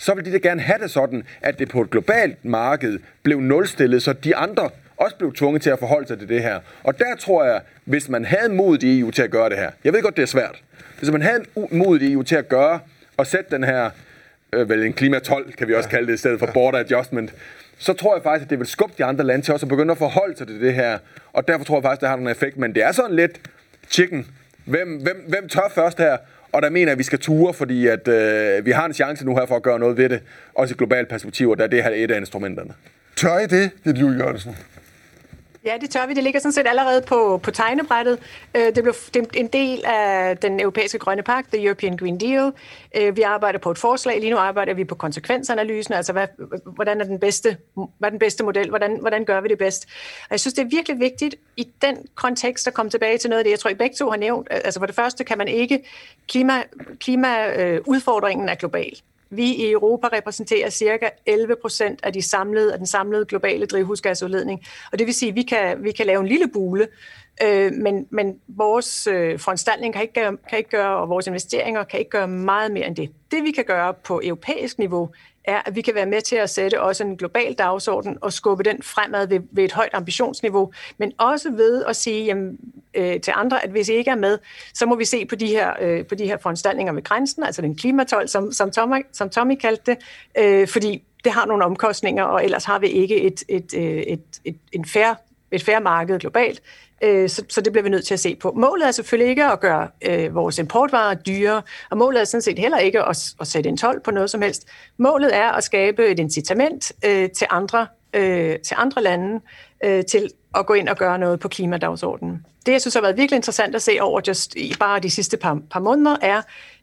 så 0.00 0.14
vil 0.14 0.24
de 0.24 0.32
da 0.32 0.38
gerne 0.38 0.60
have 0.60 0.78
det 0.78 0.90
sådan, 0.90 1.22
at 1.40 1.58
det 1.58 1.68
på 1.68 1.80
et 1.80 1.90
globalt 1.90 2.44
marked 2.44 2.98
blev 3.22 3.40
nulstillet, 3.40 4.02
så 4.02 4.12
de 4.12 4.36
andre 4.36 4.70
også 5.00 5.16
blev 5.16 5.32
tvunget 5.34 5.62
til 5.62 5.70
at 5.70 5.78
forholde 5.78 6.08
sig 6.08 6.18
til 6.18 6.28
det 6.28 6.42
her. 6.42 6.60
Og 6.82 6.98
der 6.98 7.16
tror 7.18 7.44
jeg, 7.44 7.60
hvis 7.84 8.08
man 8.08 8.24
havde 8.24 8.48
mod 8.48 8.82
i 8.82 9.00
EU 9.00 9.10
til 9.10 9.22
at 9.22 9.30
gøre 9.30 9.48
det 9.48 9.58
her, 9.58 9.70
jeg 9.84 9.92
ved 9.92 10.02
godt, 10.02 10.16
det 10.16 10.22
er 10.22 10.26
svært, 10.26 10.62
hvis 10.98 11.10
man 11.10 11.22
havde 11.22 11.44
mod 11.70 12.00
i 12.00 12.12
EU 12.12 12.22
til 12.22 12.36
at 12.36 12.48
gøre 12.48 12.80
og 13.16 13.26
sætte 13.26 13.50
den 13.50 13.64
her, 13.64 13.90
øh, 14.52 14.68
vel 14.68 14.82
en 14.82 14.92
klima 14.92 15.18
12, 15.18 15.52
kan 15.52 15.68
vi 15.68 15.74
også 15.74 15.88
kalde 15.88 16.06
det, 16.06 16.14
i 16.14 16.16
stedet 16.16 16.38
for 16.38 16.46
border 16.46 16.78
adjustment, 16.78 17.34
så 17.78 17.92
tror 17.92 18.14
jeg 18.14 18.22
faktisk, 18.22 18.46
at 18.46 18.50
det 18.50 18.58
vil 18.58 18.66
skubbe 18.66 18.94
de 18.98 19.04
andre 19.04 19.24
lande 19.24 19.44
til 19.44 19.54
også 19.54 19.66
at 19.66 19.70
begynde 19.70 19.90
at 19.90 19.98
forholde 19.98 20.36
sig 20.36 20.46
til 20.46 20.60
det 20.60 20.74
her. 20.74 20.98
Og 21.32 21.48
derfor 21.48 21.64
tror 21.64 21.76
jeg 21.76 21.82
faktisk, 21.82 21.98
at 21.98 22.00
det 22.00 22.08
har 22.08 22.16
en 22.16 22.28
effekt. 22.28 22.56
Men 22.56 22.74
det 22.74 22.82
er 22.82 22.92
sådan 22.92 23.16
lidt 23.16 23.40
chicken. 23.90 24.26
Hvem, 24.64 24.88
hvem, 25.02 25.24
hvem 25.28 25.48
tør 25.48 25.72
først 25.74 25.98
her? 25.98 26.16
Og 26.52 26.62
der 26.62 26.70
mener 26.70 26.86
jeg, 26.86 26.92
at 26.92 26.98
vi 26.98 27.02
skal 27.02 27.18
ture, 27.18 27.54
fordi 27.54 27.86
at, 27.86 28.08
øh, 28.08 28.66
vi 28.66 28.70
har 28.70 28.86
en 28.86 28.94
chance 28.94 29.26
nu 29.26 29.36
her 29.36 29.46
for 29.46 29.56
at 29.56 29.62
gøre 29.62 29.78
noget 29.78 29.96
ved 29.96 30.08
det. 30.08 30.20
Også 30.54 30.74
i 30.74 30.76
globalt 30.76 31.08
perspektiv, 31.08 31.50
og 31.50 31.58
der 31.58 31.64
er 31.64 31.68
det 31.68 31.82
her 31.82 31.90
et 31.90 32.10
af 32.10 32.16
instrumenterne. 32.16 32.74
Tør 33.16 33.38
I 33.38 33.46
det, 33.46 33.70
det 33.84 33.98
Julie 33.98 34.18
Jørgensen? 34.18 34.56
Ja, 35.64 35.76
det 35.80 35.90
tør 35.90 36.06
vi. 36.06 36.14
Det 36.14 36.24
ligger 36.24 36.40
sådan 36.40 36.52
set 36.52 36.66
allerede 36.66 37.02
på, 37.02 37.40
på 37.42 37.50
tegnebrættet. 37.50 38.18
Øh, 38.54 38.74
det 38.74 38.82
blev 38.82 38.94
det 39.14 39.26
en 39.34 39.46
del 39.46 39.84
af 39.84 40.36
den 40.36 40.60
europæiske 40.60 40.98
grønne 40.98 41.22
pagt, 41.22 41.52
The 41.52 41.64
European 41.64 41.96
Green 41.96 42.20
Deal. 42.20 42.52
Øh, 42.96 43.16
vi 43.16 43.22
arbejder 43.22 43.58
på 43.58 43.70
et 43.70 43.78
forslag. 43.78 44.20
Lige 44.20 44.30
nu 44.30 44.36
arbejder 44.36 44.74
vi 44.74 44.84
på 44.84 44.94
konsekvensanalysen, 44.94 45.94
altså 45.94 46.12
hvad, 46.12 46.26
hvordan 46.64 47.00
er 47.00 47.04
den 47.04 47.18
bedste, 47.18 47.56
hvad 47.74 48.08
er 48.08 48.10
den 48.10 48.18
bedste 48.18 48.44
model, 48.44 48.68
hvordan, 48.68 49.00
hvordan 49.00 49.24
gør 49.24 49.40
vi 49.40 49.48
det 49.48 49.58
bedst. 49.58 49.86
Og 50.22 50.30
jeg 50.30 50.40
synes, 50.40 50.54
det 50.54 50.62
er 50.62 50.68
virkelig 50.68 51.00
vigtigt 51.00 51.34
i 51.56 51.68
den 51.82 51.96
kontekst 52.14 52.66
at 52.66 52.74
komme 52.74 52.90
tilbage 52.90 53.18
til 53.18 53.30
noget 53.30 53.40
af 53.40 53.44
det, 53.44 53.50
jeg 53.50 53.58
tror, 53.58 53.70
I 53.70 53.74
begge 53.74 53.96
to 53.96 54.10
har 54.10 54.16
nævnt. 54.16 54.48
Altså 54.50 54.80
for 54.80 54.86
det 54.86 54.94
første 54.94 55.24
kan 55.24 55.38
man 55.38 55.48
ikke, 55.48 55.84
klima, 56.28 56.62
klimaudfordringen 57.00 58.48
er 58.48 58.54
global. 58.54 59.00
Vi 59.30 59.54
i 59.54 59.70
Europa 59.70 60.08
repræsenterer 60.12 60.70
cirka 60.70 61.08
11 61.26 61.56
procent 61.60 62.00
af, 62.02 62.12
de 62.12 62.22
samlede, 62.22 62.72
af 62.72 62.78
den 62.78 62.86
samlede 62.86 63.24
globale 63.24 63.66
drivhusgasudledning. 63.66 64.64
Og 64.92 64.98
det 64.98 65.06
vil 65.06 65.14
sige, 65.14 65.28
at 65.28 65.34
vi 65.34 65.42
kan, 65.42 65.84
vi 65.84 65.92
kan 65.92 66.06
lave 66.06 66.20
en 66.20 66.26
lille 66.26 66.48
bule, 66.48 66.88
øh, 67.42 67.72
men, 67.72 68.06
men 68.10 68.40
vores 68.48 69.06
øh, 69.06 69.38
foranstaltning 69.38 69.94
kan 69.94 70.02
ikke, 70.02 70.14
gøre, 70.14 70.36
kan 70.48 70.58
ikke 70.58 70.70
gøre, 70.70 70.96
og 70.96 71.08
vores 71.08 71.26
investeringer 71.26 71.84
kan 71.84 71.98
ikke 71.98 72.10
gøre 72.10 72.28
meget 72.28 72.72
mere 72.72 72.86
end 72.86 72.96
det. 72.96 73.10
Det 73.30 73.44
vi 73.44 73.50
kan 73.50 73.64
gøre 73.64 73.94
på 73.94 74.20
europæisk 74.24 74.78
niveau, 74.78 75.10
er, 75.50 75.62
at 75.66 75.76
vi 75.76 75.80
kan 75.80 75.94
være 75.94 76.06
med 76.06 76.20
til 76.20 76.36
at 76.36 76.50
sætte 76.50 76.80
også 76.80 77.04
en 77.04 77.16
global 77.16 77.52
dagsorden 77.54 78.18
og 78.20 78.32
skubbe 78.32 78.64
den 78.64 78.82
fremad 78.82 79.28
ved, 79.28 79.40
ved 79.52 79.64
et 79.64 79.72
højt 79.72 79.90
ambitionsniveau, 79.92 80.72
men 80.98 81.12
også 81.18 81.50
ved 81.50 81.84
at 81.84 81.96
sige 81.96 82.24
jamen, 82.24 82.58
øh, 82.94 83.20
til 83.20 83.32
andre, 83.36 83.64
at 83.64 83.70
hvis 83.70 83.88
I 83.88 83.92
ikke 83.92 84.10
er 84.10 84.16
med, 84.16 84.38
så 84.74 84.86
må 84.86 84.96
vi 84.96 85.04
se 85.04 85.26
på 85.26 85.34
de 85.34 85.46
her, 85.46 85.72
øh, 85.80 86.06
på 86.06 86.14
de 86.14 86.26
her 86.26 86.38
foranstaltninger 86.38 86.92
ved 86.92 87.02
grænsen, 87.02 87.42
altså 87.42 87.62
den 87.62 87.76
klimatol, 87.76 88.28
som, 88.28 88.52
som, 88.52 88.70
Tommy, 88.70 89.02
som 89.12 89.30
Tommy 89.30 89.54
kaldte 89.54 89.82
det, 89.86 89.98
øh, 90.38 90.68
fordi 90.68 91.02
det 91.24 91.32
har 91.32 91.46
nogle 91.46 91.64
omkostninger, 91.64 92.24
og 92.24 92.44
ellers 92.44 92.64
har 92.64 92.78
vi 92.78 92.86
ikke 92.86 93.20
et, 93.20 93.42
et, 93.48 93.74
et, 93.74 94.12
et, 94.12 94.22
et, 94.44 94.56
en 94.72 94.84
fair, 94.84 95.14
et 95.50 95.62
fair 95.62 95.78
marked 95.78 96.18
globalt. 96.18 96.62
Øh, 97.02 97.28
så, 97.28 97.44
så 97.48 97.60
det 97.60 97.72
bliver 97.72 97.82
vi 97.82 97.88
nødt 97.88 98.06
til 98.06 98.14
at 98.14 98.20
se 98.20 98.36
på. 98.36 98.52
Målet 98.56 98.86
er 98.86 98.90
selvfølgelig 98.90 99.30
ikke 99.30 99.44
at 99.44 99.60
gøre 99.60 99.88
øh, 100.02 100.34
vores 100.34 100.58
importvarer 100.58 101.14
dyre, 101.14 101.62
og 101.90 101.98
målet 101.98 102.20
er 102.20 102.24
sådan 102.24 102.42
set 102.42 102.58
heller 102.58 102.78
ikke 102.78 103.02
at, 103.02 103.34
at 103.40 103.46
sætte 103.46 103.68
en 103.68 103.76
tolv 103.76 104.00
på 104.00 104.10
noget 104.10 104.30
som 104.30 104.42
helst. 104.42 104.68
Målet 104.98 105.36
er 105.36 105.50
at 105.50 105.64
skabe 105.64 106.06
et 106.06 106.18
incitament 106.18 106.92
øh, 107.04 107.30
til, 107.30 107.46
andre, 107.50 107.86
øh, 108.14 108.58
til 108.58 108.76
andre 108.78 109.02
lande 109.02 109.40
øh, 109.84 110.04
til 110.04 110.30
at 110.54 110.66
gå 110.66 110.74
ind 110.74 110.88
og 110.88 110.96
gøre 110.96 111.18
noget 111.18 111.40
på 111.40 111.48
klimadagsordenen. 111.48 112.46
Det, 112.66 112.72
jeg 112.72 112.80
synes 112.80 112.94
har 112.94 113.00
været 113.00 113.16
virkelig 113.16 113.36
interessant 113.36 113.74
at 113.74 113.82
se 113.82 113.98
over 114.00 114.20
just 114.28 114.56
i 114.56 114.74
bare 114.80 115.00
de 115.00 115.10
sidste 115.10 115.36
par, 115.36 115.58
par 115.70 115.80
måneder, 115.80 116.16
er, 116.22 116.42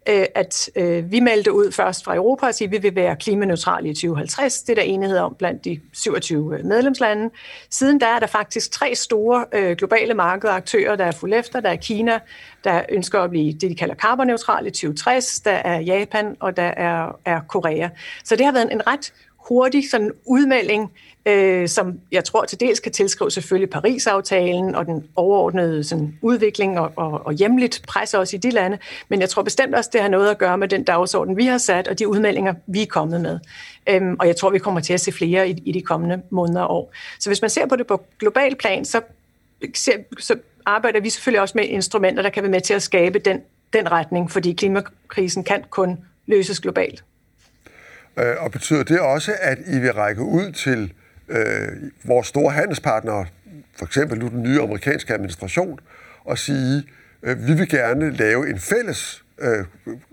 Øh, 0.10 0.26
at 0.36 0.70
øh, 0.76 1.12
vi 1.12 1.20
meldte 1.20 1.54
ud 1.54 1.72
først 1.72 2.04
fra 2.04 2.16
Europa 2.16 2.46
og 2.46 2.56
sige, 2.56 2.66
at 2.66 2.72
vi 2.72 2.78
vil 2.78 2.96
være 2.96 3.16
klimaneutrale 3.16 3.90
i 3.90 3.94
2050. 3.94 4.62
Det 4.62 4.70
er 4.70 4.76
der 4.76 4.82
enighed 4.82 5.18
om 5.18 5.36
blandt 5.40 5.66
de 5.66 5.80
27 5.94 6.58
øh, 6.58 6.66
medlemslande. 6.66 7.30
Siden 7.70 8.00
der 8.00 8.08
er 8.08 8.20
der 8.20 8.28
faktisk 8.28 8.72
tre 8.72 8.96
store 8.96 9.76
globale 9.76 10.14
markedaktører, 10.14 10.96
der 10.96 11.06
er 11.06 11.12
fuld 11.12 11.34
efter. 11.34 11.60
Der 11.60 11.70
er 11.70 11.76
Kina, 11.76 12.20
der 12.64 12.82
ønsker 12.90 13.22
at 13.22 13.30
blive 13.30 13.54
det, 13.54 13.62
de 13.62 13.76
kalder 13.76 13.96
karbonneutrale 13.96 14.68
i 14.68 14.72
2060. 14.72 15.40
Der 15.40 15.52
er 15.52 15.80
Japan, 15.80 16.38
og 16.40 16.58
der 16.58 16.64
er, 16.78 17.20
er 17.26 17.40
Korea. 17.48 17.90
Så 18.24 18.36
det 18.36 18.46
har 18.46 18.54
været 18.54 18.72
en 18.72 18.88
ret 18.88 19.14
hurtig 19.48 19.90
sådan 19.92 20.12
udmelding, 20.26 20.92
øh, 21.26 21.68
som 21.68 22.00
jeg 22.12 22.24
tror 22.24 22.46
til 22.46 22.60
dels 22.60 22.80
kan 22.80 22.92
tilskrive 22.92 23.32
selvfølgelig 23.32 23.70
Paris-aftalen 23.70 24.76
og 24.76 24.86
den 24.86 25.08
overordnede 25.16 25.84
sådan, 25.84 26.18
udvikling 26.22 26.80
og, 26.80 26.92
og, 26.96 27.26
og 27.26 27.34
hjemligt 27.34 27.82
pres 27.88 28.14
også 28.14 28.36
i 28.36 28.40
de 28.40 28.50
lande, 28.50 28.78
men 29.10 29.22
jeg 29.22 29.30
tror 29.30 29.44
bestemt 29.44 29.76
også, 29.76 29.90
det 29.94 30.02
har 30.02 30.10
noget 30.10 30.30
at 30.30 30.38
gøre 30.38 30.58
med 30.58 30.68
den 30.68 30.84
dagsorden, 30.84 31.38
vi 31.38 31.46
har 31.46 31.58
sat, 31.58 31.88
og 31.88 32.00
de 32.00 32.08
udmeldinger, 32.08 32.54
vi 32.68 32.82
er 32.82 32.86
kommet 32.86 33.22
med. 33.22 33.40
Øhm, 33.90 34.16
og 34.20 34.28
jeg 34.28 34.36
tror, 34.36 34.50
vi 34.50 34.60
kommer 34.60 34.80
til 34.80 34.94
at 34.94 35.02
se 35.02 35.12
flere 35.12 35.50
i, 35.50 35.62
i 35.66 35.72
de 35.72 35.82
kommende 35.82 36.22
måneder 36.30 36.62
og 36.62 36.76
år. 36.76 36.94
Så 37.20 37.30
hvis 37.30 37.42
man 37.42 37.50
ser 37.50 37.66
på 37.66 37.76
det 37.76 37.88
på 37.88 38.04
global 38.20 38.56
plan, 38.56 38.86
så, 38.86 39.02
ser, 39.76 39.94
så 40.20 40.36
arbejder 40.66 41.00
vi 41.00 41.10
selvfølgelig 41.10 41.42
også 41.42 41.58
med 41.58 41.66
instrumenter, 41.66 42.24
der 42.24 42.30
kan 42.30 42.44
være 42.44 42.52
med 42.52 42.62
til 42.62 42.74
at 42.74 42.82
skabe 42.82 43.20
den, 43.20 43.42
den 43.74 43.92
retning, 43.92 44.32
fordi 44.32 44.54
klimakrisen 44.54 45.44
kan 45.44 45.64
kun 45.70 45.98
løses 46.26 46.60
globalt. 46.60 47.04
Øh, 48.18 48.36
og 48.40 48.52
betyder 48.52 48.84
det 48.84 49.00
også, 49.00 49.36
at 49.42 49.58
I 49.68 49.80
vil 49.80 49.94
række 49.94 50.22
ud 50.22 50.52
til 50.52 50.94
øh, 51.30 51.68
vores 52.04 52.28
store 52.28 52.52
handelspartnere, 52.52 53.26
for 53.76 53.86
eksempel 53.86 54.20
nu 54.20 54.28
den 54.28 54.44
nye 54.44 54.62
amerikanske 54.62 55.14
administration, 55.14 55.80
og 56.26 56.38
sige, 56.38 56.84
øh, 57.24 57.48
vi 57.48 57.54
vil 57.54 57.70
gerne 57.70 58.12
lave 58.12 58.50
en 58.50 58.60
fælles 58.60 59.24
øh, 59.40 59.66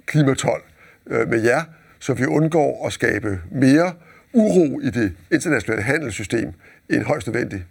klimatol 0.06 0.62
øh, 1.06 1.28
med 1.28 1.42
jer, 1.42 1.62
så 1.98 2.14
vi 2.14 2.26
undgår 2.26 2.86
at 2.86 2.92
skabe 2.92 3.40
mere 3.50 3.92
uro 4.32 4.80
i 4.80 4.90
det 4.90 5.12
internationale 5.30 5.82
handelssystem 5.82 6.52
end 6.90 7.02
højst 7.02 7.26
nødvendigt. 7.26 7.62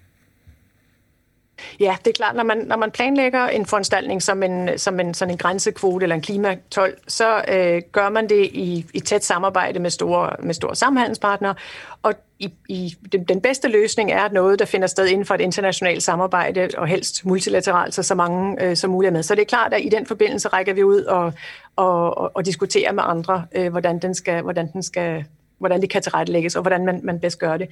Ja, 1.79 1.95
det 2.05 2.07
er 2.07 2.15
klart, 2.15 2.35
når 2.35 2.43
man, 2.43 2.57
når 2.57 2.77
man 2.77 2.91
planlægger 2.91 3.47
en 3.47 3.65
foranstaltning 3.65 4.23
som 4.23 4.43
en, 4.43 4.77
som 4.77 4.99
en, 4.99 5.13
sådan 5.13 5.31
en 5.31 5.37
grænsekvote 5.37 6.03
eller 6.03 6.15
en 6.15 6.21
klimatol, 6.21 6.93
så 7.07 7.43
øh, 7.47 7.81
gør 7.91 8.09
man 8.09 8.29
det 8.29 8.45
i, 8.45 8.85
i 8.93 8.99
tæt 8.99 9.25
samarbejde 9.25 9.79
med 9.79 9.89
store, 9.89 10.29
med 10.39 10.53
store 10.53 10.75
samhandelspartnere, 10.75 11.55
og 12.03 12.13
i, 12.39 12.53
i, 12.69 12.95
den, 13.11 13.23
den 13.23 13.41
bedste 13.41 13.67
løsning 13.67 14.11
er 14.11 14.29
noget, 14.29 14.59
der 14.59 14.65
finder 14.65 14.87
sted 14.87 15.07
inden 15.07 15.25
for 15.25 15.35
et 15.35 15.41
internationalt 15.41 16.03
samarbejde, 16.03 16.69
og 16.77 16.87
helst 16.87 17.25
multilateralt, 17.25 17.93
så 17.93 18.03
så 18.03 18.15
mange 18.15 18.63
øh, 18.63 18.75
som 18.75 18.91
muligt 18.91 19.09
er 19.09 19.13
med. 19.13 19.23
Så 19.23 19.35
det 19.35 19.41
er 19.41 19.45
klart, 19.45 19.73
at 19.73 19.81
i 19.81 19.89
den 19.89 20.05
forbindelse 20.05 20.47
rækker 20.47 20.73
vi 20.73 20.83
ud 20.83 21.01
og, 21.01 21.33
og, 21.75 22.17
og, 22.17 22.31
og 22.33 22.45
diskuterer 22.45 22.91
med 22.91 23.03
andre, 23.05 23.45
øh, 23.55 23.71
hvordan, 23.71 23.99
den 23.99 24.15
skal, 24.15 24.41
hvordan 24.41 24.71
den 24.73 24.83
skal 24.83 25.25
hvordan 25.63 25.81
det 25.81 25.89
kan 25.89 26.01
tilrettelægges, 26.01 26.55
og 26.55 26.61
hvordan 26.61 26.85
man, 26.85 26.99
man 27.03 27.19
bedst 27.19 27.39
gør 27.39 27.57
det. 27.57 27.67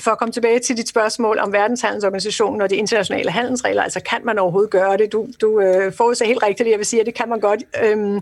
For 0.00 0.10
at 0.10 0.18
komme 0.18 0.32
tilbage 0.32 0.58
til 0.58 0.76
dit 0.76 0.88
spørgsmål 0.88 1.38
om 1.38 1.52
verdenshandelsorganisationen 1.52 2.60
og 2.62 2.70
de 2.70 2.76
internationale 2.76 3.30
handelsregler, 3.30 3.82
altså 3.82 4.00
kan 4.00 4.20
man 4.24 4.38
overhovedet 4.38 4.70
gøre 4.70 4.96
det? 4.96 5.12
Du, 5.12 5.28
du 5.40 5.60
øh, 5.60 5.92
forudser 5.92 6.24
helt 6.26 6.42
rigtigt, 6.42 6.70
jeg 6.70 6.78
vil 6.78 6.86
sige, 6.86 7.00
at 7.00 7.06
det 7.06 7.14
kan 7.14 7.28
man 7.28 7.40
godt, 7.40 7.62
øhm, 7.84 8.20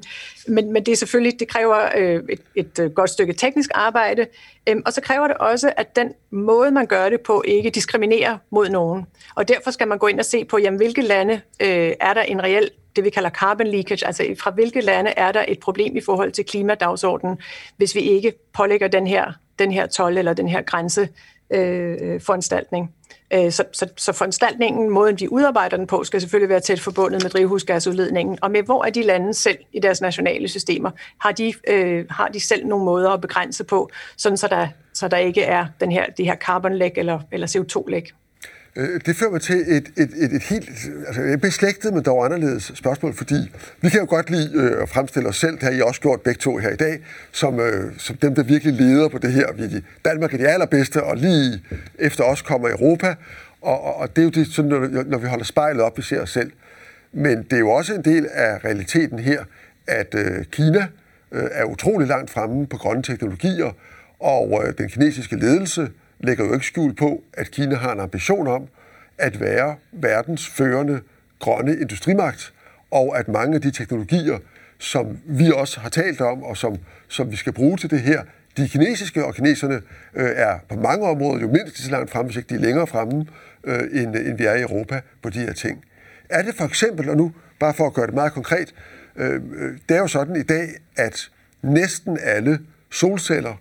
men, 0.49 0.73
men 0.73 0.87
det 0.87 0.93
er 0.93 0.97
selvfølgelig, 0.97 1.41
det 1.41 1.49
kræver 1.49 1.89
øh, 1.97 2.23
et, 2.29 2.41
et 2.55 2.79
øh, 2.79 2.91
godt 2.91 3.11
stykke 3.11 3.33
teknisk 3.33 3.71
arbejde, 3.75 4.27
øhm, 4.69 4.83
og 4.87 4.93
så 4.93 5.01
kræver 5.01 5.27
det 5.27 5.37
også, 5.37 5.73
at 5.77 5.97
den 5.97 6.13
måde, 6.31 6.71
man 6.71 6.87
gør 6.87 7.09
det 7.09 7.21
på, 7.21 7.43
ikke 7.47 7.71
diskriminerer 7.71 8.39
mod 8.51 8.69
nogen. 8.69 9.07
Og 9.35 9.49
derfor 9.49 9.71
skal 9.71 9.89
man 9.89 9.99
gå 9.99 10.07
ind 10.07 10.19
og 10.19 10.25
se 10.25 10.45
på, 10.45 10.59
jamen, 10.59 10.77
hvilke 10.77 11.03
lande 11.03 11.41
øh, 11.63 11.93
er 12.01 12.15
der 12.15 12.23
en 12.23 12.43
reel 12.43 12.71
det, 12.97 13.05
vi 13.05 13.11
kalder 13.11 13.31
carbon 13.31 13.67
leakage, 13.67 14.07
altså 14.07 14.35
fra 14.39 14.51
hvilke 14.51 14.81
lande 14.81 15.11
er 15.17 15.33
der 15.33 15.45
et 15.49 15.61
problem 15.61 15.97
i 15.97 16.01
forhold 16.01 16.33
til 16.33 16.45
klimadagsordenen, 16.45 17.39
hvis 17.77 17.95
vi 17.95 18.01
ikke 18.01 18.33
pålægger 18.53 18.89
den 18.89 19.07
her, 19.07 19.33
den 19.59 19.73
her 19.73 19.87
12 19.87 20.19
eller 20.19 20.33
den 20.33 20.49
her 20.49 20.63
grænse 20.63 21.09
øh, 21.51 21.97
øh, 22.01 22.21
foranstaltning. 22.21 22.95
Øh, 23.33 23.53
så, 23.53 23.65
så, 23.73 23.89
så 23.97 24.13
foranstaltningen, 24.13 24.91
måden 24.91 25.17
de 25.17 25.33
udarbejder 25.33 25.77
den 25.77 25.87
på, 25.87 26.05
skal 26.05 26.21
selvfølgelig 26.21 26.49
være 26.49 26.61
tæt 26.61 26.81
forbundet 26.81 27.23
med 27.23 27.31
drivhusgasudledningen, 27.31 28.39
og 28.43 28.51
med 28.51 28.63
hvor 28.63 28.85
er 28.85 28.91
de 28.91 29.03
lande 29.03 29.35
selv 29.35 29.59
i 29.73 29.81
deres 29.81 30.01
nationale 30.01 30.49
systemer, 30.49 30.91
har 31.21 31.33
de, 31.33 31.53
øh, 31.69 32.05
har 32.11 32.29
de 32.29 32.41
selv 32.41 32.67
nogle 32.67 32.85
måder 32.85 33.11
at 33.11 33.21
begrænse 33.21 33.65
på, 33.65 33.91
sådan 34.17 34.37
så 34.37 34.49
der, 34.49 34.69
så 34.95 35.09
der 35.09 35.17
ikke 35.17 35.43
er 35.43 35.67
den 35.81 35.93
her, 35.93 36.07
det 36.07 36.25
her 36.25 36.37
carbon 36.37 36.75
leak 36.75 36.93
eller, 36.99 37.21
eller 37.33 37.47
CO2 37.47 37.91
leak? 37.91 38.05
Øh, 38.77 39.01
det 39.07 39.17
fører 39.17 39.31
mig 39.31 39.41
til 39.41 39.57
et, 39.57 39.93
et, 39.97 40.11
et, 40.17 40.33
et 40.33 40.43
helt 40.43 40.71
altså 41.07 41.23
et 41.23 41.41
beslægtet, 41.41 41.95
men 41.95 42.03
dog 42.03 42.25
anderledes 42.25 42.73
spørgsmål, 42.75 43.15
fordi 43.15 43.53
vi 43.81 43.89
kan 43.89 44.01
jo 44.01 44.07
godt 44.09 44.31
lide 44.31 44.51
øh, 44.55 44.83
at 44.83 44.89
fremstille 44.89 45.29
os 45.29 45.37
selv, 45.37 45.55
det 45.55 45.63
har 45.63 45.71
I 45.71 45.81
også 45.81 46.01
gjort 46.01 46.21
begge 46.21 46.39
to 46.39 46.57
her 46.57 46.71
i 46.71 46.77
dag, 46.77 46.99
som, 47.33 47.61
øh, 47.61 47.93
som 47.99 48.17
dem, 48.17 48.35
der 48.35 48.43
virkelig 48.43 48.75
leder 48.75 49.09
på 49.09 49.19
det 49.19 49.33
her. 49.33 49.53
Vi, 49.53 49.85
Danmark 50.05 50.35
er 50.35 50.39
de 50.39 50.49
allerbedste, 50.49 51.03
og 51.03 51.17
lige 51.17 51.63
efter 51.99 52.25
os 52.25 52.43
kommer 52.43 52.69
Europa, 52.69 53.15
og, 53.63 53.85
og, 53.85 53.97
og 53.97 54.17
det 54.17 54.23
er 54.23 54.25
jo 54.25 54.31
det, 54.31 54.47
sådan, 54.47 54.71
når, 54.71 55.05
når 55.07 55.19
vi 55.19 55.27
holder 55.27 55.45
spejlet 55.45 55.83
op, 55.83 55.97
vi 55.97 56.03
ser 56.03 56.21
os 56.21 56.31
selv. 56.31 56.53
Men 57.13 57.43
det 57.43 57.53
er 57.53 57.59
jo 57.59 57.71
også 57.71 57.95
en 57.95 58.03
del 58.03 58.27
af 58.33 58.65
realiteten 58.65 59.19
her, 59.19 59.45
at 59.87 60.15
øh, 60.15 60.45
Kina 60.45 60.87
øh, 61.33 61.45
er 61.53 61.65
utrolig 61.65 62.09
langt 62.09 62.31
fremme 62.31 62.67
på 62.67 62.77
grønne 62.77 63.03
teknologier, 63.03 63.71
og 64.21 64.63
øh, 64.67 64.75
den 64.79 64.89
kinesiske 64.89 65.37
ledelse 65.37 65.89
lægger 66.21 66.45
jo 66.45 66.55
ikke 66.55 66.67
skjul 66.67 66.95
på, 66.95 67.23
at 67.33 67.51
Kina 67.51 67.75
har 67.75 67.93
en 67.93 68.01
ambition 68.01 68.47
om 68.47 68.69
at 69.19 69.41
være 69.41 69.77
verdens 69.93 70.49
førende 70.49 71.01
grønne 71.39 71.77
industrimagt, 71.77 72.53
og 72.91 73.19
at 73.19 73.29
mange 73.29 73.55
af 73.55 73.61
de 73.61 73.71
teknologier, 73.71 74.39
som 74.79 75.19
vi 75.25 75.53
også 75.55 75.81
har 75.81 75.89
talt 75.89 76.21
om, 76.21 76.43
og 76.43 76.57
som, 76.57 76.77
som 77.09 77.31
vi 77.31 77.37
skal 77.37 77.53
bruge 77.53 77.77
til 77.77 77.91
det 77.91 78.01
her, 78.01 78.23
de 78.57 78.69
kinesiske, 78.69 79.25
og 79.25 79.35
kineserne 79.35 79.75
øh, 80.15 80.31
er 80.37 80.59
på 80.69 80.77
mange 80.77 81.07
områder 81.07 81.41
jo 81.41 81.49
mindst 81.49 81.79
så 81.79 81.91
langt 81.91 82.11
fremme, 82.11 82.27
hvis 82.27 82.37
ikke 82.37 82.49
de 82.49 82.55
er 82.55 82.59
længere 82.59 82.87
fremme, 82.87 83.27
øh, 83.65 83.81
end, 83.93 84.17
end 84.17 84.39
vi 84.39 84.45
er 84.45 84.55
i 84.55 84.63
Europa 84.63 85.01
på 85.23 85.31
de 85.31 85.39
her 85.39 85.53
ting. 85.53 85.85
Er 86.29 86.43
det 86.43 86.55
for 86.55 86.65
eksempel, 86.65 87.11
og 87.11 87.17
nu 87.17 87.33
bare 87.61 87.75
for 87.75 87.87
at 87.87 87.95
gøre 87.95 88.07
det 88.07 88.15
meget 88.15 88.33
konkret, 88.33 88.75
øh, 89.17 89.35
øh 89.35 89.79
det 89.89 89.97
er 89.97 90.01
jo 90.01 90.07
sådan 90.07 90.37
i 90.37 90.43
dag, 90.43 90.69
at 90.97 91.31
næsten 91.63 92.19
alle 92.23 92.59
solceller, 92.91 93.55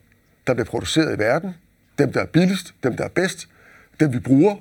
der 0.48 0.54
bliver 0.54 0.66
produceret 0.66 1.16
i 1.16 1.20
verden, 1.20 1.56
dem, 1.98 2.14
der 2.14 2.22
er 2.22 2.26
billigst, 2.26 2.74
dem, 2.84 2.98
der 2.98 3.04
er 3.04 3.10
bedst, 3.10 3.48
dem, 4.00 4.14
vi 4.14 4.20
bruger, 4.20 4.56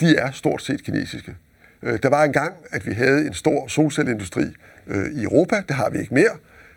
de 0.00 0.16
er 0.16 0.30
stort 0.30 0.62
set 0.62 0.84
kinesiske. 0.84 1.36
Øh, 1.82 1.98
der 2.02 2.08
var 2.08 2.24
engang, 2.24 2.54
at 2.70 2.86
vi 2.86 2.92
havde 2.92 3.26
en 3.26 3.34
stor 3.34 3.68
solcelleindustri 3.68 4.44
øh, 4.86 5.12
i 5.12 5.22
Europa. 5.22 5.62
Det 5.68 5.76
har 5.76 5.90
vi 5.90 5.98
ikke 5.98 6.14
mere. 6.14 6.36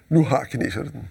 Nu 0.10 0.24
har 0.24 0.44
kineserne 0.44 0.92
den. 0.92 1.10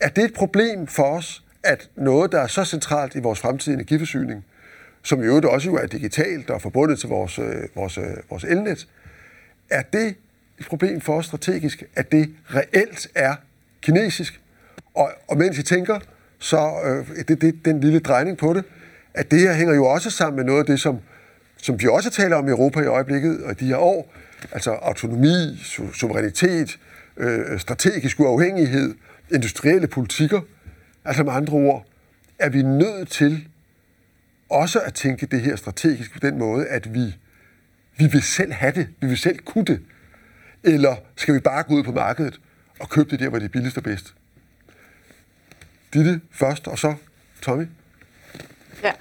Er 0.00 0.08
det 0.08 0.24
et 0.24 0.34
problem 0.34 0.86
for 0.86 1.02
os, 1.02 1.44
at 1.62 1.90
noget, 1.96 2.32
der 2.32 2.40
er 2.40 2.46
så 2.46 2.64
centralt 2.64 3.14
i 3.14 3.18
vores 3.18 3.40
fremtidige 3.40 3.74
energiforsyning, 3.74 4.44
som 5.02 5.22
i 5.22 5.26
øvrigt 5.26 5.46
også 5.46 5.68
jo 5.68 5.76
er 5.76 5.86
digitalt 5.86 6.50
og 6.50 6.62
forbundet 6.62 6.98
til 6.98 7.08
vores, 7.08 7.38
øh, 7.38 7.44
vores, 7.74 7.98
vores 8.30 8.44
elnet, 8.44 8.88
er 9.70 9.82
det 9.82 10.14
et 10.58 10.66
problem 10.66 11.00
for 11.00 11.16
os 11.18 11.26
strategisk, 11.26 11.84
at 11.96 12.12
det 12.12 12.34
reelt 12.54 13.08
er 13.14 13.34
kinesisk? 13.80 14.40
Og, 14.94 15.10
og 15.28 15.36
mens 15.36 15.58
I 15.58 15.62
tænker, 15.62 16.00
så 16.42 16.70
øh, 16.84 17.24
det, 17.28 17.40
det, 17.40 17.64
den 17.64 17.80
lille 17.80 17.98
drejning 17.98 18.38
på 18.38 18.52
det, 18.52 18.64
at 19.14 19.30
det 19.30 19.40
her 19.40 19.54
hænger 19.54 19.74
jo 19.74 19.86
også 19.86 20.10
sammen 20.10 20.36
med 20.36 20.44
noget 20.44 20.60
af 20.60 20.66
det, 20.66 20.80
som, 20.80 20.98
som 21.56 21.80
vi 21.80 21.88
også 21.88 22.10
taler 22.10 22.36
om 22.36 22.48
i 22.48 22.50
Europa 22.50 22.80
i 22.80 22.86
øjeblikket 22.86 23.44
og 23.44 23.50
i 23.50 23.54
de 23.54 23.66
her 23.66 23.76
år, 23.76 24.14
altså 24.52 24.70
autonomi, 24.70 25.60
su- 25.62 25.92
suverænitet, 25.92 26.78
øh, 27.16 27.60
strategisk 27.60 28.20
uafhængighed, 28.20 28.94
industrielle 29.30 29.86
politikker. 29.86 30.40
Altså 31.04 31.24
med 31.24 31.32
andre 31.32 31.52
ord, 31.52 31.86
er 32.38 32.48
vi 32.48 32.62
nødt 32.62 33.08
til 33.08 33.48
også 34.50 34.80
at 34.80 34.94
tænke 34.94 35.26
det 35.26 35.40
her 35.40 35.56
strategisk 35.56 36.12
på 36.12 36.18
den 36.18 36.38
måde, 36.38 36.66
at 36.66 36.94
vi, 36.94 37.16
vi 37.98 38.06
vil 38.06 38.22
selv 38.22 38.52
have 38.52 38.72
det, 38.72 38.88
vi 39.00 39.06
vil 39.06 39.18
selv 39.18 39.38
kunne 39.38 39.64
det. 39.64 39.80
Eller 40.64 40.96
skal 41.16 41.34
vi 41.34 41.40
bare 41.40 41.62
gå 41.62 41.74
ud 41.74 41.82
på 41.82 41.92
markedet 41.92 42.40
og 42.80 42.88
købe 42.88 43.10
det 43.10 43.20
der, 43.20 43.28
hvor 43.28 43.38
det 43.38 43.44
er 43.44 43.48
billigst 43.48 43.76
og 43.76 43.82
bedst? 43.82 44.14
Ditte 45.94 46.20
først, 46.30 46.68
og 46.68 46.78
så 46.78 46.94
Tommy. 47.42 47.66
Ja. 48.82 48.92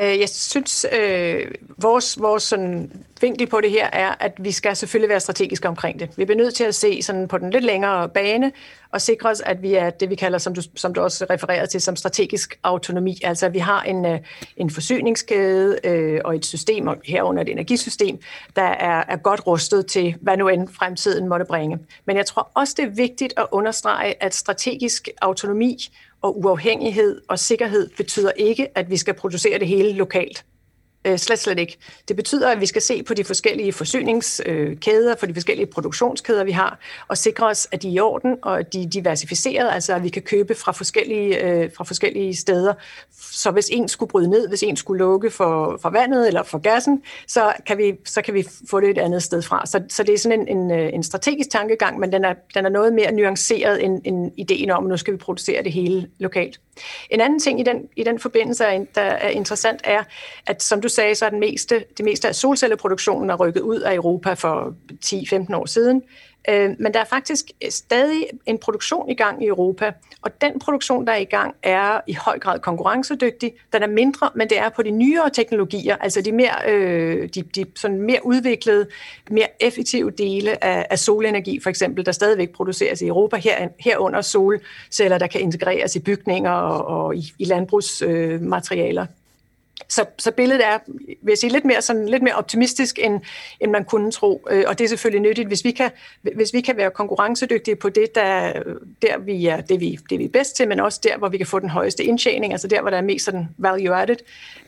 Øh, 0.00 0.20
jeg 0.20 0.28
synes, 0.28 0.86
øh, 0.92 1.50
vores, 1.78 2.20
vores 2.20 2.42
sådan 2.42 2.92
vinkel 3.20 3.46
på 3.46 3.60
det 3.60 3.70
her 3.70 3.90
er, 3.92 4.14
at 4.20 4.32
vi 4.38 4.52
skal 4.52 4.76
selvfølgelig 4.76 5.08
være 5.08 5.20
strategiske 5.20 5.68
omkring 5.68 6.00
det. 6.00 6.10
Vi 6.16 6.24
bliver 6.24 6.38
nødt 6.38 6.54
til 6.54 6.64
at 6.64 6.74
se 6.74 7.02
sådan 7.02 7.28
på 7.28 7.38
den 7.38 7.50
lidt 7.50 7.64
længere 7.64 8.08
bane 8.08 8.52
og 8.90 9.00
sikre 9.00 9.28
os, 9.28 9.40
at 9.40 9.62
vi 9.62 9.74
er 9.74 9.90
det, 9.90 10.10
vi 10.10 10.14
kalder, 10.14 10.38
som 10.38 10.54
du, 10.54 10.62
som 10.74 10.94
du 10.94 11.00
også 11.00 11.26
refererede 11.30 11.66
til, 11.66 11.80
som 11.80 11.96
strategisk 11.96 12.58
autonomi. 12.62 13.18
Altså, 13.24 13.46
at 13.46 13.52
vi 13.52 13.58
har 13.58 13.82
en, 13.82 14.06
øh, 14.06 14.18
en 14.56 14.70
forsyningskæde 14.70 15.78
øh, 15.84 16.20
og 16.24 16.36
et 16.36 16.46
system, 16.46 16.88
herunder 17.04 17.42
et 17.42 17.48
energisystem, 17.48 18.18
der 18.56 18.62
er, 18.62 19.04
er 19.08 19.16
godt 19.16 19.46
rustet 19.46 19.86
til, 19.86 20.14
hvad 20.20 20.36
nu 20.36 20.48
end 20.48 20.68
fremtiden 20.68 21.28
måtte 21.28 21.44
bringe. 21.44 21.78
Men 22.06 22.16
jeg 22.16 22.26
tror 22.26 22.50
også, 22.54 22.74
det 22.76 22.84
er 22.84 22.90
vigtigt 22.90 23.34
at 23.36 23.46
understrege, 23.50 24.22
at 24.22 24.34
strategisk 24.34 25.08
autonomi 25.22 25.90
og 26.24 26.38
uafhængighed 26.38 27.20
og 27.28 27.38
sikkerhed 27.38 27.90
betyder 27.96 28.30
ikke, 28.30 28.78
at 28.78 28.90
vi 28.90 28.96
skal 28.96 29.14
producere 29.14 29.58
det 29.58 29.68
hele 29.68 29.92
lokalt. 29.92 30.44
Øh, 31.04 31.18
slet, 31.18 31.38
slet 31.38 31.58
ikke. 31.58 31.78
Det 32.08 32.16
betyder, 32.16 32.50
at 32.50 32.60
vi 32.60 32.66
skal 32.66 32.82
se 32.82 33.02
på 33.02 33.14
de 33.14 33.24
forskellige 33.24 33.72
forsyningskæder, 33.72 35.14
for 35.18 35.26
de 35.26 35.34
forskellige 35.34 35.66
produktionskæder, 35.66 36.44
vi 36.44 36.52
har, 36.52 36.78
og 37.08 37.18
sikre 37.18 37.46
os, 37.46 37.68
at 37.72 37.82
de 37.82 37.88
er 37.88 37.92
i 37.92 37.98
orden, 37.98 38.36
og 38.42 38.58
at 38.58 38.72
de 38.72 38.82
er 38.82 38.86
diversificeret, 38.86 39.70
altså 39.72 39.94
at 39.94 40.02
vi 40.02 40.08
kan 40.08 40.22
købe 40.22 40.54
fra 40.54 40.72
forskellige, 40.72 41.44
øh, 41.44 41.70
fra 41.76 41.84
forskellige 41.84 42.36
steder. 42.36 42.74
Så 43.20 43.50
hvis 43.50 43.68
en 43.72 43.88
skulle 43.88 44.10
bryde 44.10 44.28
ned, 44.28 44.48
hvis 44.48 44.62
en 44.62 44.76
skulle 44.76 44.98
lukke 44.98 45.30
for, 45.30 45.78
for 45.82 45.90
vandet 45.90 46.26
eller 46.26 46.42
for 46.42 46.58
gassen, 46.58 47.02
så 47.28 47.52
kan 47.66 47.78
vi, 47.78 47.94
så 48.04 48.22
kan 48.22 48.34
vi 48.34 48.46
få 48.70 48.80
det 48.80 48.90
et 48.90 48.98
andet 48.98 49.22
sted 49.22 49.42
fra. 49.42 49.66
Så, 49.66 49.82
så 49.88 50.02
det 50.02 50.14
er 50.14 50.18
sådan 50.18 50.40
en, 50.40 50.58
en, 50.58 50.70
øh, 50.70 50.90
en 50.92 51.02
strategisk 51.02 51.50
tankegang, 51.50 51.98
men 51.98 52.12
den 52.12 52.24
er, 52.24 52.34
den 52.54 52.64
er 52.64 52.70
noget 52.70 52.92
mere 52.92 53.12
nuanceret 53.12 53.84
end, 53.84 54.00
end 54.04 54.32
ideen 54.36 54.70
om, 54.70 54.84
at 54.84 54.90
nu 54.90 54.96
skal 54.96 55.12
vi 55.12 55.18
producere 55.18 55.62
det 55.62 55.72
hele 55.72 56.08
lokalt. 56.18 56.60
En 57.10 57.20
anden 57.20 57.38
ting 57.38 57.60
i 57.60 57.62
den, 57.62 57.88
i 57.96 58.04
den 58.04 58.18
forbindelse, 58.18 58.64
der 58.94 59.00
er 59.02 59.28
interessant, 59.28 59.80
er, 59.84 60.02
at 60.46 60.62
som 60.62 60.80
du 60.80 60.88
sagde, 60.88 61.14
så 61.14 61.26
er 61.26 61.30
den 61.30 61.40
meste, 61.40 61.84
det 61.96 62.04
meste 62.04 62.28
af 62.28 62.34
solcelleproduktionen 62.34 63.30
er 63.30 63.34
rykket 63.34 63.60
ud 63.60 63.80
af 63.80 63.94
Europa 63.94 64.34
for 64.34 64.74
10-15 65.04 65.56
år 65.56 65.66
siden. 65.66 66.02
Øh, 66.48 66.70
men 66.78 66.94
der 66.94 67.00
er 67.00 67.04
faktisk 67.04 67.50
øh, 67.64 67.70
stadig 67.70 68.26
en 68.46 68.58
produktion 68.58 69.10
i 69.10 69.14
gang 69.14 69.44
i 69.44 69.46
Europa, 69.46 69.92
og 70.22 70.40
den 70.40 70.58
produktion, 70.58 71.06
der 71.06 71.12
er 71.12 71.16
i 71.16 71.24
gang, 71.24 71.54
er 71.62 72.00
i 72.06 72.12
høj 72.12 72.38
grad 72.38 72.58
konkurrencedygtig. 72.60 73.52
Den 73.72 73.82
er 73.82 73.86
mindre, 73.86 74.30
men 74.34 74.48
det 74.48 74.58
er 74.58 74.68
på 74.68 74.82
de 74.82 74.90
nyere 74.90 75.30
teknologier, 75.30 75.96
altså 75.96 76.20
de 76.20 76.32
mere, 76.32 76.54
øh, 76.68 77.28
de, 77.34 77.42
de 77.42 77.66
sådan 77.76 78.02
mere 78.02 78.20
udviklede, 78.24 78.86
mere 79.30 79.46
effektive 79.60 80.10
dele 80.10 80.64
af, 80.64 80.86
af 80.90 80.98
solenergi, 80.98 81.60
for 81.60 81.70
eksempel, 81.70 82.06
der 82.06 82.12
stadigvæk 82.12 82.52
produceres 82.52 83.02
i 83.02 83.06
Europa, 83.06 83.36
her, 83.36 83.68
herunder 83.80 84.20
solceller, 84.20 85.18
der 85.18 85.26
kan 85.26 85.40
integreres 85.40 85.96
i 85.96 86.00
bygninger 86.00 86.50
og, 86.50 87.04
og 87.04 87.16
i, 87.16 87.32
i 87.38 87.44
landbrugsmaterialer. 87.44 89.02
Øh, 89.02 89.08
så, 89.94 90.04
så 90.18 90.30
billedet 90.32 90.66
er, 90.66 90.78
vil 91.22 91.30
jeg 91.32 91.38
sige, 91.38 91.52
lidt 91.52 91.64
mere, 91.64 91.82
sådan, 91.82 92.08
lidt 92.08 92.22
mere 92.22 92.34
optimistisk, 92.34 92.98
end, 93.02 93.20
end 93.60 93.70
man 93.70 93.84
kunne 93.84 94.10
tro. 94.10 94.46
Øh, 94.50 94.64
og 94.66 94.78
det 94.78 94.84
er 94.84 94.88
selvfølgelig 94.88 95.20
nyttigt, 95.28 95.48
hvis 95.48 95.64
vi 95.64 95.70
kan, 95.70 95.90
hvis 96.22 96.54
vi 96.54 96.60
kan 96.60 96.76
være 96.76 96.90
konkurrencedygtige 96.90 97.76
på 97.76 97.88
det, 97.88 98.14
der, 98.14 98.52
der 99.02 99.18
vi 99.18 99.46
er, 99.46 99.60
det, 99.60 99.80
vi, 99.80 99.98
det 100.10 100.18
vi 100.18 100.24
er 100.24 100.28
bedst 100.28 100.56
til, 100.56 100.68
men 100.68 100.80
også 100.80 101.00
der, 101.02 101.18
hvor 101.18 101.28
vi 101.28 101.36
kan 101.36 101.46
få 101.46 101.58
den 101.58 101.70
højeste 101.70 102.04
indtjening, 102.04 102.52
altså 102.52 102.68
der, 102.68 102.80
hvor 102.80 102.90
der 102.90 102.96
er 102.96 103.02
mest 103.02 103.24
sådan 103.24 103.48
value 103.58 103.96
added, 103.96 104.16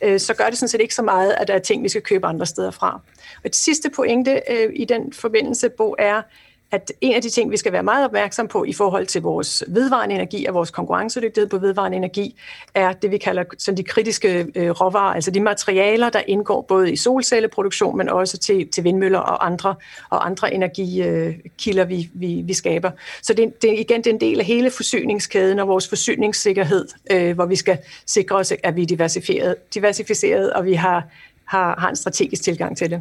øh, 0.03 0.21
så 0.21 0.35
gør 0.35 0.47
det 0.47 0.59
sådan 0.59 0.69
set 0.69 0.81
ikke 0.81 0.95
så 0.95 1.03
meget, 1.03 1.35
at 1.39 1.49
der 1.49 1.55
er 1.55 1.59
ting, 1.59 1.83
vi 1.83 1.89
skal 1.89 2.03
købe 2.03 2.27
andre 2.27 2.47
steder 2.47 2.71
fra. 2.71 3.01
Og 3.37 3.43
et 3.45 3.57
sidste 3.57 3.91
pointe 3.91 4.41
øh, 4.51 4.73
i 4.75 4.85
den 4.85 5.13
forbindelse, 5.13 5.69
Bo, 5.69 5.95
er, 5.99 6.23
at 6.71 6.93
en 7.01 7.15
af 7.15 7.23
de 7.23 7.31
ting, 7.31 7.51
vi 7.51 7.57
skal 7.57 7.73
være 7.73 7.83
meget 7.83 8.05
opmærksom 8.05 8.49
på 8.49 8.65
i 8.65 8.73
forhold 8.73 9.07
til 9.07 9.23
vores 9.23 9.65
vedvarende 9.69 10.15
energi 10.15 10.47
og 10.47 10.55
vores 10.55 10.71
konkurrencedygtighed 10.71 11.49
på 11.49 11.59
vedvarende 11.59 11.97
energi, 11.97 12.37
er 12.75 12.93
det, 12.93 13.11
vi 13.11 13.19
kalder 13.19 13.45
sådan 13.59 13.77
de 13.77 13.83
kritiske 13.83 14.47
øh, 14.55 14.71
råvarer, 14.71 15.15
altså 15.15 15.31
de 15.31 15.41
materialer, 15.41 16.11
der 16.11 16.21
indgår 16.27 16.63
både 16.63 16.93
i 16.93 16.97
solcelleproduktion, 16.97 17.97
men 17.97 18.09
også 18.09 18.39
til, 18.39 18.69
til 18.69 18.85
vindmøller 18.85 19.19
og 19.19 19.47
andre, 19.47 19.75
og 20.11 20.27
andre 20.27 20.55
energikilder, 20.55 21.85
øh, 21.85 21.89
vi, 21.89 22.11
vi, 22.15 22.43
vi 22.45 22.55
skaber. 22.55 22.91
Så 23.23 23.35
det, 23.35 23.63
det, 23.63 23.79
igen, 23.79 23.99
det 23.99 24.07
er 24.07 24.15
en 24.15 24.21
del 24.21 24.41
af 24.41 24.47
hele 24.47 24.71
forsyningskæden 24.71 25.59
og 25.59 25.69
vores 25.69 25.89
forsyningssikkerhed, 25.89 26.89
øh, 27.11 27.35
hvor 27.35 27.47
vi 27.47 27.57
skal 27.57 27.79
sikre 28.07 28.37
os, 28.37 28.53
at 28.63 28.77
vi 28.77 28.83
er 28.83 28.87
diversificeret, 28.87 29.75
diversificeret 29.75 30.53
og 30.53 30.65
vi 30.65 30.75
har, 30.75 31.05
har, 31.45 31.81
har 31.81 31.89
en 31.89 31.97
strategisk 31.97 32.43
tilgang 32.43 32.77
til 32.77 32.91
det 32.91 33.01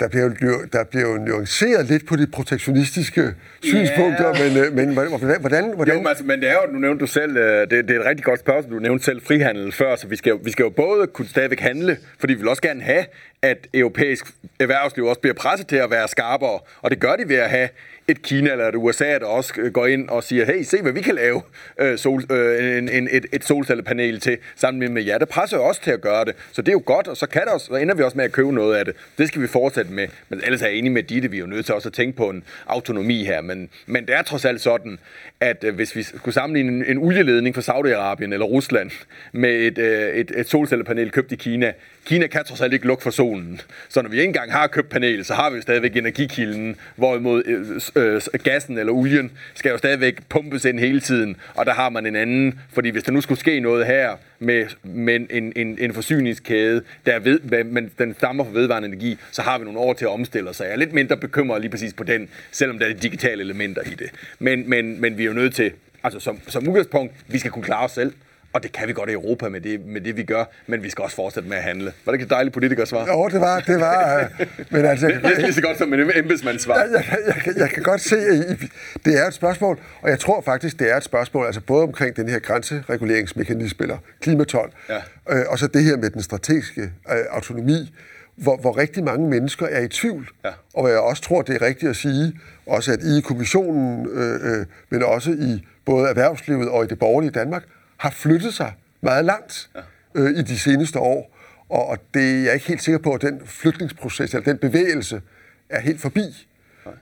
der 0.00 0.08
bliver, 0.08 0.30
jo, 0.42 0.64
der 0.72 0.84
bliver 0.84 1.08
jo 1.08 1.16
nuanceret 1.16 1.86
lidt 1.86 2.06
på 2.06 2.16
de 2.16 2.26
protektionistiske 2.26 3.34
synspunkter, 3.62 4.36
yeah. 4.36 4.54
men, 4.54 4.64
øh, 4.64 4.72
men 4.72 4.92
hvordan... 4.92 5.40
hvordan, 5.40 5.72
hvordan? 5.74 6.02
Jo, 6.02 6.08
altså, 6.08 6.24
men 6.24 6.40
det 6.40 6.48
er 6.48 6.52
jo, 6.52 6.72
nu 6.72 6.78
nævnte 6.78 7.00
du 7.00 7.06
selv, 7.06 7.36
øh, 7.36 7.70
det, 7.70 7.88
det 7.88 7.96
er 7.96 8.00
et 8.00 8.06
rigtig 8.06 8.24
godt 8.24 8.40
spørgsmål, 8.40 8.74
du 8.74 8.82
nævnte 8.82 9.04
selv 9.04 9.22
frihandel 9.22 9.72
før, 9.72 9.96
så 9.96 10.06
vi 10.06 10.16
skal, 10.16 10.30
jo, 10.30 10.40
vi 10.44 10.50
skal 10.50 10.62
jo 10.62 10.70
både 10.70 11.06
kunne 11.06 11.28
stadigvæk 11.28 11.60
handle, 11.60 11.96
fordi 12.18 12.32
vi 12.34 12.38
vil 12.38 12.48
også 12.48 12.62
gerne 12.62 12.82
have, 12.82 13.04
at 13.42 13.66
europæisk 13.74 14.26
erhvervsliv 14.60 15.04
også 15.04 15.20
bliver 15.20 15.34
presset 15.34 15.66
til 15.66 15.76
at 15.76 15.90
være 15.90 16.08
skarpere, 16.08 16.58
og 16.82 16.90
det 16.90 17.00
gør 17.00 17.16
de 17.16 17.28
ved 17.28 17.36
at 17.36 17.50
have 17.50 17.68
et 18.08 18.22
Kina 18.22 18.50
eller 18.50 18.68
et 18.68 18.74
USA, 18.74 19.18
der 19.18 19.26
også 19.26 19.52
øh, 19.56 19.72
går 19.72 19.86
ind 19.86 20.08
og 20.08 20.24
siger, 20.24 20.44
hey, 20.44 20.62
se 20.62 20.82
hvad 20.82 20.92
vi 20.92 21.00
kan 21.00 21.14
lave 21.14 21.42
øh, 21.78 21.98
sol, 21.98 22.22
øh, 22.30 22.78
en, 22.78 22.88
en, 22.88 23.08
et, 23.10 23.26
et 23.32 23.44
solcellepanel 23.44 24.20
til, 24.20 24.38
sammen 24.56 24.94
med 24.94 25.02
jer. 25.02 25.18
Det 25.18 25.28
presser 25.28 25.56
jo 25.56 25.64
også 25.64 25.82
til 25.82 25.90
at 25.90 26.00
gøre 26.00 26.24
det, 26.24 26.34
så 26.52 26.62
det 26.62 26.68
er 26.68 26.72
jo 26.72 26.82
godt, 26.86 27.08
og 27.08 27.16
så, 27.16 27.26
kan 27.26 27.42
det 27.42 27.48
også, 27.48 27.66
så 27.66 27.74
ender 27.74 27.94
vi 27.94 28.02
også 28.02 28.16
med 28.16 28.24
at 28.24 28.32
købe 28.32 28.52
noget 28.52 28.76
af 28.76 28.84
det. 28.84 28.94
Det 29.18 29.28
skal 29.28 29.42
vi 29.42 29.46
fortsætte 29.46 29.92
med, 29.92 30.08
men 30.28 30.40
ellers 30.44 30.62
er 30.62 30.66
jeg 30.66 30.76
enig 30.76 30.92
med 30.92 31.02
Ditte, 31.02 31.30
vi 31.30 31.36
er 31.36 31.40
jo 31.40 31.46
nødt 31.46 31.66
til 31.66 31.74
også 31.74 31.88
at 31.88 31.92
tænke 31.92 32.16
på 32.16 32.30
en 32.30 32.44
autonomi 32.66 33.24
her, 33.24 33.40
men, 33.40 33.68
men 33.86 34.06
det 34.06 34.14
er 34.14 34.22
trods 34.22 34.44
alt 34.44 34.60
sådan, 34.60 34.98
at 35.40 35.64
øh, 35.64 35.74
hvis 35.74 35.96
vi 35.96 36.02
skulle 36.02 36.34
sammenligne 36.34 36.72
en, 36.72 36.84
en 36.96 36.98
olieledning 36.98 37.54
fra 37.54 37.62
Saudi-Arabien 37.62 38.32
eller 38.32 38.46
Rusland 38.46 38.90
med 39.32 39.50
et, 39.50 39.78
øh, 39.78 40.14
et, 40.14 40.32
et 40.36 40.48
solcellepanel 40.48 41.10
købt 41.10 41.32
i 41.32 41.36
Kina, 41.36 41.72
Kina 42.08 42.26
kan 42.26 42.44
trods 42.44 42.60
alt 42.60 42.72
ikke 42.72 42.86
lukke 42.86 43.02
for 43.02 43.10
solen. 43.10 43.60
Så 43.88 44.02
når 44.02 44.10
vi 44.10 44.16
ikke 44.16 44.26
engang 44.26 44.52
har 44.52 44.66
købt 44.66 44.88
panel, 44.88 45.24
så 45.24 45.34
har 45.34 45.50
vi 45.50 45.56
jo 45.56 45.62
stadigvæk 45.62 45.96
energikilden, 45.96 46.76
hvorimod 46.96 47.42
øh, 47.46 48.04
øh, 48.04 48.42
gassen 48.42 48.78
eller 48.78 48.92
olien 48.92 49.30
skal 49.54 49.70
jo 49.70 49.78
stadigvæk 49.78 50.18
pumpes 50.28 50.64
ind 50.64 50.78
hele 50.78 51.00
tiden, 51.00 51.36
og 51.54 51.66
der 51.66 51.72
har 51.72 51.88
man 51.88 52.06
en 52.06 52.16
anden, 52.16 52.60
fordi 52.72 52.88
hvis 52.88 53.02
der 53.02 53.12
nu 53.12 53.20
skulle 53.20 53.40
ske 53.40 53.60
noget 53.60 53.86
her 53.86 54.16
med, 54.38 54.66
med 54.82 55.26
en, 55.30 55.52
en, 55.56 55.78
en 55.80 55.94
forsyningskæde, 55.94 56.82
der 57.06 57.18
ved, 57.18 57.64
men 57.64 57.90
den 57.98 58.14
stammer 58.14 58.44
fra 58.44 58.50
vedvarende 58.52 58.88
energi, 58.88 59.18
så 59.30 59.42
har 59.42 59.58
vi 59.58 59.64
nogle 59.64 59.78
år 59.78 59.92
til 59.92 60.04
at 60.04 60.10
omstille 60.10 60.50
os. 60.50 60.56
Så 60.56 60.64
jeg 60.64 60.72
er 60.72 60.76
lidt 60.76 60.92
mindre 60.92 61.16
bekymret 61.16 61.60
lige 61.60 61.70
præcis 61.70 61.92
på 61.94 62.04
den, 62.04 62.28
selvom 62.50 62.78
der 62.78 62.86
er 62.86 62.92
digitale 62.92 63.42
elementer 63.42 63.82
i 63.82 63.94
det. 63.94 64.10
Men, 64.38 64.70
men, 64.70 65.00
men 65.00 65.18
vi 65.18 65.22
er 65.22 65.26
jo 65.26 65.32
nødt 65.32 65.54
til, 65.54 65.72
altså 66.02 66.20
som, 66.20 66.40
som 66.46 66.68
udgangspunkt, 66.68 67.14
vi 67.26 67.38
skal 67.38 67.50
kunne 67.50 67.64
klare 67.64 67.84
os 67.84 67.92
selv. 67.92 68.12
Og 68.52 68.62
det 68.62 68.72
kan 68.72 68.88
vi 68.88 68.92
godt 68.92 69.10
i 69.10 69.12
Europa 69.12 69.48
med 69.48 69.60
det, 69.60 69.86
med 69.86 70.00
det, 70.00 70.16
vi 70.16 70.22
gør, 70.22 70.44
men 70.66 70.82
vi 70.82 70.90
skal 70.90 71.02
også 71.02 71.16
fortsætte 71.16 71.48
med 71.48 71.56
at 71.56 71.62
handle. 71.62 71.92
Var 72.04 72.12
det 72.12 72.14
ikke 72.14 72.24
et 72.24 72.30
dejligt 72.30 72.54
politikersvar? 72.54 73.06
Jo, 73.06 73.28
det 73.28 73.40
var, 73.40 73.60
det 73.60 73.80
var. 73.80 74.30
Øh, 74.40 74.46
men 74.70 74.84
altså, 74.84 75.06
det 75.24 75.24
er 75.24 75.40
lige 75.40 75.52
så 75.52 75.62
godt 75.62 75.78
som 75.78 75.94
en 75.94 76.10
embedsmandssvar. 76.14 76.78
Jeg, 76.78 76.88
jeg, 76.92 77.18
jeg, 77.26 77.34
jeg, 77.46 77.56
jeg 77.56 77.70
kan 77.70 77.82
godt 77.82 78.00
se, 78.00 78.16
at 78.16 78.58
det 79.04 79.18
er 79.22 79.26
et 79.26 79.34
spørgsmål, 79.34 79.78
og 80.02 80.10
jeg 80.10 80.18
tror 80.18 80.40
faktisk, 80.40 80.78
det 80.78 80.90
er 80.90 80.96
et 80.96 81.04
spørgsmål, 81.04 81.46
altså 81.46 81.60
både 81.60 81.82
omkring 81.82 82.16
den 82.16 82.28
her 82.28 82.38
grænsereguleringsmekanisme, 82.38 83.82
eller 83.82 83.98
klimatol, 84.20 84.72
ja. 84.88 84.96
øh, 85.30 85.44
og 85.48 85.58
så 85.58 85.66
det 85.66 85.84
her 85.84 85.96
med 85.96 86.10
den 86.10 86.22
strategiske 86.22 86.82
øh, 86.82 87.16
autonomi, 87.30 87.94
hvor, 88.36 88.56
hvor 88.56 88.78
rigtig 88.78 89.04
mange 89.04 89.28
mennesker 89.28 89.66
er 89.66 89.80
i 89.80 89.88
tvivl, 89.88 90.28
ja. 90.44 90.50
og 90.74 90.82
hvor 90.82 90.88
jeg 90.88 90.98
også 90.98 91.22
tror, 91.22 91.42
det 91.42 91.62
er 91.62 91.66
rigtigt 91.66 91.90
at 91.90 91.96
sige, 91.96 92.40
også 92.66 92.92
at 92.92 93.02
i 93.02 93.20
kommissionen, 93.20 94.08
øh, 94.12 94.60
øh, 94.60 94.66
men 94.90 95.02
også 95.02 95.30
i 95.30 95.66
både 95.84 96.08
erhvervslivet 96.08 96.68
og 96.68 96.84
i 96.84 96.86
det 96.86 96.98
borgerlige 96.98 97.30
Danmark, 97.30 97.62
har 97.98 98.10
flyttet 98.10 98.54
sig 98.54 98.72
meget 99.00 99.24
langt 99.24 99.70
øh, 100.14 100.30
i 100.30 100.42
de 100.42 100.58
seneste 100.58 100.98
år. 100.98 101.36
Og, 101.68 101.86
og 101.86 101.98
det 102.14 102.42
jeg 102.42 102.48
er 102.48 102.52
ikke 102.52 102.66
helt 102.66 102.82
sikker 102.82 102.98
på, 102.98 103.12
at 103.12 103.22
den 103.22 103.40
flytningsproces, 103.46 104.34
eller 104.34 104.44
den 104.44 104.58
bevægelse, 104.58 105.22
er 105.68 105.80
helt 105.80 106.00
forbi. 106.00 106.48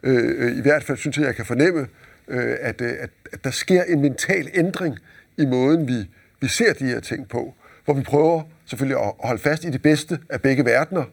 Øh, 0.02 0.46
øh, 0.46 0.58
I 0.58 0.60
hvert 0.60 0.84
fald 0.84 0.98
synes 0.98 1.16
jeg, 1.16 1.24
at 1.24 1.26
jeg 1.26 1.36
kan 1.36 1.46
fornemme, 1.46 1.86
øh, 2.28 2.56
at, 2.60 2.80
øh, 2.80 2.92
at, 3.00 3.10
at 3.32 3.44
der 3.44 3.50
sker 3.50 3.82
en 3.82 4.00
mental 4.00 4.50
ændring 4.54 4.98
i 5.36 5.46
måden, 5.46 5.88
vi, 5.88 6.10
vi 6.40 6.48
ser 6.48 6.72
de 6.72 6.84
her 6.84 7.00
ting 7.00 7.28
på. 7.28 7.54
Hvor 7.84 7.94
vi 7.94 8.02
prøver 8.02 8.42
selvfølgelig 8.66 9.02
at 9.02 9.12
holde 9.20 9.42
fast 9.42 9.64
i 9.64 9.70
det 9.70 9.82
bedste 9.82 10.18
af 10.30 10.42
begge 10.42 10.64
verdener, 10.64 11.04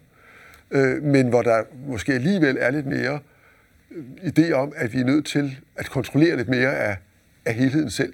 øh, 0.72 1.04
men 1.04 1.30
hvor 1.30 1.42
der 1.42 1.64
måske 1.88 2.14
alligevel 2.14 2.58
er 2.60 2.72
lidt 2.72 2.86
mere 2.86 3.20
øh, 3.92 4.04
idé 4.04 4.52
om, 4.52 4.74
at 4.76 4.94
vi 4.94 5.00
er 5.00 5.06
nødt 5.06 5.26
til 5.26 5.60
at 5.76 5.90
kontrollere 5.90 6.38
lidt 6.38 6.50
mere 6.50 6.78
af, 6.78 6.98
af 7.46 7.54
helheden 7.54 7.90
selv. 7.90 8.14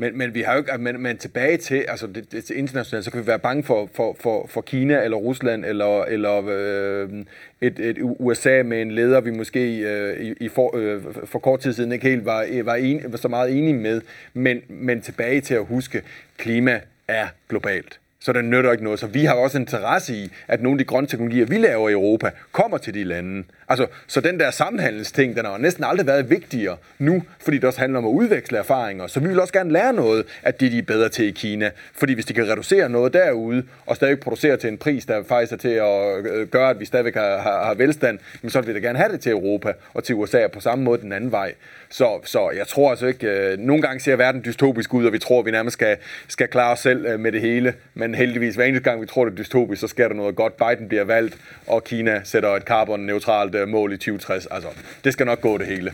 Men, 0.00 0.18
men 0.18 0.34
vi 0.34 0.42
har 0.42 0.52
jo 0.52 0.58
ikke, 0.58 0.78
men, 0.78 1.00
men 1.00 1.18
tilbage 1.18 1.56
til, 1.56 1.84
altså 1.88 2.06
det, 2.06 2.32
det, 2.32 2.50
internationalt, 2.50 3.04
så 3.04 3.10
kan 3.10 3.20
vi 3.20 3.26
være 3.26 3.38
bange 3.38 3.62
for, 3.64 3.90
for, 3.94 4.16
for, 4.20 4.46
for 4.46 4.60
Kina 4.60 5.04
eller 5.04 5.16
Rusland 5.16 5.64
eller, 5.64 6.04
eller 6.04 6.42
øh, 6.48 7.24
et, 7.60 7.78
et 7.78 7.96
USA 8.00 8.62
med 8.62 8.82
en 8.82 8.90
leder, 8.90 9.20
vi 9.20 9.30
måske 9.30 9.78
øh, 9.78 10.20
i, 10.20 10.34
i 10.40 10.48
for, 10.48 10.76
øh, 10.76 11.02
for 11.24 11.38
kort 11.38 11.60
tid 11.60 11.72
siden 11.72 11.92
ikke 11.92 12.08
helt 12.08 12.24
var, 12.24 12.46
øh, 12.50 12.66
var, 12.66 12.74
en, 12.74 13.02
var 13.08 13.18
så 13.18 13.28
meget 13.28 13.58
enige 13.58 13.74
med. 13.74 14.00
Men, 14.34 14.60
men 14.68 15.00
tilbage 15.00 15.40
til 15.40 15.54
at 15.54 15.64
huske, 15.64 16.02
klima 16.36 16.80
er 17.08 17.26
globalt 17.48 17.98
så 18.20 18.32
det 18.32 18.44
nytter 18.44 18.72
ikke 18.72 18.84
noget. 18.84 18.98
Så 18.98 19.06
vi 19.06 19.24
har 19.24 19.34
også 19.34 19.58
interesse 19.58 20.14
i, 20.14 20.30
at 20.48 20.62
nogle 20.62 20.74
af 20.74 20.78
de 20.78 20.84
grønne 20.84 21.08
teknologier, 21.08 21.46
vi 21.46 21.58
laver 21.58 21.88
i 21.88 21.92
Europa, 21.92 22.30
kommer 22.52 22.78
til 22.78 22.94
de 22.94 23.04
lande. 23.04 23.44
Altså, 23.68 23.86
så 24.06 24.20
den 24.20 24.40
der 24.40 24.50
samhandelsting, 24.50 25.36
den 25.36 25.44
har 25.44 25.58
næsten 25.58 25.84
aldrig 25.84 26.06
været 26.06 26.30
vigtigere 26.30 26.76
nu, 26.98 27.22
fordi 27.40 27.56
det 27.56 27.64
også 27.64 27.80
handler 27.80 27.98
om 27.98 28.04
at 28.04 28.10
udveksle 28.10 28.58
erfaringer. 28.58 29.06
Så 29.06 29.20
vi 29.20 29.28
vil 29.28 29.40
også 29.40 29.52
gerne 29.52 29.72
lære 29.72 29.92
noget 29.92 30.26
af 30.42 30.54
det, 30.54 30.72
de 30.72 30.78
er 30.78 30.82
bedre 30.82 31.08
til 31.08 31.24
i 31.24 31.30
Kina. 31.30 31.70
Fordi 31.94 32.12
hvis 32.12 32.26
de 32.26 32.34
kan 32.34 32.48
reducere 32.48 32.88
noget 32.88 33.12
derude, 33.12 33.62
og 33.86 33.96
stadig 33.96 34.20
producere 34.20 34.56
til 34.56 34.68
en 34.68 34.78
pris, 34.78 35.06
der 35.06 35.22
faktisk 35.28 35.52
er 35.52 35.56
til 35.56 35.68
at 35.68 36.26
øh, 36.26 36.48
gøre, 36.48 36.70
at 36.70 36.80
vi 36.80 36.84
stadigvæk 36.84 37.14
har, 37.14 37.38
har, 37.38 37.64
har 37.64 37.74
velstand, 37.74 38.18
så 38.48 38.60
vil 38.60 38.74
vi 38.74 38.80
da 38.80 38.86
gerne 38.86 38.98
have 38.98 39.12
det 39.12 39.20
til 39.20 39.32
Europa 39.32 39.72
og 39.94 40.04
til 40.04 40.14
USA 40.14 40.46
på 40.46 40.60
samme 40.60 40.84
måde 40.84 41.00
den 41.00 41.12
anden 41.12 41.32
vej. 41.32 41.54
Så, 41.90 42.20
så 42.24 42.50
jeg 42.56 42.66
tror 42.66 42.90
altså 42.90 43.06
ikke, 43.06 43.26
øh, 43.26 43.58
nogle 43.58 43.82
gange 43.82 44.00
ser 44.00 44.16
verden 44.16 44.44
dystopisk 44.44 44.94
ud, 44.94 45.06
og 45.06 45.12
vi 45.12 45.18
tror, 45.18 45.38
at 45.40 45.46
vi 45.46 45.50
nærmest 45.50 45.74
skal, 45.74 45.96
skal 46.28 46.48
klare 46.48 46.72
os 46.72 46.78
selv 46.78 47.06
øh, 47.06 47.20
med 47.20 47.32
det 47.32 47.40
hele. 47.40 47.74
Men 47.94 48.14
heldigvis, 48.14 48.54
hver 48.54 48.64
eneste 48.64 48.90
gang 48.90 49.00
vi 49.00 49.06
tror, 49.06 49.24
det 49.24 49.32
er 49.32 49.36
dystopisk, 49.36 49.80
så 49.80 49.88
sker 49.88 50.08
der 50.08 50.14
noget 50.14 50.36
godt. 50.36 50.52
Biden 50.56 50.88
bliver 50.88 51.04
valgt, 51.04 51.36
og 51.66 51.84
Kina 51.84 52.20
sætter 52.24 52.48
et 52.48 52.62
carbon-neutralt 52.62 53.54
øh, 53.60 53.68
mål 53.68 53.92
i 53.92 53.96
2060. 53.96 54.46
Altså, 54.46 54.68
det 55.04 55.12
skal 55.12 55.26
nok 55.26 55.40
gå 55.40 55.58
det 55.58 55.66
hele. 55.66 55.92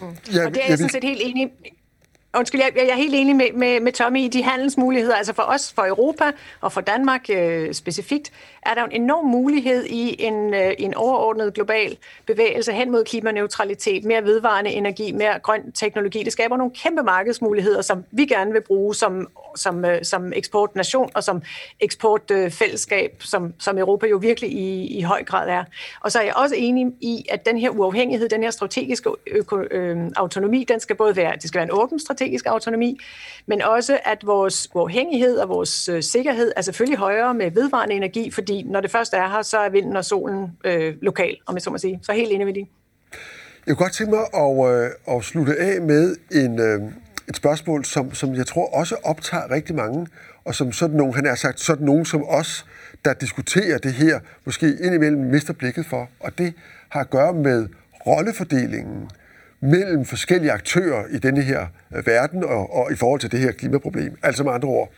Mm. 0.00 0.06
Ja, 0.34 0.46
og 0.46 0.54
det 0.54 0.62
er 0.64 0.68
jeg 0.68 0.78
sådan 0.78 0.90
set 0.90 1.04
helt 1.04 1.20
enig 1.22 1.50
Undskyld, 2.36 2.60
jeg, 2.60 2.72
jeg 2.76 2.88
er 2.88 2.94
helt 2.94 3.14
enig 3.14 3.36
med, 3.36 3.52
med, 3.54 3.80
med 3.80 3.92
Tommy 3.92 4.18
i 4.18 4.28
de 4.28 4.42
handelsmuligheder. 4.42 5.16
Altså 5.16 5.32
for 5.32 5.42
os, 5.42 5.72
for 5.72 5.86
Europa 5.86 6.24
og 6.60 6.72
for 6.72 6.80
Danmark 6.80 7.30
øh, 7.30 7.74
specifikt, 7.74 8.32
er 8.62 8.74
der 8.74 8.84
en 8.84 9.02
enorm 9.02 9.26
mulighed 9.26 9.84
i 9.84 10.22
en, 10.24 10.54
øh, 10.54 10.72
en 10.78 10.94
overordnet 10.94 11.54
global 11.54 11.96
bevægelse 12.26 12.72
hen 12.72 12.90
mod 12.90 13.04
klimaneutralitet, 13.04 14.04
mere 14.04 14.24
vedvarende 14.24 14.70
energi, 14.70 15.12
mere 15.12 15.38
grøn 15.38 15.72
teknologi. 15.72 16.22
Det 16.22 16.32
skaber 16.32 16.56
nogle 16.56 16.72
kæmpe 16.74 17.02
markedsmuligheder, 17.02 17.82
som 17.82 18.04
vi 18.10 18.26
gerne 18.26 18.52
vil 18.52 18.62
bruge 18.62 18.94
som, 18.94 19.28
som, 19.56 19.84
øh, 19.84 20.04
som 20.04 20.32
eksportnation 20.32 21.10
og 21.14 21.24
som 21.24 21.42
eksportfællesskab, 21.80 23.10
øh, 23.14 23.26
som, 23.26 23.54
som 23.58 23.78
Europa 23.78 24.06
jo 24.06 24.16
virkelig 24.16 24.52
i, 24.52 24.98
i 24.98 25.02
høj 25.02 25.24
grad 25.24 25.48
er. 25.48 25.64
Og 26.00 26.12
så 26.12 26.18
er 26.18 26.22
jeg 26.22 26.34
også 26.36 26.54
enig 26.58 26.86
i, 27.00 27.24
at 27.30 27.46
den 27.46 27.58
her 27.58 27.70
uafhængighed, 27.70 28.28
den 28.28 28.42
her 28.42 28.50
strategiske 28.50 29.10
øko, 29.26 29.60
øh, 29.70 30.10
autonomi, 30.16 30.64
den 30.68 30.80
skal 30.80 30.96
både 30.96 31.16
være, 31.16 31.32
det 31.32 31.48
skal 31.48 31.58
være 31.58 31.68
en 31.68 31.72
åben 31.72 32.00
strategisk 32.00 32.46
autonomi, 32.46 32.98
men 33.46 33.62
også 33.62 33.98
at 34.04 34.26
vores 34.26 34.68
uafhængighed 34.74 35.38
og 35.38 35.48
vores 35.48 35.88
øh, 35.88 36.02
sikkerhed 36.02 36.52
er 36.56 36.62
selvfølgelig 36.62 36.98
højere 36.98 37.34
med 37.34 37.50
vedvarende 37.50 37.94
energi, 37.94 38.30
fordi 38.30 38.62
når 38.62 38.80
det 38.80 38.90
først 38.90 39.14
er 39.14 39.28
her, 39.28 39.42
så 39.42 39.58
er 39.58 39.68
vinden 39.68 39.96
og 39.96 40.04
solen 40.04 40.56
øh, 40.64 40.94
lokal, 41.02 41.36
om 41.46 41.54
jeg 41.54 41.62
så 41.62 41.70
må 41.70 41.78
sige. 41.78 42.00
Så 42.02 42.12
helt 42.12 42.32
enig 42.32 42.46
med 42.46 42.54
det. 42.54 42.66
Jeg 43.66 43.76
kunne 43.76 43.84
godt 43.84 43.92
tænke 43.92 44.10
mig 44.10 44.24
at, 44.34 44.50
øh, 44.72 45.16
at 45.16 45.24
slutte 45.24 45.56
af 45.58 45.80
med 45.80 46.16
en, 46.32 46.60
øh, 46.60 46.80
et 47.28 47.36
spørgsmål, 47.36 47.84
som, 47.84 48.14
som 48.14 48.34
jeg 48.34 48.46
tror 48.46 48.74
også 48.74 48.96
optager 49.02 49.50
rigtig 49.50 49.74
mange, 49.74 50.06
og 50.44 50.54
som 50.54 50.72
sådan 50.72 50.96
nogen, 50.96 51.14
han 51.14 51.26
har 51.26 51.34
sagt, 51.34 51.60
sådan 51.60 51.86
nogen 51.86 52.04
som 52.04 52.24
os, 52.28 52.66
der 53.04 53.12
diskuterer 53.12 53.78
det 53.78 53.92
her, 53.92 54.20
måske 54.44 54.76
indimellem 54.80 55.22
mister 55.22 55.52
blikket 55.52 55.86
for. 55.86 56.08
Og 56.20 56.38
det 56.38 56.54
har 56.88 57.00
at 57.00 57.10
gøre 57.10 57.34
med 57.34 57.68
rollefordelingen 58.06 59.10
mellem 59.60 60.04
forskellige 60.04 60.52
aktører 60.52 61.04
i 61.10 61.18
denne 61.18 61.42
her 61.42 61.66
øh, 61.94 62.06
verden 62.06 62.44
og, 62.44 62.74
og 62.74 62.92
i 62.92 62.96
forhold 62.96 63.20
til 63.20 63.32
det 63.32 63.40
her 63.40 63.52
klimaproblem. 63.52 64.18
Altså 64.22 64.44
med 64.44 64.52
andre 64.52 64.68
ord, 64.68 64.90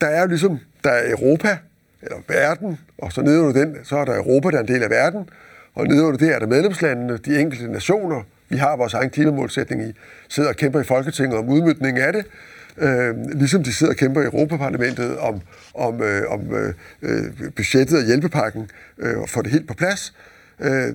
der 0.00 0.06
er 0.06 0.20
jo 0.20 0.26
ligesom, 0.26 0.58
der 0.84 0.90
er 0.90 1.10
Europa, 1.10 1.58
eller 2.02 2.16
verden, 2.28 2.78
og 2.98 3.12
så 3.12 3.22
nedenunder 3.22 3.64
den, 3.64 3.76
så 3.84 3.96
er 3.96 4.04
der 4.04 4.16
Europa, 4.16 4.50
der 4.50 4.56
er 4.56 4.60
en 4.60 4.68
del 4.68 4.82
af 4.82 4.90
verden, 4.90 5.28
og 5.74 5.86
nedenunder 5.86 6.18
det 6.18 6.34
er 6.34 6.38
der 6.38 6.46
medlemslandene, 6.46 7.16
de 7.16 7.40
enkelte 7.40 7.72
nationer, 7.72 8.22
vi 8.48 8.56
har 8.56 8.76
vores 8.76 8.94
egen 8.94 9.10
klimamålsætning 9.10 9.88
i, 9.88 9.92
sidder 10.28 10.48
og 10.48 10.56
kæmper 10.56 10.80
i 10.80 10.84
Folketinget 10.84 11.38
om 11.38 11.48
udmyndningen 11.48 12.02
af 12.02 12.12
det, 12.12 12.24
øh, 12.78 13.30
ligesom 13.30 13.62
de 13.62 13.72
sidder 13.72 13.92
og 13.92 13.96
kæmper 13.96 14.20
i 14.20 14.24
Europaparlamentet 14.24 15.18
om, 15.18 15.40
om, 15.74 16.02
øh, 16.02 16.30
om 16.30 16.54
øh, 16.54 16.74
øh, 17.02 17.52
budgettet 17.56 17.98
og 17.98 18.04
hjælpepakken 18.04 18.70
øh, 18.98 19.18
og 19.18 19.28
få 19.28 19.42
det 19.42 19.50
helt 19.50 19.68
på 19.68 19.74
plads. 19.74 20.14
Øh, 20.60 20.94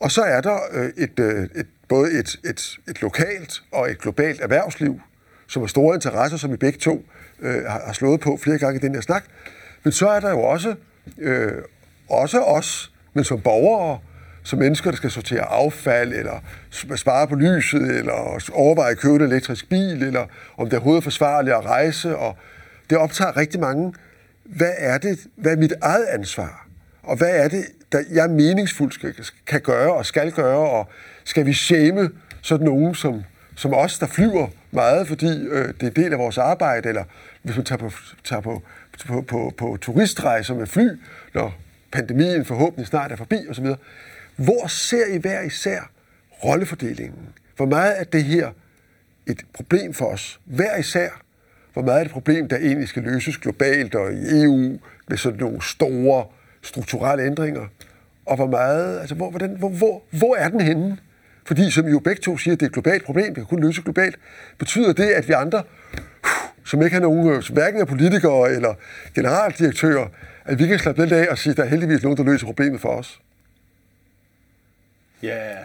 og 0.00 0.10
så 0.10 0.22
er 0.22 0.40
der 0.40 0.58
øh, 0.72 0.90
et, 0.96 1.18
øh, 1.20 1.48
et, 1.54 1.66
både 1.88 2.12
et, 2.12 2.36
et, 2.44 2.78
et 2.88 3.02
lokalt 3.02 3.62
og 3.72 3.90
et 3.90 3.98
globalt 3.98 4.40
erhvervsliv, 4.40 5.00
som 5.46 5.62
har 5.62 5.66
store 5.66 5.94
interesser, 5.94 6.36
som 6.36 6.52
vi 6.52 6.56
begge 6.56 6.78
to 6.78 7.04
øh, 7.40 7.64
har, 7.64 7.82
har 7.86 7.92
slået 7.92 8.20
på 8.20 8.38
flere 8.42 8.58
gange 8.58 8.78
i 8.78 8.82
den 8.82 8.94
her 8.94 9.00
snak. 9.00 9.24
Men 9.82 9.92
så 9.92 10.08
er 10.08 10.20
der 10.20 10.30
jo 10.30 10.40
også, 10.40 10.74
øh, 11.18 11.52
også 12.08 12.42
os, 12.42 12.92
men 13.14 13.24
som 13.24 13.40
borgere, 13.40 13.98
som 14.42 14.58
mennesker, 14.58 14.90
der 14.90 14.96
skal 14.96 15.10
sortere 15.10 15.44
affald, 15.44 16.12
eller 16.12 16.42
spare 16.96 17.28
på 17.28 17.34
lyset, 17.34 17.96
eller 17.98 18.40
overveje 18.52 18.90
at 18.90 18.98
købe 18.98 19.14
en 19.14 19.22
elektrisk 19.22 19.68
bil, 19.68 20.02
eller 20.02 20.26
om 20.56 20.66
det 20.66 20.72
er 20.72 20.76
overhovedet 20.76 21.04
forsvarligt 21.04 21.56
at 21.56 21.64
rejse. 21.64 22.16
Og 22.16 22.36
det 22.90 22.98
optager 22.98 23.36
rigtig 23.36 23.60
mange. 23.60 23.94
Hvad 24.44 24.72
er 24.78 24.98
det? 24.98 25.18
Hvad 25.36 25.52
er 25.52 25.56
mit 25.56 25.72
eget 25.82 26.04
ansvar? 26.04 26.66
Og 27.02 27.16
hvad 27.16 27.30
er 27.30 27.48
det, 27.48 27.64
der 27.92 28.02
jeg 28.12 28.30
meningsfuldt 28.30 28.94
skal, 28.94 29.14
kan 29.46 29.60
gøre 29.60 29.94
og 29.94 30.06
skal 30.06 30.32
gøre? 30.32 30.70
Og 30.70 30.88
skal 31.24 31.46
vi 31.46 31.52
shame 31.52 32.10
sådan 32.42 32.66
nogen 32.66 32.94
som, 32.94 33.22
som 33.56 33.74
os, 33.74 33.98
der 33.98 34.06
flyver 34.06 34.48
meget, 34.70 35.08
fordi 35.08 35.46
øh, 35.46 35.68
det 35.80 35.86
er 35.86 35.90
del 35.90 36.12
af 36.12 36.18
vores 36.18 36.38
arbejde, 36.38 36.88
eller 36.88 37.04
hvis 37.42 37.56
man 37.56 37.64
tager 37.64 37.78
på, 37.78 37.90
tager 38.24 38.40
på, 38.40 38.62
på, 39.06 39.20
på, 39.20 39.54
på 39.58 39.78
turistrejser 39.80 40.54
med 40.54 40.66
fly, 40.66 40.88
når 41.34 41.54
pandemien 41.92 42.44
forhåbentlig 42.44 42.86
snart 42.86 43.12
er 43.12 43.16
forbi 43.16 43.36
osv. 43.50 43.66
Hvor 44.44 44.66
ser 44.66 45.06
I 45.06 45.18
hver 45.18 45.40
især 45.40 45.90
rollefordelingen? 46.44 47.28
Hvor 47.56 47.66
meget 47.66 48.00
er 48.00 48.04
det 48.04 48.24
her 48.24 48.50
et 49.26 49.42
problem 49.54 49.94
for 49.94 50.04
os? 50.04 50.40
Hver 50.44 50.76
især. 50.76 51.08
Hvor 51.72 51.82
meget 51.82 51.96
er 51.96 52.02
det 52.04 52.06
et 52.06 52.12
problem, 52.12 52.48
der 52.48 52.56
egentlig 52.56 52.88
skal 52.88 53.02
løses 53.02 53.38
globalt 53.38 53.94
og 53.94 54.12
i 54.12 54.42
EU 54.42 54.78
med 55.08 55.16
sådan 55.16 55.38
nogle 55.38 55.62
store 55.62 56.24
strukturelle 56.62 57.24
ændringer? 57.24 57.66
Og 58.26 58.36
hvor 58.36 58.46
meget, 58.46 59.00
altså 59.00 59.14
hvor, 59.14 59.30
hvordan, 59.30 59.56
hvor, 59.58 59.68
hvor, 59.68 60.02
hvor 60.10 60.36
er 60.36 60.48
den 60.48 60.60
henne? 60.60 60.98
Fordi 61.46 61.70
som 61.70 61.88
I 61.88 61.90
jo 61.90 61.98
begge 61.98 62.22
to 62.22 62.38
siger, 62.38 62.54
det 62.54 62.62
er 62.62 62.66
et 62.66 62.72
globalt 62.72 63.04
problem, 63.04 63.26
det 63.26 63.34
kan 63.34 63.44
kun 63.44 63.62
løse 63.62 63.82
globalt. 63.82 64.18
Betyder 64.58 64.92
det, 64.92 65.08
at 65.08 65.28
vi 65.28 65.32
andre, 65.32 65.62
som 66.64 66.82
ikke 66.82 66.94
har 66.94 67.00
nogen, 67.00 67.42
som 67.42 67.54
hverken 67.54 67.80
er 67.80 67.84
politikere 67.84 68.52
eller 68.52 68.74
generaldirektører, 69.14 70.06
at 70.44 70.58
vi 70.58 70.66
kan 70.66 70.78
slappe 70.78 71.02
lidt 71.02 71.12
af 71.12 71.28
og 71.30 71.38
sige, 71.38 71.50
at 71.50 71.56
der 71.56 71.62
er 71.62 71.68
heldigvis 71.68 72.02
nogen, 72.02 72.18
der 72.18 72.24
løser 72.24 72.46
problemet 72.46 72.80
for 72.80 72.88
os? 72.88 73.20
Ja, 75.22 75.28
yeah. 75.28 75.64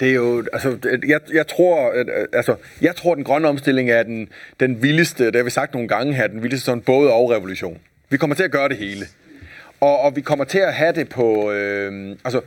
det 0.00 0.10
er 0.10 0.14
jo, 0.14 0.44
altså, 0.52 0.78
jeg, 1.08 1.20
jeg 1.32 1.46
tror, 1.46 1.90
at, 1.90 2.08
øh, 2.08 2.26
altså, 2.32 2.56
jeg 2.80 2.96
tror, 2.96 3.14
den 3.14 3.24
grønne 3.24 3.48
omstilling 3.48 3.90
er 3.90 4.02
den, 4.02 4.28
den 4.60 4.82
vildeste, 4.82 5.26
det 5.26 5.36
har 5.36 5.42
vi 5.42 5.50
sagt 5.50 5.74
nogle 5.74 5.88
gange 5.88 6.14
her, 6.14 6.26
den 6.26 6.42
vildeste 6.42 6.64
sådan 6.64 6.82
både 6.82 7.12
og 7.12 7.30
revolution. 7.30 7.78
Vi 8.10 8.16
kommer 8.16 8.36
til 8.36 8.42
at 8.42 8.50
gøre 8.50 8.68
det 8.68 8.76
hele. 8.76 9.06
Og, 9.80 10.00
og 10.00 10.16
vi 10.16 10.20
kommer 10.20 10.44
til 10.44 10.58
at 10.58 10.74
have 10.74 10.92
det 10.92 11.08
på, 11.08 11.52
øh, 11.52 12.16
altså, 12.24 12.40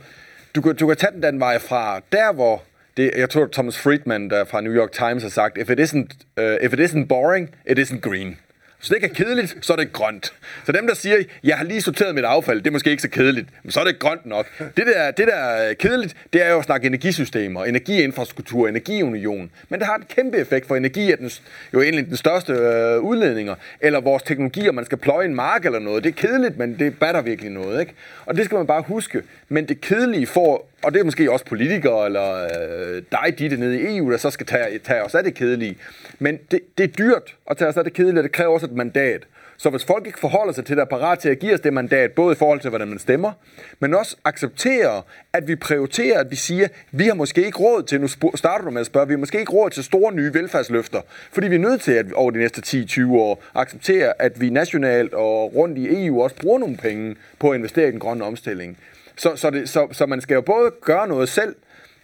du 0.54 0.60
kan, 0.60 0.76
du 0.76 0.86
kan 0.86 0.96
tage 0.96 1.12
den 1.12 1.22
den 1.22 1.40
vej 1.40 1.58
fra 1.58 2.00
der, 2.12 2.32
hvor 2.32 2.62
det, 2.96 3.10
jeg 3.16 3.30
tror, 3.30 3.48
Thomas 3.52 3.78
Friedman 3.78 4.30
der 4.30 4.44
fra 4.44 4.60
New 4.60 4.72
York 4.72 4.92
Times 4.92 5.22
har 5.22 5.30
sagt, 5.30 5.58
if 5.58 5.70
it 5.70 5.80
isn't, 5.80 6.08
uh, 6.40 6.66
if 6.66 6.72
it 6.72 6.80
isn't 6.80 7.06
boring, 7.06 7.50
it 7.66 7.78
isn't 7.78 8.00
green. 8.00 8.36
Hvis 8.84 8.88
det 8.88 8.96
ikke 8.96 9.06
er 9.06 9.24
kedeligt, 9.24 9.56
så 9.60 9.72
er 9.72 9.76
det 9.76 9.92
grønt. 9.92 10.32
Så 10.66 10.72
dem, 10.72 10.86
der 10.86 10.94
siger, 10.94 11.16
jeg 11.44 11.56
har 11.56 11.64
lige 11.64 11.80
sorteret 11.80 12.14
mit 12.14 12.24
affald, 12.24 12.58
det 12.58 12.66
er 12.66 12.70
måske 12.70 12.90
ikke 12.90 13.02
så 13.02 13.08
kedeligt, 13.08 13.48
men 13.62 13.72
så 13.72 13.80
er 13.80 13.84
det 13.84 13.98
grønt 13.98 14.26
nok. 14.26 14.46
Det 14.58 14.86
der, 14.86 15.10
det 15.10 15.26
der 15.26 15.34
er 15.34 15.74
kedeligt, 15.74 16.16
det 16.32 16.46
er 16.46 16.50
jo 16.50 16.58
at 16.58 16.64
snakke 16.64 16.86
energisystemer, 16.86 17.64
energiinfrastruktur, 17.64 18.68
energiunion. 18.68 19.50
Men 19.68 19.80
det 19.80 19.86
har 19.86 19.96
en 19.96 20.04
kæmpe 20.08 20.38
effekt 20.38 20.68
for 20.68 20.76
energi, 20.76 21.12
er 21.12 21.16
den, 21.16 21.30
jo 21.74 21.82
egentlig 21.82 22.06
den 22.06 22.16
største 22.16 22.52
øh, 22.52 23.00
udledninger. 23.00 23.54
Eller 23.80 24.00
vores 24.00 24.22
teknologier, 24.22 24.72
man 24.72 24.84
skal 24.84 24.98
pløje 24.98 25.26
en 25.26 25.34
mark 25.34 25.64
eller 25.64 25.78
noget. 25.78 26.04
Det 26.04 26.10
er 26.10 26.28
kedeligt, 26.28 26.58
men 26.58 26.78
det 26.78 26.98
batter 26.98 27.22
virkelig 27.22 27.50
noget. 27.50 27.80
Ikke? 27.80 27.92
Og 28.26 28.36
det 28.36 28.44
skal 28.44 28.56
man 28.56 28.66
bare 28.66 28.82
huske. 28.82 29.22
Men 29.48 29.68
det 29.68 29.80
kedelige 29.80 30.26
får 30.26 30.70
og 30.84 30.94
det 30.94 31.00
er 31.00 31.04
måske 31.04 31.32
også 31.32 31.44
politikere 31.44 32.06
eller 32.06 32.44
øh, 32.44 33.02
dig, 33.12 33.38
dit 33.38 33.58
nede 33.58 33.80
i 33.80 33.96
EU, 33.96 34.10
der 34.10 34.16
så 34.16 34.30
skal 34.30 34.46
tage, 34.46 34.78
tage 34.78 35.02
os 35.02 35.14
af 35.14 35.24
det 35.24 35.34
kedelige. 35.34 35.76
Men 36.18 36.38
det, 36.50 36.60
det 36.78 36.84
er 36.84 36.88
dyrt 36.88 37.36
at 37.50 37.56
tage 37.56 37.68
os 37.68 37.76
af 37.76 37.84
det 37.84 37.92
kedelige, 37.92 38.20
og 38.20 38.24
det 38.24 38.32
kræver 38.32 38.52
også 38.52 38.66
et 38.66 38.72
mandat. 38.72 39.26
Så 39.56 39.70
hvis 39.70 39.84
folk 39.84 40.06
ikke 40.06 40.18
forholder 40.18 40.52
sig 40.52 40.64
til 40.64 40.76
det, 40.76 40.82
er 40.82 40.86
parat 40.86 41.18
til 41.18 41.28
at 41.28 41.38
give 41.38 41.54
os 41.54 41.60
det 41.60 41.72
mandat, 41.72 42.12
både 42.12 42.32
i 42.32 42.36
forhold 42.36 42.60
til, 42.60 42.70
hvordan 42.70 42.88
man 42.88 42.98
stemmer, 42.98 43.32
men 43.80 43.94
også 43.94 44.16
accepterer, 44.24 45.02
at 45.32 45.48
vi 45.48 45.56
prioriterer, 45.56 46.20
at 46.20 46.30
vi 46.30 46.36
siger, 46.36 46.68
vi 46.92 47.04
har 47.04 47.14
måske 47.14 47.46
ikke 47.46 47.58
råd 47.58 47.82
til, 47.82 48.00
nu 48.00 48.08
starter 48.34 48.64
du 48.64 48.70
med 48.70 48.80
at 48.80 48.86
spørge, 48.86 49.06
vi 49.06 49.12
har 49.12 49.18
måske 49.18 49.40
ikke 49.40 49.52
råd 49.52 49.70
til 49.70 49.84
store 49.84 50.14
nye 50.14 50.34
velfærdsløfter, 50.34 51.00
fordi 51.32 51.48
vi 51.48 51.54
er 51.54 51.58
nødt 51.58 51.80
til 51.80 51.92
at 51.92 52.12
over 52.12 52.30
de 52.30 52.38
næste 52.38 52.62
10-20 52.66 53.12
år 53.12 53.42
acceptere, 53.54 54.12
at 54.18 54.40
vi 54.40 54.50
nationalt 54.50 55.14
og 55.14 55.54
rundt 55.54 55.78
i 55.78 56.06
EU 56.06 56.22
også 56.22 56.36
bruger 56.36 56.58
nogle 56.58 56.76
penge 56.76 57.16
på 57.38 57.50
at 57.50 57.56
investere 57.56 57.88
i 57.88 57.90
den 57.90 58.00
grønne 58.00 58.24
omstilling. 58.24 58.78
Så, 59.16 59.36
så, 59.36 59.50
det, 59.50 59.68
så, 59.68 59.88
så 59.92 60.06
man 60.06 60.20
skal 60.20 60.34
jo 60.34 60.40
både 60.40 60.70
gøre 60.80 61.08
noget 61.08 61.28
selv, 61.28 61.54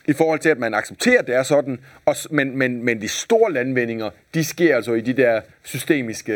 i 0.07 0.13
forhold 0.13 0.39
til, 0.39 0.49
at 0.49 0.59
man 0.59 0.75
accepterer, 0.75 1.19
at 1.19 1.27
det 1.27 1.35
er 1.35 1.43
sådan, 1.43 1.79
og, 2.05 2.17
men, 2.31 2.57
men, 2.57 2.85
men 2.85 3.01
de 3.01 3.09
store 3.09 3.53
landvindinger, 3.53 4.11
de 4.35 4.45
sker 4.45 4.77
altså 4.77 4.93
i 4.93 5.01
de 5.01 5.13
der 5.13 5.41
systemiske, 5.63 6.33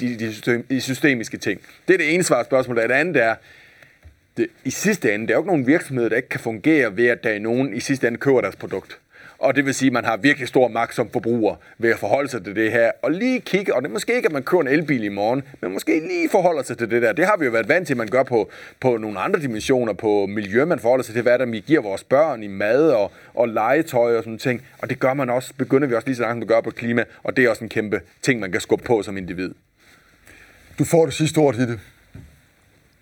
de, 0.00 0.18
de, 0.18 0.32
system, 0.32 0.62
de 0.70 0.80
systemiske 0.80 1.36
ting. 1.36 1.60
Det 1.88 1.94
er 1.94 1.98
det 1.98 2.14
ene 2.14 2.22
svar 2.22 2.42
spørgsmål. 2.42 2.76
Det 2.76 2.90
andet 2.90 3.22
er, 3.22 3.34
det, 4.36 4.46
i 4.64 4.70
sidste 4.70 5.14
ende, 5.14 5.26
der 5.26 5.32
er 5.32 5.36
jo 5.36 5.40
ikke 5.40 5.46
nogen 5.46 5.66
virksomhed, 5.66 6.10
der 6.10 6.16
ikke 6.16 6.28
kan 6.28 6.40
fungere 6.40 6.96
ved, 6.96 7.06
at 7.06 7.24
der 7.24 7.30
er 7.30 7.38
nogen 7.38 7.74
i 7.74 7.80
sidste 7.80 8.06
ende 8.06 8.18
køber 8.18 8.40
deres 8.40 8.56
produkt. 8.56 8.98
Og 9.38 9.56
det 9.56 9.64
vil 9.64 9.74
sige, 9.74 9.86
at 9.86 9.92
man 9.92 10.04
har 10.04 10.16
virkelig 10.16 10.48
stor 10.48 10.68
magt 10.68 10.94
som 10.94 11.10
forbruger 11.10 11.56
ved 11.78 11.90
at 11.90 11.98
forholde 11.98 12.28
sig 12.28 12.44
til 12.44 12.56
det 12.56 12.72
her. 12.72 12.90
Og 13.02 13.10
lige 13.10 13.40
kigge, 13.40 13.74
og 13.74 13.82
det 13.82 13.88
er 13.88 13.92
måske 13.92 14.16
ikke, 14.16 14.26
at 14.26 14.32
man 14.32 14.42
kører 14.42 14.60
en 14.62 14.68
elbil 14.68 15.04
i 15.04 15.08
morgen, 15.08 15.42
men 15.60 15.72
måske 15.72 16.00
lige 16.00 16.28
forholder 16.30 16.62
sig 16.62 16.78
til 16.78 16.90
det 16.90 17.02
der. 17.02 17.12
Det 17.12 17.26
har 17.26 17.36
vi 17.36 17.44
jo 17.44 17.50
været 17.50 17.68
vant 17.68 17.86
til, 17.86 17.94
at 17.94 17.98
man 17.98 18.08
gør 18.08 18.22
på, 18.22 18.50
på 18.80 18.96
nogle 18.96 19.20
andre 19.20 19.40
dimensioner, 19.40 19.92
på 19.92 20.26
miljø, 20.26 20.64
man 20.64 20.78
forholder 20.78 21.04
sig 21.04 21.14
til, 21.14 21.22
hvad 21.22 21.38
der 21.38 21.46
vi 21.46 21.60
giver 21.60 21.82
vores 21.82 22.04
børn 22.04 22.42
i 22.42 22.46
mad 22.46 22.90
og, 22.90 23.12
og 23.34 23.48
legetøj 23.48 24.16
og 24.16 24.24
sådan 24.24 24.38
ting. 24.38 24.62
Og 24.78 24.90
det 24.90 25.00
gør 25.00 25.14
man 25.14 25.30
også, 25.30 25.54
begynder 25.58 25.88
vi 25.88 25.94
også 25.94 26.08
lige 26.08 26.16
så 26.16 26.22
langt 26.22 26.42
at 26.42 26.48
gøre 26.48 26.62
på 26.62 26.70
klima, 26.70 27.04
og 27.22 27.36
det 27.36 27.44
er 27.44 27.50
også 27.50 27.64
en 27.64 27.70
kæmpe 27.70 28.00
ting, 28.22 28.40
man 28.40 28.52
kan 28.52 28.60
skubbe 28.60 28.84
på 28.84 29.02
som 29.02 29.16
individ. 29.16 29.54
Du 30.78 30.84
får 30.84 31.04
det 31.04 31.14
sidste 31.14 31.38
ord, 31.38 31.56
Hitte. 31.56 31.80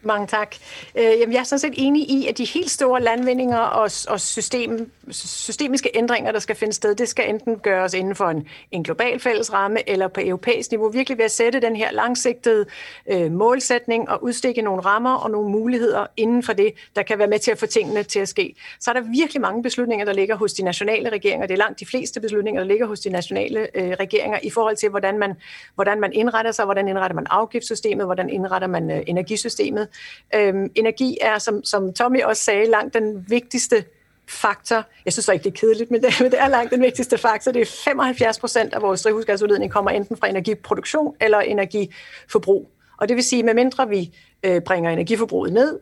Mange 0.07 0.27
tak. 0.27 0.57
Øh, 0.95 1.05
jamen, 1.05 1.33
jeg 1.33 1.41
er 1.41 1.45
sådan 1.45 1.59
set 1.59 1.75
enig 1.77 2.11
i, 2.11 2.27
at 2.27 2.39
de 2.39 2.45
helt 2.45 2.71
store 2.71 3.03
landvindinger 3.03 3.59
og, 3.59 3.91
og 4.09 4.21
system, 4.21 4.91
systemiske 5.11 5.91
ændringer, 5.95 6.33
der 6.33 6.39
skal 6.39 6.57
finde 6.57 6.73
sted, 6.73 6.95
det 6.95 7.09
skal 7.09 7.29
enten 7.29 7.59
gøres 7.59 7.95
inden 7.95 8.15
for 8.15 8.25
en, 8.25 8.49
en 8.71 8.83
global 8.83 9.21
fælles 9.21 9.53
ramme 9.53 9.91
eller 9.91 10.09
på 10.09 10.21
europæisk 10.25 10.71
niveau. 10.71 10.89
Virkelig 10.89 11.19
ved 11.19 11.25
at 11.25 11.31
sætte 11.31 11.61
den 11.61 11.77
her 11.77 11.93
langsigtede 11.93 12.67
øh, 13.11 13.33
målsætning 13.33 14.11
og 14.11 14.25
udstikke 14.25 14.63
nogle 14.63 14.83
rammer 14.83 15.15
og 15.15 15.31
nogle 15.31 15.51
muligheder 15.51 16.07
inden 16.17 16.43
for 16.43 16.53
det, 16.53 16.73
der 16.97 17.03
kan 17.03 17.19
være 17.19 17.29
med 17.29 17.39
til 17.39 17.51
at 17.51 17.59
få 17.59 17.67
tingene 17.67 18.03
til 18.03 18.19
at 18.19 18.29
ske. 18.29 18.55
Så 18.81 18.91
er 18.91 18.95
der 18.95 19.01
virkelig 19.01 19.41
mange 19.41 19.63
beslutninger, 19.63 20.05
der 20.05 20.13
ligger 20.13 20.37
hos 20.37 20.53
de 20.53 20.63
nationale 20.63 21.09
regeringer. 21.09 21.47
Det 21.47 21.55
er 21.55 21.59
langt 21.59 21.81
de 21.81 21.87
fleste 21.87 22.21
beslutninger, 22.21 22.61
der 22.61 22.69
ligger 22.69 22.87
hos 22.87 23.01
de 23.01 23.11
nationale 23.11 23.69
øh, 23.75 23.91
regeringer 24.01 24.39
i 24.43 24.51
forhold 24.51 24.77
til, 24.77 24.89
hvordan 24.89 25.19
man, 25.19 25.35
hvordan 25.75 26.01
man 26.01 26.13
indretter 26.13 26.53
sig, 26.53 26.65
hvordan 26.65 26.89
indretter 26.89 27.15
man 27.15 27.27
afgiftssystemet, 27.31 28.07
hvordan 28.07 28.31
indretter 28.31 28.69
man 28.69 28.91
øh, 28.91 29.03
energisystemet. 29.07 29.89
Øhm, 30.34 30.70
energi 30.74 31.18
er, 31.20 31.38
som, 31.38 31.64
som 31.64 31.92
Tommy 31.92 32.22
også 32.22 32.42
sagde, 32.44 32.70
langt 32.70 32.94
den 32.94 33.24
vigtigste 33.28 33.84
faktor. 34.28 34.84
Jeg 35.05 35.12
synes 35.12 35.24
så 35.24 35.32
ikke, 35.32 35.44
det 35.44 35.51
er 35.51 35.61
kedeligt, 35.61 35.90
men 35.90 36.03
det, 36.03 36.14
men 36.20 36.30
det 36.30 36.40
er 36.40 36.49
langt 36.49 36.72
den 36.72 36.82
vigtigste 36.82 37.18
faktor. 37.18 37.53
Det 37.53 37.62
er 37.62 37.66
75 37.84 38.38
procent 38.38 38.74
af 38.74 38.82
vores 38.82 39.03
drivhusgasudledning 39.03 39.72
kommer 39.72 39.90
enten 39.90 40.16
fra 40.16 40.28
energiproduktion 40.28 41.14
eller 41.20 41.38
energiforbrug. 41.38 42.70
Og 43.01 43.09
det 43.09 43.16
vil 43.16 43.24
sige, 43.24 43.38
at 43.40 43.44
medmindre 43.44 43.88
vi 43.88 44.16
øh, 44.42 44.61
bringer 44.61 44.90
energiforbruget 44.90 45.53
ned 45.53 45.78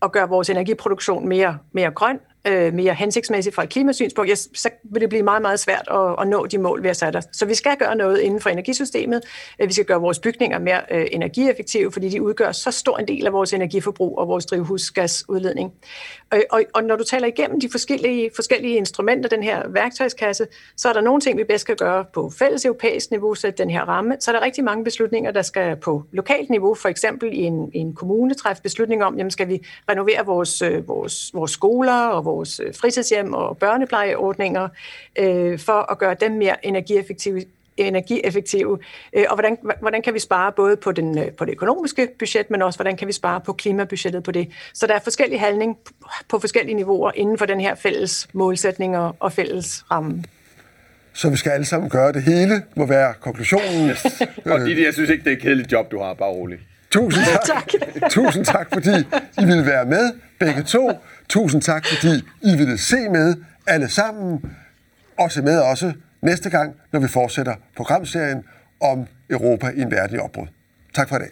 og 0.00 0.12
gør 0.12 0.26
vores 0.26 0.50
energiproduktion 0.50 1.28
mere, 1.28 1.58
mere 1.72 1.90
grøn, 1.90 2.20
øh, 2.46 2.74
mere 2.74 2.94
hensigtsmæssigt 2.94 3.54
fra 3.54 3.62
et 3.62 3.68
klimasynspunkt, 3.68 4.30
ja, 4.30 4.34
så 4.34 4.70
vil 4.84 5.00
det 5.00 5.08
blive 5.08 5.22
meget, 5.22 5.42
meget 5.42 5.60
svært 5.60 5.88
at, 5.90 6.14
at 6.18 6.28
nå 6.28 6.46
de 6.46 6.58
mål, 6.58 6.82
vi 6.82 6.86
har 6.86 6.94
sat 6.94 7.16
os. 7.16 7.24
Så 7.32 7.46
vi 7.46 7.54
skal 7.54 7.76
gøre 7.76 7.96
noget 7.96 8.20
inden 8.20 8.40
for 8.40 8.50
energisystemet. 8.50 9.22
Øh, 9.58 9.68
vi 9.68 9.72
skal 9.72 9.84
gøre 9.84 10.00
vores 10.00 10.18
bygninger 10.18 10.58
mere 10.58 10.80
øh, 10.90 11.06
energieffektive, 11.12 11.92
fordi 11.92 12.08
de 12.08 12.22
udgør 12.22 12.52
så 12.52 12.70
stor 12.70 12.98
en 12.98 13.08
del 13.08 13.26
af 13.26 13.32
vores 13.32 13.52
energiforbrug 13.52 14.18
og 14.18 14.28
vores 14.28 14.46
drivhusgasudledning. 14.46 15.72
Og, 16.32 16.38
og, 16.50 16.62
og 16.74 16.84
når 16.84 16.96
du 16.96 17.04
taler 17.04 17.26
igennem 17.26 17.60
de 17.60 17.68
forskellige, 17.70 18.30
forskellige 18.34 18.76
instrumenter, 18.76 19.28
den 19.28 19.42
her 19.42 19.68
værktøjskasse, 19.68 20.46
så 20.76 20.88
er 20.88 20.92
der 20.92 21.00
nogle 21.00 21.20
ting, 21.20 21.38
vi 21.38 21.44
bedst 21.44 21.62
skal 21.62 21.76
gøre 21.76 22.04
på 22.14 22.30
fælles 22.38 22.64
europæisk 22.64 23.10
niveau, 23.10 23.34
så 23.34 23.50
den 23.50 23.70
her 23.70 23.82
ramme. 23.82 24.16
Så 24.20 24.30
er 24.30 24.34
der 24.38 24.42
rigtig 24.42 24.64
mange 24.64 24.84
beslutninger, 24.84 25.30
der 25.30 25.42
skal 25.42 25.76
på 25.76 26.02
lokalt 26.12 26.50
niveau, 26.50 26.74
for 26.74 26.88
eksempel 26.88 27.32
i 27.32 27.42
en, 27.42 27.70
i 27.74 27.78
en 27.78 27.94
kommune 27.94 28.34
træffe 28.34 28.62
beslutning 28.62 29.04
om, 29.04 29.16
jamen 29.16 29.30
skal 29.30 29.48
vi 29.48 29.66
renovere 29.90 30.26
vores, 30.26 30.62
øh, 30.62 30.88
vores, 30.88 31.30
vores 31.34 31.50
skoler 31.50 32.06
og 32.06 32.24
vores 32.24 32.33
øh, 32.40 32.74
fritidshjem 32.74 33.34
og 33.34 33.58
børneplejeordninger 33.58 34.68
øh, 35.18 35.58
for 35.58 35.92
at 35.92 35.98
gøre 35.98 36.14
dem 36.20 36.32
mere 36.32 36.66
energieffektive 36.66 37.44
energieffektive, 37.76 38.78
øh, 39.12 39.24
og 39.28 39.34
hvordan, 39.34 39.58
hvordan 39.80 40.02
kan 40.02 40.14
vi 40.14 40.18
spare 40.18 40.52
både 40.52 40.76
på, 40.76 40.92
den, 40.92 41.18
øh, 41.18 41.32
på 41.32 41.44
det 41.44 41.52
økonomiske 41.52 42.08
budget, 42.18 42.50
men 42.50 42.62
også 42.62 42.78
hvordan 42.78 42.96
kan 42.96 43.08
vi 43.08 43.12
spare 43.12 43.40
på 43.40 43.52
klimabudgettet 43.52 44.22
på 44.22 44.30
det. 44.32 44.48
Så 44.74 44.86
der 44.86 44.94
er 44.94 45.00
forskellige 45.00 45.38
handling 45.38 45.76
på 46.28 46.38
forskellige 46.38 46.74
niveauer 46.74 47.12
inden 47.14 47.38
for 47.38 47.46
den 47.46 47.60
her 47.60 47.74
fælles 47.74 48.28
målsætning 48.32 48.98
og, 48.98 49.16
og 49.20 49.32
fælles 49.32 49.84
ramme. 49.90 50.24
Så 51.12 51.30
vi 51.30 51.36
skal 51.36 51.50
alle 51.50 51.66
sammen 51.66 51.90
gøre 51.90 52.12
det 52.12 52.22
hele, 52.22 52.62
må 52.76 52.86
være 52.86 53.14
konklusionen. 53.20 53.90
Yes. 53.90 54.04
og 54.44 54.60
det, 54.60 54.84
jeg 54.84 54.94
synes 54.94 55.10
ikke, 55.10 55.24
det 55.24 55.32
er 55.32 55.36
et 55.36 55.42
kedeligt 55.42 55.72
job, 55.72 55.90
du 55.90 55.98
har, 55.98 56.14
bare 56.14 56.28
roligt. 56.28 56.60
Tusind 56.90 57.24
tak. 57.54 57.68
Tusind 58.10 58.44
tak, 58.44 58.68
fordi 58.72 58.90
I 59.40 59.44
ville 59.44 59.66
være 59.66 59.84
med, 59.84 60.12
begge 60.38 60.62
to. 60.62 60.90
Tusind 61.28 61.62
tak, 61.62 61.86
fordi 61.86 62.22
I 62.42 62.56
ville 62.56 62.78
se 62.78 63.08
med, 63.08 63.36
alle 63.66 63.88
sammen. 63.88 64.56
Og 65.18 65.32
se 65.32 65.42
med 65.42 65.58
også 65.58 65.92
næste 66.22 66.50
gang, 66.50 66.74
når 66.92 67.00
vi 67.00 67.08
fortsætter 67.08 67.54
programserien 67.76 68.42
om 68.80 69.06
Europa 69.30 69.68
i 69.76 69.80
en 69.80 69.90
verden 69.90 70.16
i 70.16 70.18
opbrud. 70.18 70.46
Tak 70.94 71.08
for 71.08 71.16
i 71.16 71.18
dag. 71.18 71.30